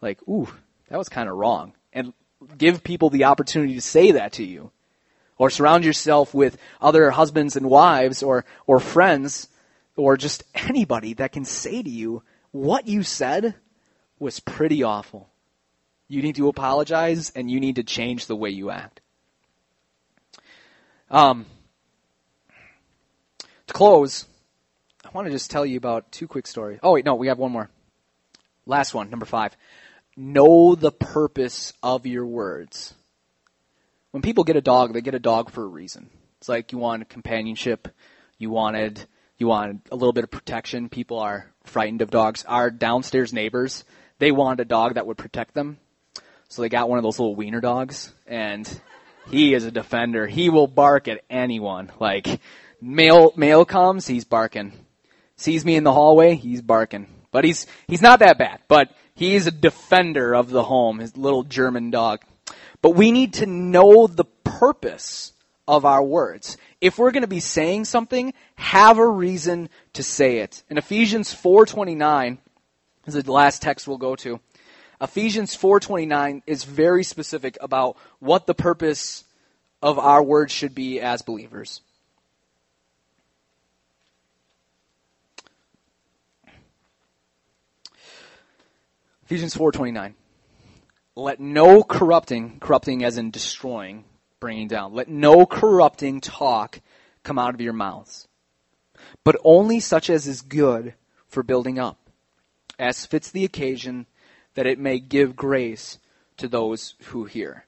Like, 0.00 0.26
ooh, 0.28 0.48
that 0.88 0.98
was 0.98 1.08
kind 1.08 1.28
of 1.28 1.36
wrong. 1.36 1.74
And 1.92 2.12
give 2.56 2.84
people 2.84 3.10
the 3.10 3.24
opportunity 3.24 3.74
to 3.74 3.80
say 3.80 4.12
that 4.12 4.32
to 4.34 4.44
you. 4.44 4.70
Or 5.38 5.50
surround 5.50 5.84
yourself 5.84 6.32
with 6.32 6.56
other 6.80 7.10
husbands 7.10 7.56
and 7.56 7.68
wives 7.68 8.22
or, 8.22 8.46
or 8.66 8.80
friends 8.80 9.48
or 9.96 10.16
just 10.16 10.44
anybody 10.54 11.14
that 11.14 11.32
can 11.32 11.44
say 11.44 11.82
to 11.82 11.90
you, 11.90 12.22
what 12.52 12.86
you 12.86 13.02
said 13.02 13.54
was 14.18 14.40
pretty 14.40 14.82
awful. 14.82 15.28
You 16.08 16.22
need 16.22 16.36
to 16.36 16.48
apologize 16.48 17.30
and 17.34 17.50
you 17.50 17.60
need 17.60 17.76
to 17.76 17.82
change 17.82 18.26
the 18.26 18.36
way 18.36 18.50
you 18.50 18.70
act. 18.70 19.00
Um, 21.10 21.46
to 23.66 23.74
close, 23.74 24.26
I 25.04 25.08
want 25.12 25.26
to 25.26 25.32
just 25.32 25.50
tell 25.50 25.66
you 25.66 25.76
about 25.76 26.10
two 26.12 26.28
quick 26.28 26.46
stories. 26.46 26.78
Oh, 26.82 26.92
wait, 26.92 27.04
no, 27.04 27.14
we 27.14 27.28
have 27.28 27.38
one 27.38 27.52
more. 27.52 27.70
Last 28.66 28.94
one, 28.94 29.10
number 29.10 29.26
five. 29.26 29.56
Know 30.16 30.74
the 30.74 30.92
purpose 30.92 31.72
of 31.82 32.06
your 32.06 32.26
words. 32.26 32.94
When 34.10 34.22
people 34.22 34.44
get 34.44 34.56
a 34.56 34.62
dog, 34.62 34.92
they 34.92 35.00
get 35.00 35.14
a 35.14 35.20
dog 35.20 35.50
for 35.50 35.62
a 35.62 35.68
reason. 35.68 36.10
It's 36.38 36.48
like 36.48 36.72
you 36.72 36.78
want 36.78 37.08
companionship, 37.08 37.88
you 38.38 38.50
wanted 38.50 39.06
you 39.38 39.46
wanted 39.48 39.80
a 39.92 39.96
little 39.96 40.14
bit 40.14 40.24
of 40.24 40.30
protection. 40.30 40.88
People 40.88 41.18
are 41.18 41.52
frightened 41.64 42.00
of 42.00 42.10
dogs. 42.10 42.44
Our 42.48 42.70
downstairs 42.70 43.32
neighbors, 43.32 43.84
they 44.18 44.32
wanted 44.32 44.60
a 44.60 44.64
dog 44.64 44.94
that 44.94 45.06
would 45.06 45.18
protect 45.18 45.52
them. 45.52 45.78
So 46.48 46.62
they 46.62 46.68
got 46.68 46.88
one 46.88 46.98
of 46.98 47.02
those 47.02 47.18
little 47.18 47.34
wiener 47.34 47.60
dogs, 47.60 48.12
and 48.26 48.68
he 49.30 49.54
is 49.54 49.64
a 49.64 49.70
defender. 49.70 50.26
He 50.26 50.48
will 50.48 50.66
bark 50.66 51.08
at 51.08 51.22
anyone. 51.28 51.90
Like 51.98 52.40
mail 52.80 53.32
mail 53.36 53.64
comes, 53.64 54.06
he's 54.06 54.24
barking. 54.24 54.72
Sees 55.36 55.64
me 55.64 55.76
in 55.76 55.84
the 55.84 55.92
hallway, 55.92 56.34
he's 56.34 56.62
barking. 56.62 57.08
But 57.30 57.44
he's 57.44 57.66
he's 57.88 58.02
not 58.02 58.20
that 58.20 58.38
bad. 58.38 58.60
But 58.68 58.90
he's 59.14 59.46
a 59.46 59.50
defender 59.50 60.34
of 60.34 60.50
the 60.50 60.62
home. 60.62 60.98
His 61.00 61.16
little 61.16 61.42
German 61.42 61.90
dog. 61.90 62.22
But 62.80 62.90
we 62.90 63.10
need 63.10 63.34
to 63.34 63.46
know 63.46 64.06
the 64.06 64.24
purpose 64.44 65.32
of 65.66 65.84
our 65.84 66.02
words. 66.02 66.56
If 66.80 66.98
we're 66.98 67.10
going 67.10 67.22
to 67.22 67.26
be 67.26 67.40
saying 67.40 67.86
something, 67.86 68.32
have 68.54 68.98
a 68.98 69.08
reason 69.08 69.68
to 69.94 70.02
say 70.02 70.38
it. 70.38 70.62
In 70.70 70.78
Ephesians 70.78 71.34
4:29 71.34 72.38
is 73.06 73.14
the 73.14 73.32
last 73.32 73.62
text 73.62 73.88
we'll 73.88 73.98
go 73.98 74.14
to. 74.16 74.40
Ephesians 75.00 75.54
4:29 75.54 76.42
is 76.46 76.64
very 76.64 77.04
specific 77.04 77.58
about 77.60 77.96
what 78.18 78.46
the 78.46 78.54
purpose 78.54 79.24
of 79.82 79.98
our 79.98 80.22
words 80.22 80.52
should 80.52 80.74
be 80.74 81.00
as 81.00 81.22
believers. 81.22 81.82
Ephesians 89.24 89.54
4:29 89.54 90.14
Let 91.14 91.40
no 91.40 91.82
corrupting, 91.82 92.60
corrupting 92.60 93.04
as 93.04 93.18
in 93.18 93.30
destroying, 93.30 94.04
bringing 94.40 94.68
down. 94.68 94.94
Let 94.94 95.08
no 95.08 95.44
corrupting 95.44 96.20
talk 96.20 96.80
come 97.22 97.38
out 97.38 97.52
of 97.52 97.60
your 97.60 97.72
mouths, 97.72 98.28
but 99.24 99.36
only 99.44 99.80
such 99.80 100.08
as 100.08 100.26
is 100.26 100.40
good 100.40 100.94
for 101.26 101.42
building 101.42 101.78
up, 101.78 101.98
as 102.78 103.04
fits 103.04 103.30
the 103.30 103.44
occasion 103.44 104.06
that 104.56 104.66
it 104.66 104.78
may 104.78 104.98
give 104.98 105.36
grace 105.36 105.98
to 106.38 106.48
those 106.48 106.94
who 107.04 107.24
hear. 107.24 107.64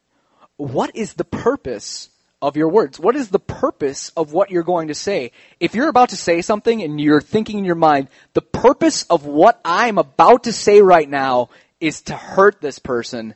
what 0.56 0.96
is 0.96 1.14
the 1.14 1.24
purpose 1.24 2.10
of 2.42 2.56
your 2.56 2.68
words? 2.68 2.98
What 2.98 3.16
is 3.16 3.28
the 3.28 3.38
purpose 3.38 4.10
of 4.16 4.32
what 4.32 4.50
you're 4.50 4.64
going 4.64 4.88
to 4.88 4.94
say? 4.94 5.32
If 5.60 5.74
you're 5.74 5.88
about 5.88 6.08
to 6.10 6.16
say 6.16 6.42
something 6.42 6.82
and 6.82 7.00
you're 7.00 7.20
thinking 7.20 7.58
in 7.58 7.64
your 7.64 7.74
mind, 7.74 8.08
the 8.32 8.42
purpose 8.42 9.04
of 9.04 9.24
what 9.24 9.60
I'm 9.64 9.98
about 9.98 10.44
to 10.44 10.52
say 10.52 10.80
right 10.80 11.08
now 11.08 11.50
is 11.80 12.02
to 12.02 12.14
hurt 12.14 12.60
this 12.60 12.78
person, 12.78 13.34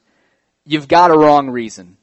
you've 0.64 0.88
got 0.88 1.11
a 1.11 1.18
wrong 1.18 1.50
reason. 1.50 1.96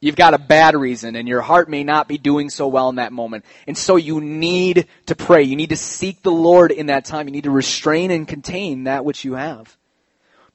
You've 0.00 0.16
got 0.16 0.34
a 0.34 0.38
bad 0.38 0.76
reason 0.76 1.16
and 1.16 1.26
your 1.26 1.40
heart 1.40 1.68
may 1.68 1.82
not 1.82 2.08
be 2.08 2.18
doing 2.18 2.50
so 2.50 2.68
well 2.68 2.88
in 2.90 2.96
that 2.96 3.12
moment. 3.12 3.44
And 3.66 3.76
so 3.76 3.96
you 3.96 4.20
need 4.20 4.86
to 5.06 5.14
pray. 5.14 5.44
You 5.44 5.56
need 5.56 5.70
to 5.70 5.76
seek 5.76 6.22
the 6.22 6.32
Lord 6.32 6.72
in 6.72 6.86
that 6.86 7.04
time. 7.04 7.26
You 7.26 7.32
need 7.32 7.44
to 7.44 7.50
restrain 7.50 8.10
and 8.10 8.28
contain 8.28 8.84
that 8.84 9.04
which 9.04 9.24
you 9.24 9.34
have. 9.34 9.76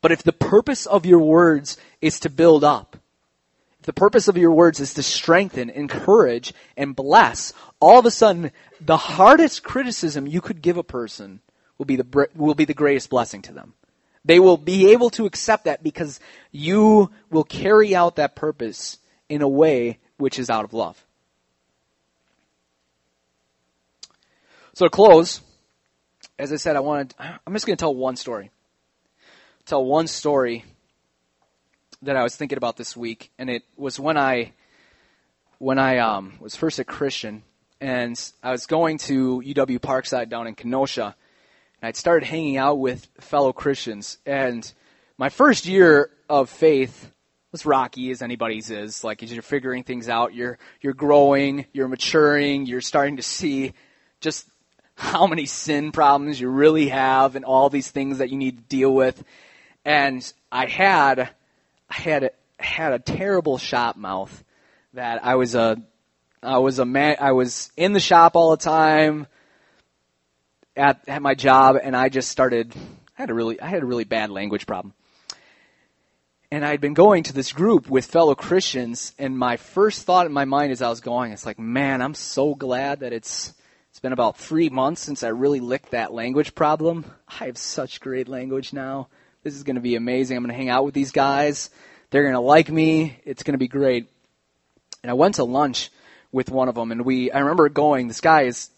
But 0.02 0.12
if 0.12 0.24
the 0.24 0.34
purpose 0.34 0.86
of 0.86 1.06
your 1.06 1.20
words 1.20 1.78
is 2.02 2.20
to 2.22 2.30
build 2.30 2.64
up, 2.64 2.98
if 3.80 3.86
the 3.86 3.94
purpose 3.94 4.28
of 4.28 4.38
your 4.38 4.52
words 4.52 4.80
is 4.80 4.94
to 4.96 5.04
strengthen, 5.04 5.70
encourage, 5.70 6.54
and 6.78 6.96
bless, 6.96 7.54
all 7.80 8.00
of 8.00 8.06
a 8.06 8.12
sudden, 8.12 8.52
the 8.82 8.98
hardest 8.98 9.64
criticism 9.64 10.28
you 10.28 10.42
could 10.42 10.62
give 10.62 10.78
a 10.78 10.84
person 10.84 11.42
will 11.78 11.86
be 11.86 11.96
the, 11.96 12.30
will 12.36 12.56
be 12.56 12.66
the 12.66 12.74
greatest 12.74 13.10
blessing 13.10 13.42
to 13.44 13.54
them. 13.54 13.74
They 14.26 14.40
will 14.40 14.58
be 14.58 14.92
able 14.92 15.10
to 15.12 15.26
accept 15.26 15.66
that 15.66 15.82
because 15.82 16.20
you 16.52 17.10
will 17.30 17.46
carry 17.46 17.96
out 17.96 18.18
that 18.18 18.36
purpose 18.36 18.98
in 19.30 19.42
a 19.42 19.48
way 19.48 20.00
which 20.18 20.40
is 20.40 20.50
out 20.50 20.66
of 20.66 20.74
love. 20.74 21.04
So 24.74 24.86
to 24.86 24.90
close, 24.90 25.42
as 26.38 26.54
I 26.54 26.58
said, 26.58 26.76
I 26.76 26.82
wanted, 26.82 27.14
I'm 27.20 27.54
just 27.54 27.66
going 27.66 27.76
to 27.76 27.82
tell 27.82 27.96
one 27.96 28.16
story. 28.16 28.52
Tell 29.70 29.86
one 29.86 30.08
story 30.08 30.66
that 32.02 32.16
I 32.16 32.24
was 32.24 32.36
thinking 32.36 32.58
about 32.58 32.76
this 32.76 32.98
week, 32.98 33.30
and 33.38 33.52
it 33.52 33.62
was 33.78 34.00
when 34.00 34.18
I, 34.18 34.54
when 35.60 35.78
I 35.78 36.00
um, 36.00 36.34
was 36.40 36.56
first 36.56 36.80
a 36.80 36.84
Christian, 36.84 37.44
and 37.80 38.20
I 38.42 38.50
was 38.50 38.66
going 38.66 38.98
to 38.98 39.44
UW 39.46 39.78
Parkside 39.78 40.28
down 40.28 40.48
in 40.48 40.56
Kenosha, 40.56 41.16
and 41.82 41.88
I'd 41.88 41.96
started 41.96 42.26
hanging 42.26 42.58
out 42.58 42.80
with 42.80 43.10
fellow 43.20 43.54
Christians, 43.54 44.18
and 44.26 44.74
my 45.20 45.30
first 45.30 45.68
year 45.68 46.10
of 46.28 46.50
faith 46.50 47.12
was 47.52 47.64
rocky 47.64 48.10
as 48.10 48.24
anybody's 48.24 48.72
is. 48.72 49.04
Like 49.04 49.22
as 49.22 49.32
you're 49.32 49.44
figuring 49.44 49.84
things 49.84 50.10
out, 50.10 50.34
you're 50.34 50.58
you're 50.82 50.96
growing, 50.96 51.68
you're 51.74 51.88
maturing, 51.88 52.66
you're 52.66 52.82
starting 52.82 53.18
to 53.18 53.24
see 53.24 53.74
just 54.20 54.50
how 54.96 55.28
many 55.28 55.46
sin 55.46 55.92
problems 55.92 56.42
you 56.42 56.50
really 56.50 56.90
have 56.90 57.36
and 57.36 57.46
all 57.46 57.70
these 57.70 57.92
things 57.92 58.18
that 58.18 58.32
you 58.32 58.38
need 58.38 58.58
to 58.58 58.64
deal 58.64 58.92
with. 58.92 59.24
And 59.86 60.32
I 60.52 60.66
had 60.68 61.20
I 61.90 61.94
had 61.94 62.24
a, 62.24 62.32
had 62.60 62.94
a 62.94 63.00
terrible 63.00 63.58
shop 63.58 63.96
mouth 63.96 64.44
that 64.94 65.24
I 65.24 65.36
was 65.36 65.56
a 65.56 65.82
I 66.44 66.60
was 66.60 66.80
a 66.80 66.86
man 66.86 67.18
I 67.20 67.32
was 67.32 67.72
in 67.76 67.94
the 67.94 68.00
shop 68.00 68.36
all 68.36 68.52
the 68.52 68.58
time 68.58 69.28
at 70.76 71.02
at 71.08 71.22
my 71.22 71.36
job 71.36 71.78
and 71.82 71.96
I 71.96 72.10
just 72.10 72.30
started 72.30 72.74
I 73.18 73.24
had 73.24 73.30
a 73.30 73.34
really 73.34 73.60
I 73.60 73.68
had 73.68 73.84
a 73.84 73.86
really 73.86 74.06
bad 74.06 74.30
language 74.30 74.66
problem. 74.66 74.94
And 76.52 76.66
I'd 76.66 76.82
been 76.82 76.96
going 76.96 77.24
to 77.24 77.34
this 77.34 77.54
group 77.54 77.88
with 77.92 78.08
fellow 78.08 78.34
Christians, 78.34 79.14
and 79.20 79.38
my 79.38 79.58
first 79.58 80.02
thought 80.02 80.26
in 80.26 80.32
my 80.32 80.46
mind 80.46 80.72
as 80.72 80.82
I 80.82 80.90
was 80.90 81.00
going, 81.00 81.32
it's 81.32 81.46
like, 81.46 81.60
man, 81.60 82.02
I'm 82.02 82.16
so 82.16 82.56
glad 82.56 83.02
that 83.02 83.14
it's 83.14 83.54
it's 83.92 84.00
been 84.00 84.14
about 84.14 84.38
three 84.38 84.70
months 84.70 85.02
since 85.02 85.22
I 85.24 85.28
really 85.28 85.60
licked 85.60 85.92
that 85.92 86.12
language 86.12 86.56
problem. 86.56 87.06
I 87.28 87.46
have 87.46 87.58
such 87.58 88.00
great 88.00 88.28
language 88.28 88.74
now. 88.74 89.10
This 89.44 89.56
is 89.56 89.64
going 89.64 89.76
to 89.76 89.82
be 89.82 89.96
amazing. 89.96 90.38
I'm 90.38 90.44
going 90.44 90.54
to 90.54 90.58
hang 90.58 90.70
out 90.70 90.86
with 90.86 90.94
these 90.94 91.12
guys. 91.12 91.70
They're 92.10 92.24
going 92.24 92.34
to 92.34 92.40
like 92.40 92.70
me. 92.70 93.20
It's 93.26 93.44
going 93.44 93.54
to 93.54 93.60
be 93.60 93.68
great. 93.68 94.10
And 95.04 95.10
I 95.10 95.14
went 95.14 95.36
to 95.36 95.44
lunch 95.44 95.92
with 96.32 96.50
one 96.50 96.70
of 96.70 96.76
them, 96.76 96.92
and 96.92 97.06
we. 97.06 97.32
I 97.32 97.40
remember 97.40 97.70
going. 97.70 98.08
This 98.08 98.22
guy 98.22 98.44
is 98.44 98.70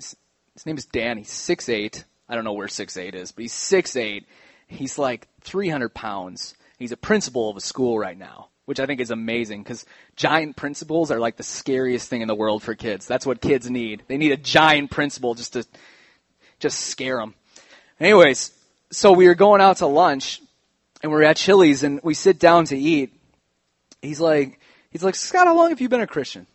his 0.53 0.66
name 0.66 0.78
is 0.78 0.86
Dan. 0.86 1.18
He's 1.18 1.30
six 1.30 1.70
eight. 1.70 2.05
I 2.30 2.36
don't 2.36 2.43
know 2.43 2.53
where 2.53 2.68
six 2.68 2.95
eight 2.97 3.16
is, 3.16 3.32
but 3.32 3.41
he's 3.41 3.53
six 3.53 3.95
eight. 3.95 4.26
He's 4.68 4.97
like 4.97 5.28
300 5.41 5.93
pounds 5.93 6.55
He's 6.82 6.91
a 6.91 6.97
principal 6.97 7.47
of 7.47 7.57
a 7.57 7.62
school 7.62 7.99
right 7.99 8.18
now, 8.18 8.47
which 8.66 8.80
I 8.80 8.88
think 8.88 9.01
is 9.01 9.12
amazing 9.12 9.62
because 9.62 9.86
giant 10.16 10.55
principals 10.55 11.12
are 11.12 11.20
like 11.20 11.38
the 11.38 11.43
scariest 11.43 12.09
thing 12.09 12.22
in 12.22 12.28
the 12.28 12.34
world 12.34 12.64
for 12.64 12.74
kids. 12.74 13.05
That's 13.05 13.24
what 13.24 13.39
kids 13.39 13.70
need. 13.70 14.01
They 14.07 14.18
need 14.18 14.32
a 14.32 14.38
giant 14.38 14.89
principal 14.89 15.36
just 15.36 15.53
to 15.53 15.64
just 16.59 16.80
scare 16.80 17.18
them. 17.18 17.36
Anyways, 17.99 18.51
so 18.89 19.12
we 19.12 19.28
were 19.28 19.36
going 19.36 19.62
out 19.62 19.78
to 19.78 19.86
lunch 19.86 20.41
and 21.02 21.12
we're 21.12 21.24
at 21.24 21.38
Chili's 21.38 21.84
and 21.84 21.99
we 22.04 22.14
sit 22.14 22.39
down 22.39 22.66
to 22.66 22.78
eat. 22.78 23.14
He's 24.02 24.20
like, 24.20 24.60
he's 24.89 25.04
like, 25.04 25.16
Scott, 25.16 25.47
how 25.47 25.56
long 25.56 25.70
have 25.70 25.82
you 25.82 25.89
been 25.89 26.02
a 26.02 26.08
Christian? 26.08 26.47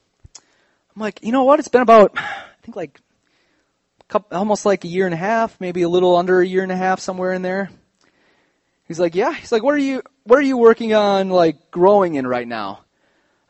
I'm 0.95 1.03
like, 1.03 1.23
you 1.23 1.33
know 1.33 1.45
what? 1.45 1.59
It's 1.59 1.69
been 1.69 1.83
about, 1.83 2.13
I 2.17 2.45
think 2.63 2.77
like, 2.77 3.01
couple, 4.09 4.37
almost 4.37 4.65
like 4.65 4.85
a 4.85 4.89
year 4.89 5.05
and 5.05 5.15
a 5.15 5.19
half, 5.19 5.61
maybe 5.61 5.83
a 5.83 5.89
little 5.89 6.17
under 6.17 6.41
a 6.41 6.47
year 6.47 6.63
and 6.63 6.73
a 6.73 6.77
half, 6.77 7.01
somewhere 7.01 7.33
in 7.33 7.43
there. 7.43 7.71
He's 8.89 9.01
like, 9.01 9.15
yeah. 9.15 9.35
He's 9.35 9.51
like, 9.51 9.63
what 9.63 9.75
are 9.75 9.79
you, 9.79 10.03
what 10.25 10.39
are 10.39 10.43
you 10.43 10.57
working 10.57 10.95
on, 10.95 11.29
like, 11.29 11.71
growing 11.71 12.15
in 12.15 12.27
right 12.27 12.47
now? 12.47 12.85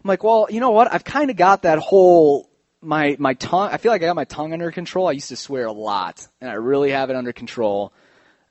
I'm 0.03 0.09
like, 0.09 0.25
well, 0.25 0.47
you 0.49 0.61
know 0.61 0.71
what? 0.71 0.93
I've 0.93 1.05
kind 1.05 1.31
of 1.31 1.37
got 1.37 1.63
that 1.63 1.79
whole, 1.79 2.49
my, 2.81 3.17
my 3.19 3.35
tongue, 3.35 3.69
I 3.71 3.77
feel 3.77 3.93
like 3.93 4.03
I 4.03 4.07
got 4.07 4.17
my 4.17 4.25
tongue 4.25 4.53
under 4.53 4.71
control. 4.71 5.09
I 5.09 5.13
used 5.13 5.29
to 5.29 5.37
swear 5.37 5.67
a 5.67 5.73
lot, 5.73 6.27
and 6.41 6.49
I 6.51 6.55
really 6.55 6.91
have 6.93 7.11
it 7.11 7.17
under 7.17 7.33
control. 7.33 7.93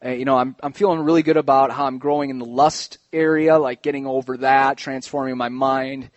Uh, 0.06 0.10
you 0.10 0.24
know, 0.24 0.38
I'm, 0.38 0.56
I'm 0.62 0.74
feeling 0.74 1.00
really 1.00 1.24
good 1.24 1.38
about 1.38 1.72
how 1.72 1.86
I'm 1.86 1.98
growing 1.98 2.30
in 2.30 2.38
the 2.38 2.46
lust 2.46 3.00
area, 3.12 3.58
like 3.58 3.82
getting 3.82 4.06
over 4.06 4.38
that, 4.38 4.78
transforming 4.78 5.36
my 5.36 5.50
mind. 5.50 6.12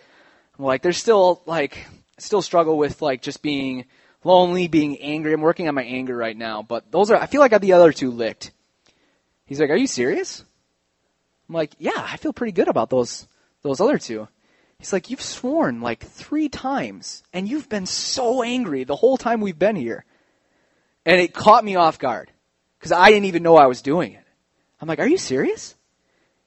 Like, 0.58 0.82
there's 0.82 0.98
still, 0.98 1.40
like, 1.46 1.86
still 2.18 2.42
struggle 2.42 2.76
with, 2.76 3.00
like, 3.00 3.22
just 3.22 3.40
being 3.40 3.86
lonely, 4.24 4.68
being 4.68 4.98
angry. 4.98 5.32
I'm 5.32 5.40
working 5.40 5.68
on 5.68 5.74
my 5.74 5.84
anger 5.84 6.16
right 6.16 6.36
now, 6.36 6.62
but 6.62 6.90
those 6.90 7.10
are, 7.10 7.16
I 7.16 7.26
feel 7.26 7.40
like 7.40 7.52
I 7.52 7.54
got 7.54 7.60
the 7.62 7.74
other 7.74 7.92
two 7.92 8.10
licked. 8.10 8.50
He's 9.46 9.60
like, 9.60 9.70
are 9.70 9.76
you 9.76 9.86
serious? 9.86 10.44
I'm 11.48 11.54
like, 11.54 11.72
yeah, 11.78 11.92
I 11.96 12.18
feel 12.18 12.34
pretty 12.34 12.52
good 12.52 12.68
about 12.68 12.90
those 12.90 13.26
those 13.62 13.80
other 13.80 13.98
two. 13.98 14.28
He's 14.78 14.92
like, 14.92 15.10
you've 15.10 15.22
sworn 15.22 15.80
like 15.80 16.04
three 16.04 16.48
times, 16.48 17.22
and 17.32 17.48
you've 17.48 17.68
been 17.68 17.86
so 17.86 18.42
angry 18.42 18.84
the 18.84 18.96
whole 18.96 19.16
time 19.16 19.40
we've 19.40 19.58
been 19.58 19.76
here. 19.76 20.04
And 21.06 21.20
it 21.20 21.32
caught 21.32 21.64
me 21.64 21.76
off 21.76 21.98
guard 21.98 22.30
because 22.78 22.92
I 22.92 23.10
didn't 23.10 23.26
even 23.26 23.42
know 23.42 23.56
I 23.56 23.66
was 23.66 23.82
doing 23.82 24.12
it. 24.12 24.24
I'm 24.80 24.88
like, 24.88 25.00
are 25.00 25.08
you 25.08 25.18
serious? 25.18 25.74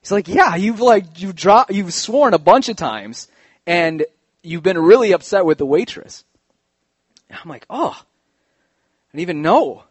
He's 0.02 0.12
like, 0.12 0.28
yeah, 0.28 0.56
you've 0.56 0.80
like 0.80 1.22
you've 1.22 1.36
dropped, 1.36 1.72
you've 1.72 1.94
sworn 1.94 2.34
a 2.34 2.40
bunch 2.40 2.70
of 2.70 2.76
times, 2.76 3.28
and 3.68 4.06
you've 4.42 4.64
been 4.64 4.78
really 4.78 5.12
upset 5.12 5.46
with 5.46 5.58
the 5.58 5.66
waitress. 5.66 6.24
I'm 7.30 7.50
like, 7.50 7.66
oh, 7.70 7.96
I 7.98 9.12
didn't 9.12 9.22
even 9.22 9.42
know. 9.42 9.84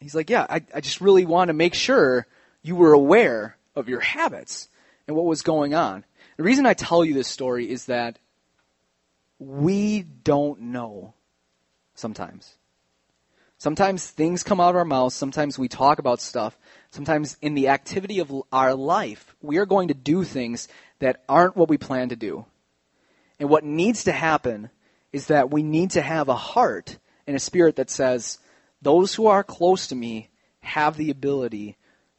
He's 0.00 0.14
like, 0.14 0.30
yeah, 0.30 0.46
I, 0.48 0.62
I 0.74 0.80
just 0.80 1.00
really 1.00 1.24
want 1.24 1.48
to 1.48 1.54
make 1.54 1.74
sure 1.74 2.26
you 2.62 2.76
were 2.76 2.92
aware 2.92 3.56
of 3.74 3.88
your 3.88 4.00
habits 4.00 4.68
and 5.06 5.16
what 5.16 5.26
was 5.26 5.42
going 5.42 5.74
on. 5.74 6.04
The 6.36 6.44
reason 6.44 6.66
I 6.66 6.74
tell 6.74 7.04
you 7.04 7.14
this 7.14 7.28
story 7.28 7.68
is 7.68 7.86
that 7.86 8.18
we 9.38 10.02
don't 10.02 10.60
know 10.60 11.14
sometimes. 11.94 12.57
Sometimes 13.58 14.08
things 14.08 14.42
come 14.42 14.60
out 14.60 14.70
of 14.70 14.76
our 14.76 14.84
mouths. 14.84 15.14
Sometimes 15.14 15.58
we 15.58 15.68
talk 15.68 15.98
about 15.98 16.20
stuff. 16.20 16.56
Sometimes 16.90 17.36
in 17.42 17.54
the 17.54 17.68
activity 17.68 18.20
of 18.20 18.32
our 18.52 18.74
life, 18.74 19.34
we 19.42 19.58
are 19.58 19.66
going 19.66 19.88
to 19.88 19.94
do 19.94 20.24
things 20.24 20.68
that 21.00 21.22
aren't 21.28 21.56
what 21.56 21.68
we 21.68 21.76
plan 21.76 22.08
to 22.08 22.16
do. 22.16 22.46
And 23.38 23.48
what 23.48 23.64
needs 23.64 24.04
to 24.04 24.12
happen 24.12 24.70
is 25.12 25.26
that 25.26 25.50
we 25.50 25.62
need 25.62 25.90
to 25.92 26.02
have 26.02 26.28
a 26.28 26.34
heart 26.34 26.98
and 27.26 27.36
a 27.36 27.40
spirit 27.40 27.76
that 27.76 27.90
says, 27.90 28.38
those 28.80 29.14
who 29.14 29.26
are 29.26 29.44
close 29.44 29.88
to 29.88 29.96
me 29.96 30.30
have 30.60 30.96
the 30.96 31.10
ability 31.10 31.76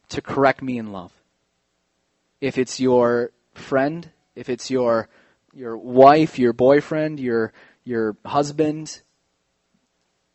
to 0.09 0.21
correct 0.21 0.61
me 0.61 0.77
in 0.77 0.91
love 0.91 1.11
if 2.41 2.57
it's 2.57 2.79
your 2.79 3.31
friend, 3.53 4.09
if 4.35 4.49
it's 4.49 4.69
your 4.69 5.09
your 5.53 5.77
wife, 5.77 6.37
your 6.37 6.53
boyfriend, 6.53 7.19
your 7.19 7.53
your 7.83 8.15
husband, 8.25 9.01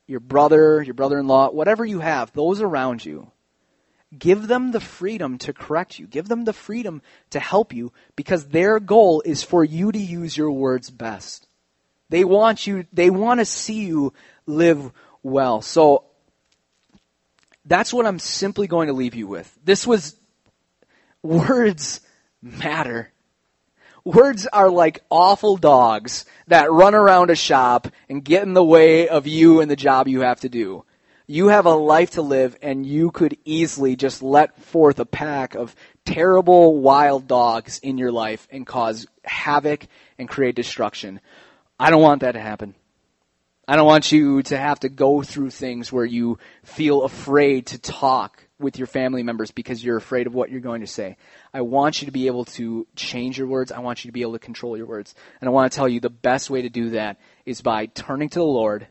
your 0.06 0.20
brother, 0.20 0.82
your 0.82 0.94
brother-in-law, 0.94 1.50
whatever 1.50 1.84
you 1.84 2.00
have, 2.00 2.32
those 2.32 2.60
around 2.60 3.04
you, 3.04 3.30
give 4.16 4.46
them 4.46 4.72
the 4.72 4.80
freedom 4.80 5.38
to 5.38 5.52
correct 5.52 5.98
you. 5.98 6.06
Give 6.06 6.28
them 6.28 6.44
the 6.44 6.52
freedom 6.52 7.02
to 7.30 7.40
help 7.40 7.72
you 7.72 7.92
because 8.16 8.48
their 8.48 8.80
goal 8.80 9.22
is 9.24 9.42
for 9.42 9.64
you 9.64 9.90
to 9.92 9.98
use 9.98 10.36
your 10.36 10.50
words 10.50 10.90
best. 10.90 11.46
They 12.10 12.24
want 12.24 12.66
you 12.66 12.86
they 12.92 13.10
want 13.10 13.40
to 13.40 13.44
see 13.44 13.86
you 13.86 14.12
live 14.46 14.92
well. 15.22 15.62
So 15.62 16.04
that's 17.64 17.92
what 17.92 18.06
I'm 18.06 18.18
simply 18.18 18.66
going 18.66 18.88
to 18.88 18.92
leave 18.92 19.14
you 19.14 19.26
with. 19.26 19.52
This 19.64 19.86
was 19.86 20.14
words 21.22 22.00
matter. 22.42 23.10
Words 24.04 24.46
are 24.46 24.68
like 24.68 25.02
awful 25.08 25.56
dogs 25.56 26.26
that 26.48 26.70
run 26.70 26.94
around 26.94 27.30
a 27.30 27.34
shop 27.34 27.88
and 28.08 28.22
get 28.22 28.42
in 28.42 28.52
the 28.52 28.62
way 28.62 29.08
of 29.08 29.26
you 29.26 29.60
and 29.60 29.70
the 29.70 29.76
job 29.76 30.08
you 30.08 30.20
have 30.20 30.40
to 30.40 30.50
do. 30.50 30.84
You 31.26 31.48
have 31.48 31.64
a 31.64 31.74
life 31.74 32.10
to 32.12 32.22
live, 32.22 32.54
and 32.60 32.84
you 32.84 33.10
could 33.10 33.38
easily 33.46 33.96
just 33.96 34.22
let 34.22 34.60
forth 34.60 35.00
a 35.00 35.06
pack 35.06 35.54
of 35.54 35.74
terrible 36.04 36.76
wild 36.76 37.26
dogs 37.26 37.78
in 37.78 37.96
your 37.96 38.12
life 38.12 38.46
and 38.50 38.66
cause 38.66 39.06
havoc 39.24 39.86
and 40.18 40.28
create 40.28 40.54
destruction. 40.54 41.20
I 41.80 41.88
don't 41.88 42.02
want 42.02 42.20
that 42.20 42.32
to 42.32 42.40
happen. 42.40 42.74
I 43.66 43.76
don't 43.76 43.86
want 43.86 44.12
you 44.12 44.42
to 44.42 44.58
have 44.58 44.80
to 44.80 44.90
go 44.90 45.22
through 45.22 45.48
things 45.48 45.90
where 45.90 46.04
you 46.04 46.38
feel 46.62 47.04
afraid 47.04 47.68
to 47.68 47.78
talk 47.78 48.43
with 48.58 48.78
your 48.78 48.86
family 48.86 49.22
members 49.22 49.50
because 49.50 49.84
you're 49.84 49.96
afraid 49.96 50.26
of 50.26 50.34
what 50.34 50.50
you're 50.50 50.60
going 50.60 50.80
to 50.80 50.86
say. 50.86 51.16
I 51.52 51.62
want 51.62 52.00
you 52.00 52.06
to 52.06 52.12
be 52.12 52.26
able 52.28 52.44
to 52.46 52.86
change 52.94 53.36
your 53.36 53.48
words. 53.48 53.72
I 53.72 53.80
want 53.80 54.04
you 54.04 54.08
to 54.08 54.12
be 54.12 54.22
able 54.22 54.34
to 54.34 54.38
control 54.38 54.76
your 54.76 54.86
words. 54.86 55.14
And 55.40 55.48
I 55.48 55.52
want 55.52 55.70
to 55.70 55.76
tell 55.76 55.88
you 55.88 56.00
the 56.00 56.10
best 56.10 56.50
way 56.50 56.62
to 56.62 56.68
do 56.68 56.90
that 56.90 57.18
is 57.44 57.62
by 57.62 57.86
turning 57.86 58.28
to 58.30 58.38
the 58.38 58.44
Lord, 58.44 58.86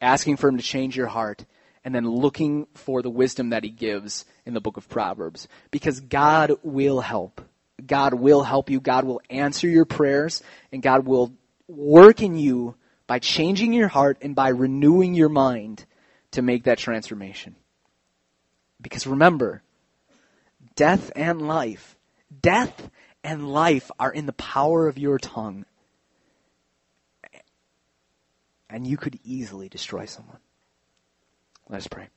asking 0.00 0.36
for 0.36 0.48
Him 0.48 0.58
to 0.58 0.62
change 0.62 0.96
your 0.96 1.06
heart, 1.06 1.44
and 1.84 1.94
then 1.94 2.08
looking 2.08 2.66
for 2.74 3.00
the 3.00 3.10
wisdom 3.10 3.50
that 3.50 3.64
He 3.64 3.70
gives 3.70 4.26
in 4.44 4.52
the 4.52 4.60
book 4.60 4.76
of 4.76 4.88
Proverbs. 4.88 5.48
Because 5.70 6.00
God 6.00 6.52
will 6.62 7.00
help. 7.00 7.40
God 7.84 8.14
will 8.14 8.42
help 8.42 8.68
you. 8.68 8.80
God 8.80 9.04
will 9.04 9.22
answer 9.30 9.66
your 9.68 9.86
prayers, 9.86 10.42
and 10.72 10.82
God 10.82 11.06
will 11.06 11.32
work 11.68 12.20
in 12.22 12.36
you 12.36 12.74
by 13.06 13.18
changing 13.18 13.72
your 13.72 13.88
heart 13.88 14.18
and 14.20 14.34
by 14.34 14.48
renewing 14.48 15.14
your 15.14 15.30
mind 15.30 15.86
to 16.32 16.42
make 16.42 16.64
that 16.64 16.78
transformation. 16.78 17.56
Because 18.80 19.06
remember, 19.06 19.62
death 20.76 21.10
and 21.16 21.46
life, 21.46 21.96
death 22.40 22.90
and 23.24 23.48
life 23.52 23.90
are 23.98 24.12
in 24.12 24.26
the 24.26 24.32
power 24.32 24.88
of 24.88 24.98
your 24.98 25.18
tongue. 25.18 25.64
And 28.70 28.86
you 28.86 28.96
could 28.96 29.18
easily 29.24 29.68
destroy 29.68 30.04
someone. 30.04 30.38
Let 31.68 31.78
us 31.78 31.88
pray. 31.88 32.08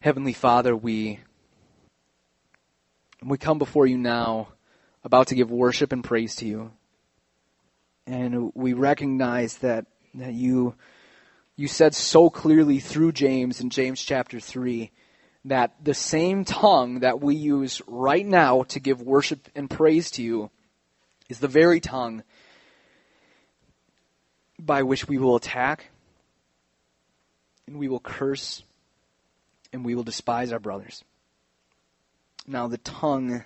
Heavenly 0.00 0.32
Father, 0.32 0.76
we 0.76 1.20
we 3.24 3.38
come 3.38 3.58
before 3.58 3.86
you 3.86 3.96
now 3.96 4.48
about 5.02 5.28
to 5.28 5.34
give 5.34 5.50
worship 5.50 5.92
and 5.92 6.04
praise 6.04 6.34
to 6.36 6.46
you. 6.46 6.72
And 8.06 8.52
we 8.54 8.74
recognize 8.74 9.58
that, 9.58 9.86
that 10.14 10.34
you, 10.34 10.74
you 11.56 11.68
said 11.68 11.94
so 11.94 12.30
clearly 12.30 12.80
through 12.80 13.12
James 13.12 13.60
in 13.60 13.70
James 13.70 14.00
chapter 14.00 14.40
3 14.40 14.90
that 15.46 15.72
the 15.82 15.94
same 15.94 16.44
tongue 16.44 17.00
that 17.00 17.20
we 17.20 17.36
use 17.36 17.82
right 17.86 18.26
now 18.26 18.62
to 18.64 18.80
give 18.80 19.02
worship 19.02 19.48
and 19.54 19.68
praise 19.70 20.10
to 20.12 20.22
you 20.22 20.50
is 21.28 21.38
the 21.38 21.48
very 21.48 21.80
tongue 21.80 22.22
by 24.58 24.82
which 24.82 25.06
we 25.06 25.18
will 25.18 25.36
attack 25.36 25.90
and 27.66 27.78
we 27.78 27.88
will 27.88 28.00
curse 28.00 28.62
and 29.72 29.84
we 29.84 29.94
will 29.94 30.02
despise 30.02 30.52
our 30.52 30.58
brothers. 30.58 31.04
Now, 32.46 32.68
the 32.68 32.78
tongue 32.78 33.42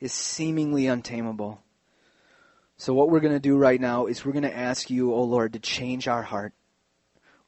is 0.00 0.12
seemingly 0.12 0.86
untamable. 0.86 1.60
So, 2.76 2.94
what 2.94 3.10
we're 3.10 3.20
going 3.20 3.34
to 3.34 3.40
do 3.40 3.56
right 3.56 3.80
now 3.80 4.06
is 4.06 4.24
we're 4.24 4.32
going 4.32 4.42
to 4.42 4.56
ask 4.56 4.90
you, 4.90 5.12
oh 5.12 5.24
Lord, 5.24 5.52
to 5.52 5.58
change 5.58 6.08
our 6.08 6.22
heart. 6.22 6.52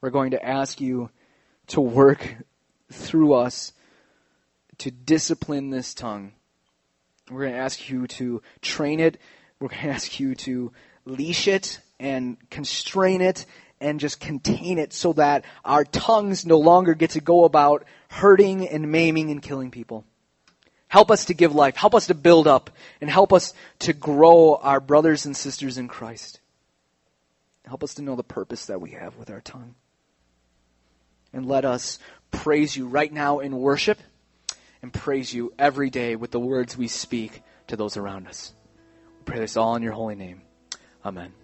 We're 0.04 0.10
going 0.10 0.32
to 0.32 0.46
ask 0.46 0.82
you 0.82 1.08
to 1.68 1.80
work 1.80 2.36
through 2.92 3.32
us 3.32 3.72
to 4.76 4.90
discipline 4.90 5.70
this 5.70 5.94
tongue. 5.94 6.32
We're 7.30 7.44
going 7.44 7.54
to 7.54 7.58
ask 7.58 7.88
you 7.88 8.06
to 8.08 8.42
train 8.60 9.00
it. 9.00 9.18
We're 9.58 9.68
going 9.68 9.80
to 9.80 9.88
ask 9.88 10.20
you 10.20 10.34
to 10.34 10.72
leash 11.06 11.48
it 11.48 11.78
and 11.98 12.36
constrain 12.50 13.22
it 13.22 13.46
and 13.80 13.98
just 13.98 14.20
contain 14.20 14.76
it 14.78 14.92
so 14.92 15.14
that 15.14 15.46
our 15.64 15.84
tongues 15.84 16.44
no 16.44 16.58
longer 16.58 16.92
get 16.92 17.12
to 17.12 17.22
go 17.22 17.44
about 17.44 17.86
hurting 18.08 18.68
and 18.68 18.92
maiming 18.92 19.30
and 19.30 19.40
killing 19.40 19.70
people. 19.70 20.04
Help 20.88 21.10
us 21.10 21.24
to 21.24 21.32
give 21.32 21.54
life. 21.54 21.76
Help 21.76 21.94
us 21.94 22.08
to 22.08 22.14
build 22.14 22.46
up. 22.46 22.68
And 23.00 23.08
help 23.08 23.32
us 23.32 23.54
to 23.78 23.94
grow 23.94 24.56
our 24.56 24.80
brothers 24.80 25.24
and 25.24 25.34
sisters 25.34 25.78
in 25.78 25.88
Christ. 25.88 26.40
Help 27.64 27.82
us 27.82 27.94
to 27.94 28.02
know 28.02 28.16
the 28.16 28.22
purpose 28.22 28.66
that 28.66 28.82
we 28.82 28.90
have 28.90 29.16
with 29.16 29.30
our 29.30 29.40
tongue. 29.40 29.74
And 31.34 31.46
let 31.46 31.66
us 31.66 31.98
praise 32.30 32.74
you 32.76 32.86
right 32.86 33.12
now 33.12 33.40
in 33.40 33.58
worship 33.58 33.98
and 34.80 34.92
praise 34.92 35.34
you 35.34 35.52
every 35.58 35.90
day 35.90 36.16
with 36.16 36.30
the 36.30 36.40
words 36.40 36.78
we 36.78 36.88
speak 36.88 37.42
to 37.66 37.76
those 37.76 37.96
around 37.96 38.26
us. 38.26 38.54
We 39.18 39.24
pray 39.24 39.40
this 39.40 39.56
all 39.56 39.76
in 39.76 39.82
your 39.82 39.92
holy 39.92 40.14
name. 40.14 40.40
Amen. 41.04 41.43